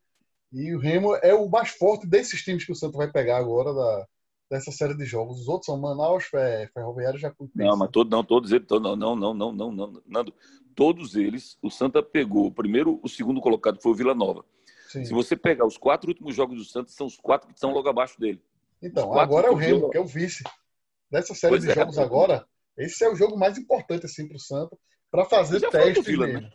E 0.52 0.74
o 0.74 0.78
Remo 0.78 1.14
é 1.16 1.32
o 1.34 1.48
mais 1.48 1.70
forte 1.70 2.06
desses 2.06 2.42
times 2.42 2.64
que 2.64 2.72
o 2.72 2.74
Santos 2.74 2.96
vai 2.96 3.10
pegar 3.10 3.38
agora 3.38 3.72
da, 3.72 4.06
dessa 4.50 4.70
série 4.70 4.94
de 4.94 5.06
jogos. 5.06 5.40
Os 5.40 5.48
outros 5.48 5.66
são 5.66 5.78
Manaus, 5.78 6.24
Ferroviário 6.74 7.18
já 7.18 7.34
Não, 7.54 7.76
mas 7.76 7.90
todo, 7.90 8.10
não, 8.10 8.22
todos 8.22 8.52
eles, 8.52 8.66
não, 8.68 8.80
não, 8.94 9.16
não, 9.16 9.34
não, 9.34 9.52
não, 9.52 9.72
não, 9.72 10.02
Nando, 10.06 10.34
todos 10.74 11.16
eles, 11.16 11.56
o 11.62 11.70
Santa 11.70 12.02
pegou. 12.02 12.46
O 12.46 12.52
primeiro, 12.52 13.00
o 13.02 13.08
segundo 13.08 13.40
colocado 13.40 13.80
foi 13.80 13.92
o 13.92 13.94
Vila 13.94 14.14
Nova. 14.14 14.44
Sim. 14.90 15.06
Se 15.06 15.14
você 15.14 15.34
pegar 15.34 15.64
os 15.64 15.78
quatro 15.78 16.10
últimos 16.10 16.34
jogos 16.34 16.58
do 16.58 16.64
Santa, 16.64 16.90
são 16.90 17.06
os 17.06 17.16
quatro 17.16 17.48
que 17.48 17.54
estão 17.54 17.72
logo 17.72 17.88
abaixo 17.88 18.20
dele. 18.20 18.42
Então, 18.82 19.18
agora 19.18 19.46
é 19.46 19.50
o 19.50 19.54
Remo, 19.54 19.88
que 19.88 19.96
é 19.96 20.00
o 20.00 20.04
vice. 20.04 20.44
Nessa 21.10 21.34
série 21.34 21.52
pois 21.52 21.62
de 21.62 21.70
é. 21.70 21.74
jogos 21.74 21.98
agora, 21.98 22.46
esse 22.76 23.02
é 23.02 23.08
o 23.08 23.14
jogo 23.14 23.38
mais 23.38 23.56
importante 23.56 24.04
assim 24.04 24.28
para 24.28 24.36
o 24.36 24.40
Santa, 24.40 24.76
para 25.10 25.24
fazer 25.24 25.60
teste. 25.70 26.02
Vila, 26.02 26.26
né? 26.26 26.50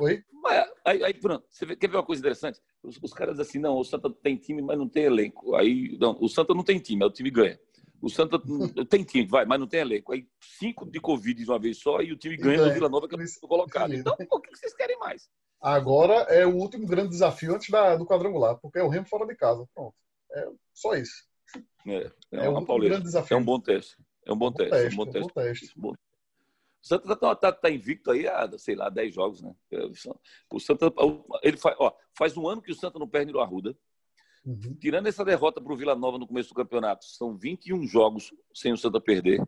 Oi? 0.00 0.24
Mas, 0.32 0.68
aí, 0.84 1.04
aí, 1.04 1.14
pronto, 1.14 1.44
você 1.48 1.76
quer 1.76 1.88
ver 1.88 1.96
uma 1.96 2.04
coisa 2.04 2.20
interessante? 2.20 2.60
Os, 2.84 2.98
os, 3.02 3.12
caras 3.12 3.40
assim, 3.40 3.58
não, 3.58 3.78
o 3.78 3.84
Santa 3.84 4.10
tem 4.10 4.36
time, 4.36 4.62
mas 4.62 4.78
não 4.78 4.88
tem 4.88 5.04
elenco. 5.04 5.54
Aí, 5.54 5.96
não, 5.98 6.16
o 6.20 6.28
Santa 6.28 6.54
não 6.54 6.62
tem 6.62 6.78
time, 6.78 7.02
é 7.02 7.06
o 7.06 7.10
time 7.10 7.30
ganha. 7.30 7.58
O 8.00 8.10
Santa 8.10 8.38
tem 8.88 9.02
time, 9.02 9.26
vai, 9.26 9.44
mas 9.44 9.58
não 9.58 9.66
tem 9.66 9.80
elenco. 9.80 10.12
Aí 10.12 10.28
cinco 10.58 10.84
de 10.88 11.00
Covid 11.00 11.42
de 11.42 11.50
uma 11.50 11.58
vez 11.58 11.78
só 11.78 12.00
e 12.02 12.12
o 12.12 12.16
time 12.16 12.36
ganha 12.36 12.66
no 12.66 12.72
Vila 12.72 12.88
Nova 12.88 13.08
que 13.08 13.14
é 13.14 13.18
colocado. 13.40 13.94
Então, 13.94 14.14
o 14.30 14.40
que 14.40 14.56
vocês 14.56 14.74
querem 14.74 14.98
mais? 14.98 15.28
Agora 15.60 16.14
é 16.28 16.46
o 16.46 16.54
último 16.54 16.86
grande 16.86 17.08
desafio 17.08 17.54
antes 17.54 17.70
da, 17.70 17.96
do 17.96 18.04
quadrangular, 18.04 18.58
porque 18.60 18.78
é 18.78 18.82
o 18.82 18.88
Remo 18.88 19.06
fora 19.06 19.26
de 19.26 19.34
casa. 19.34 19.66
Pronto. 19.74 19.94
É 20.32 20.48
só 20.74 20.94
isso. 20.94 21.24
É, 21.86 22.10
é, 22.32 22.44
é 22.46 22.50
um 22.50 22.64
grande 22.64 23.04
desafio. 23.04 23.34
É 23.34 23.40
um 23.40 23.44
bom 23.44 23.58
teste. 23.58 23.96
É 24.26 24.32
um 24.32 24.36
bom. 24.36 24.52
É 24.58 24.88
um 24.88 24.96
bom 24.96 25.06
teste. 25.06 25.32
É 25.36 25.80
um 25.80 25.80
bom 25.80 25.94
teste. 25.94 26.03
O 26.84 26.86
Santa 26.86 27.12
está 27.14 27.34
tá, 27.34 27.50
tá 27.50 27.70
invicto 27.70 28.10
aí 28.10 28.28
há, 28.28 28.46
sei 28.58 28.74
lá, 28.74 28.90
10 28.90 29.14
jogos, 29.14 29.40
né? 29.40 29.54
O 30.52 30.60
Santa, 30.60 30.92
ele 31.42 31.56
faz, 31.56 31.74
ó, 31.78 31.96
faz 32.16 32.36
um 32.36 32.46
ano 32.46 32.60
que 32.60 32.70
o 32.70 32.74
Santa 32.74 32.98
não 32.98 33.08
perde 33.08 33.32
no 33.32 33.40
Arruda. 33.40 33.74
Uhum. 34.44 34.76
Tirando 34.78 35.06
essa 35.06 35.24
derrota 35.24 35.62
para 35.62 35.72
o 35.72 35.76
Vila 35.76 35.94
Nova 35.94 36.18
no 36.18 36.26
começo 36.26 36.50
do 36.50 36.54
campeonato, 36.54 37.06
são 37.06 37.34
21 37.34 37.86
jogos 37.86 38.34
sem 38.52 38.70
o 38.70 38.76
Santa 38.76 39.00
perder. 39.00 39.42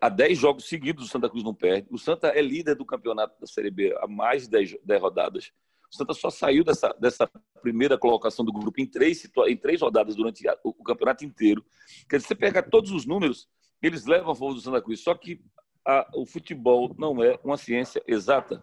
Há 0.00 0.08
10 0.08 0.38
jogos 0.38 0.64
seguidos 0.64 1.04
o 1.04 1.08
Santa 1.08 1.28
Cruz 1.28 1.44
não 1.44 1.54
perde. 1.54 1.86
O 1.90 1.98
Santa 1.98 2.28
é 2.28 2.40
líder 2.40 2.76
do 2.76 2.86
campeonato 2.86 3.38
da 3.38 3.46
Série 3.46 3.70
B 3.70 3.94
há 4.00 4.06
mais 4.06 4.44
de 4.44 4.50
10, 4.50 4.78
10 4.82 5.02
rodadas. 5.02 5.52
O 5.92 5.94
Santa 5.94 6.14
só 6.14 6.30
saiu 6.30 6.64
dessa, 6.64 6.94
dessa 6.98 7.30
primeira 7.60 7.98
colocação 7.98 8.42
do 8.42 8.52
grupo 8.52 8.80
em 8.80 8.86
três, 8.86 9.30
em 9.46 9.56
três 9.58 9.82
rodadas 9.82 10.16
durante 10.16 10.42
o, 10.64 10.70
o 10.70 10.82
campeonato 10.82 11.26
inteiro. 11.26 11.62
Quer 12.08 12.16
dizer, 12.16 12.28
você 12.28 12.34
pega 12.34 12.62
todos 12.62 12.90
os 12.90 13.04
números, 13.04 13.46
eles 13.82 14.06
levam 14.06 14.32
a 14.32 14.34
favor 14.34 14.54
do 14.54 14.60
Santa 14.62 14.80
Cruz. 14.80 15.00
Só 15.00 15.14
que 15.14 15.42
a, 15.86 16.08
o 16.14 16.24
futebol 16.24 16.94
não 16.98 17.22
é 17.22 17.38
uma 17.42 17.56
ciência 17.56 18.02
exata. 18.06 18.62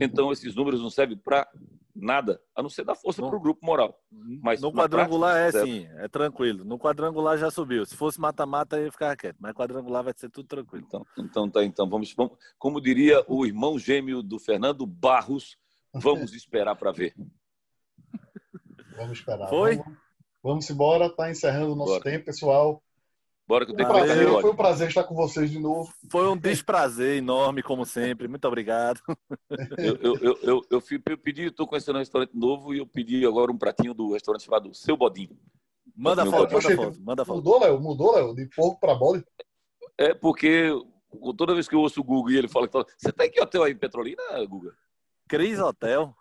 Então, 0.00 0.32
esses 0.32 0.54
números 0.54 0.80
não 0.80 0.90
servem 0.90 1.16
para 1.16 1.48
nada, 1.94 2.40
a 2.54 2.62
não 2.62 2.70
ser 2.70 2.84
dar 2.84 2.94
força 2.94 3.22
para 3.22 3.36
o 3.36 3.40
grupo 3.40 3.64
moral. 3.64 3.98
Mas 4.10 4.60
no 4.60 4.72
quadrangular 4.72 5.50
prática, 5.50 5.58
é 5.58 5.64
sim, 5.64 5.88
é 5.96 6.08
tranquilo. 6.08 6.64
No 6.64 6.78
quadrangular 6.78 7.36
já 7.36 7.50
subiu. 7.50 7.84
Se 7.84 7.96
fosse 7.96 8.20
mata-mata, 8.20 8.80
ia 8.80 8.90
ficar 8.90 9.16
quieto. 9.16 9.36
Mas 9.38 9.54
quadrangular 9.54 10.04
vai 10.04 10.14
ser 10.16 10.30
tudo 10.30 10.46
tranquilo. 10.46 10.84
Então, 10.86 11.06
então 11.18 11.50
tá. 11.50 11.64
Então 11.64 11.88
vamos, 11.88 12.12
vamos 12.14 12.32
como 12.58 12.80
diria 12.80 13.24
o 13.28 13.44
irmão 13.44 13.78
gêmeo 13.78 14.22
do 14.22 14.38
Fernando 14.38 14.86
Barros, 14.86 15.56
vamos 15.92 16.32
esperar 16.32 16.74
para 16.76 16.92
ver. 16.92 17.14
Vamos 18.96 19.18
esperar. 19.18 19.48
Foi? 19.48 19.76
Vamos, 19.76 19.98
vamos 20.42 20.70
embora. 20.70 21.06
Está 21.06 21.30
encerrando 21.30 21.72
o 21.72 21.76
nosso 21.76 21.92
Bora. 21.92 22.04
tempo, 22.04 22.26
pessoal. 22.26 22.82
Bora 23.50 23.66
que 23.66 23.72
eu 23.72 23.76
tenho 23.76 23.88
que 23.88 23.92
prazer, 23.92 24.28
Foi 24.28 24.50
um 24.52 24.54
prazer 24.54 24.88
estar 24.88 25.02
com 25.02 25.12
vocês 25.16 25.50
de 25.50 25.58
novo. 25.58 25.92
Foi 26.08 26.28
um 26.28 26.36
desprazer 26.36 27.16
enorme, 27.16 27.64
como 27.64 27.84
sempre. 27.84 28.28
Muito 28.28 28.46
obrigado. 28.46 29.00
Eu, 29.76 29.96
eu, 29.96 30.16
eu, 30.20 30.38
eu, 30.40 30.64
eu, 30.70 31.18
pedi, 31.18 31.46
estou 31.46 31.66
conhecendo 31.66 31.96
um 31.96 31.98
restaurante 31.98 32.30
novo 32.32 32.72
e 32.72 32.78
eu 32.78 32.86
pedi 32.86 33.26
agora 33.26 33.50
um 33.50 33.58
pratinho 33.58 33.92
do 33.92 34.12
restaurante 34.12 34.44
chamado 34.44 34.72
Seu 34.72 34.96
Bodinho. 34.96 35.36
Manda 35.96 36.24
foto, 36.24 36.52
manda 36.52 36.76
foto, 36.76 37.00
manda 37.00 37.24
foto. 37.24 37.36
Mudou, 37.38 37.58
Léo? 37.58 37.80
Mudou, 37.80 38.14
Léo? 38.14 38.34
De 38.36 38.46
porco 38.54 38.78
para 38.78 38.94
bode? 38.94 39.24
É 39.98 40.14
porque 40.14 40.70
toda 41.36 41.52
vez 41.52 41.66
que 41.66 41.74
eu 41.74 41.80
ouço 41.80 42.00
o 42.00 42.04
Google 42.04 42.30
e 42.30 42.36
ele 42.36 42.46
fala 42.46 42.68
que 42.68 42.74
você 42.96 43.10
tem 43.10 43.28
que 43.28 43.40
hotel 43.40 43.64
aí 43.64 43.72
em 43.72 43.76
Petrolina, 43.76 44.22
Guga? 44.46 44.76
Cris 45.28 45.58
Hotel. 45.58 46.14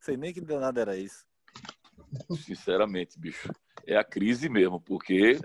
Sei 0.00 0.16
nem 0.16 0.32
que 0.32 0.40
nada 0.40 0.80
era 0.80 0.96
isso. 0.96 1.26
Sinceramente, 2.36 3.18
bicho 3.18 3.50
é 3.86 3.96
a 3.96 4.04
crise 4.04 4.48
mesmo, 4.48 4.80
porque. 4.80 5.38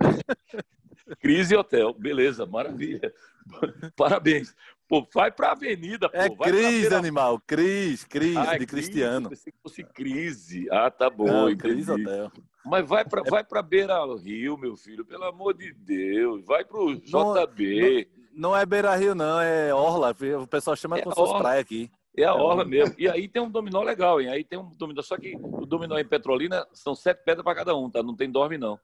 crise 1.20 1.54
hotel, 1.56 1.92
beleza, 1.94 2.46
maravilha. 2.46 3.12
Parabéns. 3.96 4.54
Pô, 4.88 5.06
vai 5.12 5.30
para 5.30 5.48
a 5.48 5.52
avenida, 5.52 6.08
pô. 6.08 6.16
É 6.16 6.28
crise, 6.28 6.94
animal. 6.94 7.40
Cris, 7.46 8.04
Cris, 8.04 8.36
ah, 8.36 8.54
é 8.54 8.58
de 8.58 8.66
Cristiano. 8.66 9.34
Se 9.34 9.52
fosse 9.62 9.82
crise. 9.84 10.66
Ah, 10.70 10.90
tá 10.90 11.08
bom. 11.08 11.26
Não, 11.26 11.56
crise 11.56 11.90
hotel. 11.90 12.30
Mas 12.64 12.86
vai 12.86 13.04
para 13.04 13.22
é... 13.22 13.30
vai 13.30 13.42
para 13.42 13.62
Beira 13.62 14.04
Rio, 14.16 14.56
meu 14.56 14.76
filho, 14.76 15.04
pelo 15.04 15.24
amor 15.24 15.54
de 15.54 15.72
Deus. 15.72 16.44
Vai 16.44 16.64
para 16.64 16.78
o 16.78 16.94
JB. 16.94 18.08
Não, 18.32 18.50
não, 18.50 18.56
é 18.56 18.66
Beira 18.66 18.94
Rio, 18.94 19.14
não, 19.14 19.40
é 19.40 19.74
Orla. 19.74 20.14
O 20.40 20.46
pessoal 20.46 20.76
chama 20.76 20.98
é 20.98 21.02
com 21.02 21.10
suas 21.10 21.32
praias 21.40 21.60
aqui. 21.60 21.90
É 22.16 22.24
a 22.24 22.34
orla 22.34 22.64
mesmo. 22.64 22.94
E 22.98 23.08
aí 23.08 23.26
tem 23.26 23.40
um 23.40 23.50
dominó 23.50 23.82
legal, 23.82 24.20
hein? 24.20 24.28
Aí 24.28 24.44
tem 24.44 24.58
um 24.58 24.74
dominó. 24.74 25.00
Só 25.02 25.16
que 25.16 25.34
o 25.36 25.64
dominó 25.64 25.98
em 25.98 26.06
Petrolina 26.06 26.66
são 26.72 26.94
sete 26.94 27.24
pedras 27.24 27.44
para 27.44 27.54
cada 27.54 27.74
um, 27.74 27.90
tá? 27.90 28.02
Não 28.02 28.14
tem 28.14 28.30
dorme, 28.30 28.58
não. 28.58 28.78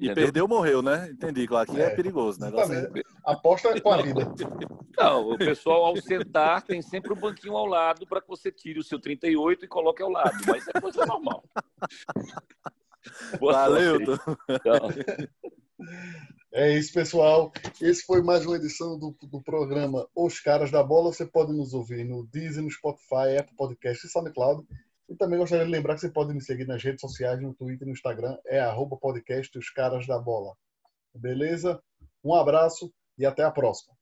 E 0.00 0.12
perdeu, 0.14 0.46
morreu, 0.46 0.80
né? 0.80 1.08
Entendi. 1.10 1.48
Aqui 1.52 1.80
é, 1.80 1.86
é 1.86 1.90
perigoso, 1.90 2.40
né? 2.40 2.48
É... 2.48 3.02
Aposta 3.24 3.80
com 3.80 3.90
a 3.90 4.02
vida. 4.02 4.20
Não, 4.96 5.30
o 5.30 5.38
pessoal, 5.38 5.84
ao 5.84 5.96
sentar, 5.96 6.62
tem 6.62 6.82
sempre 6.82 7.12
um 7.12 7.16
banquinho 7.16 7.56
ao 7.56 7.66
lado 7.66 8.04
para 8.04 8.20
que 8.20 8.26
você 8.26 8.50
tire 8.50 8.80
o 8.80 8.82
seu 8.82 8.98
38 8.98 9.64
e 9.64 9.68
coloque 9.68 10.02
ao 10.02 10.10
lado. 10.10 10.36
Mas 10.44 10.66
é 10.66 10.80
coisa 10.80 11.06
normal. 11.06 11.44
Boa 13.38 13.52
Valeu. 13.52 13.98
É 16.52 16.76
isso, 16.76 16.94
pessoal. 16.94 17.52
Esse 17.80 18.06
foi 18.06 18.22
mais 18.22 18.46
uma 18.46 18.56
edição 18.56 18.98
do, 18.98 19.14
do 19.22 19.42
programa 19.42 20.08
Os 20.14 20.40
Caras 20.40 20.70
da 20.70 20.82
Bola. 20.82 21.12
Você 21.12 21.26
pode 21.26 21.52
nos 21.52 21.74
ouvir 21.74 22.04
no 22.04 22.26
Disney, 22.26 22.62
no 22.62 22.70
Spotify, 22.70 23.36
Apple 23.38 23.54
Podcast 23.54 24.06
e 24.06 24.10
SoundCloud. 24.10 24.66
E 25.10 25.14
também 25.14 25.38
gostaria 25.38 25.66
de 25.66 25.70
lembrar 25.70 25.94
que 25.94 26.00
você 26.00 26.10
pode 26.10 26.32
me 26.32 26.40
seguir 26.40 26.66
nas 26.66 26.82
redes 26.82 27.02
sociais, 27.02 27.40
no 27.40 27.54
Twitter 27.54 27.82
e 27.82 27.90
no 27.90 27.92
Instagram. 27.92 28.36
É 28.46 28.60
arroba 28.60 28.96
podcast 28.96 29.58
Os 29.58 29.68
Caras 29.70 30.06
da 30.06 30.18
Bola. 30.18 30.54
Beleza? 31.14 31.82
Um 32.24 32.34
abraço 32.34 32.90
e 33.18 33.26
até 33.26 33.42
a 33.42 33.50
próxima. 33.50 33.97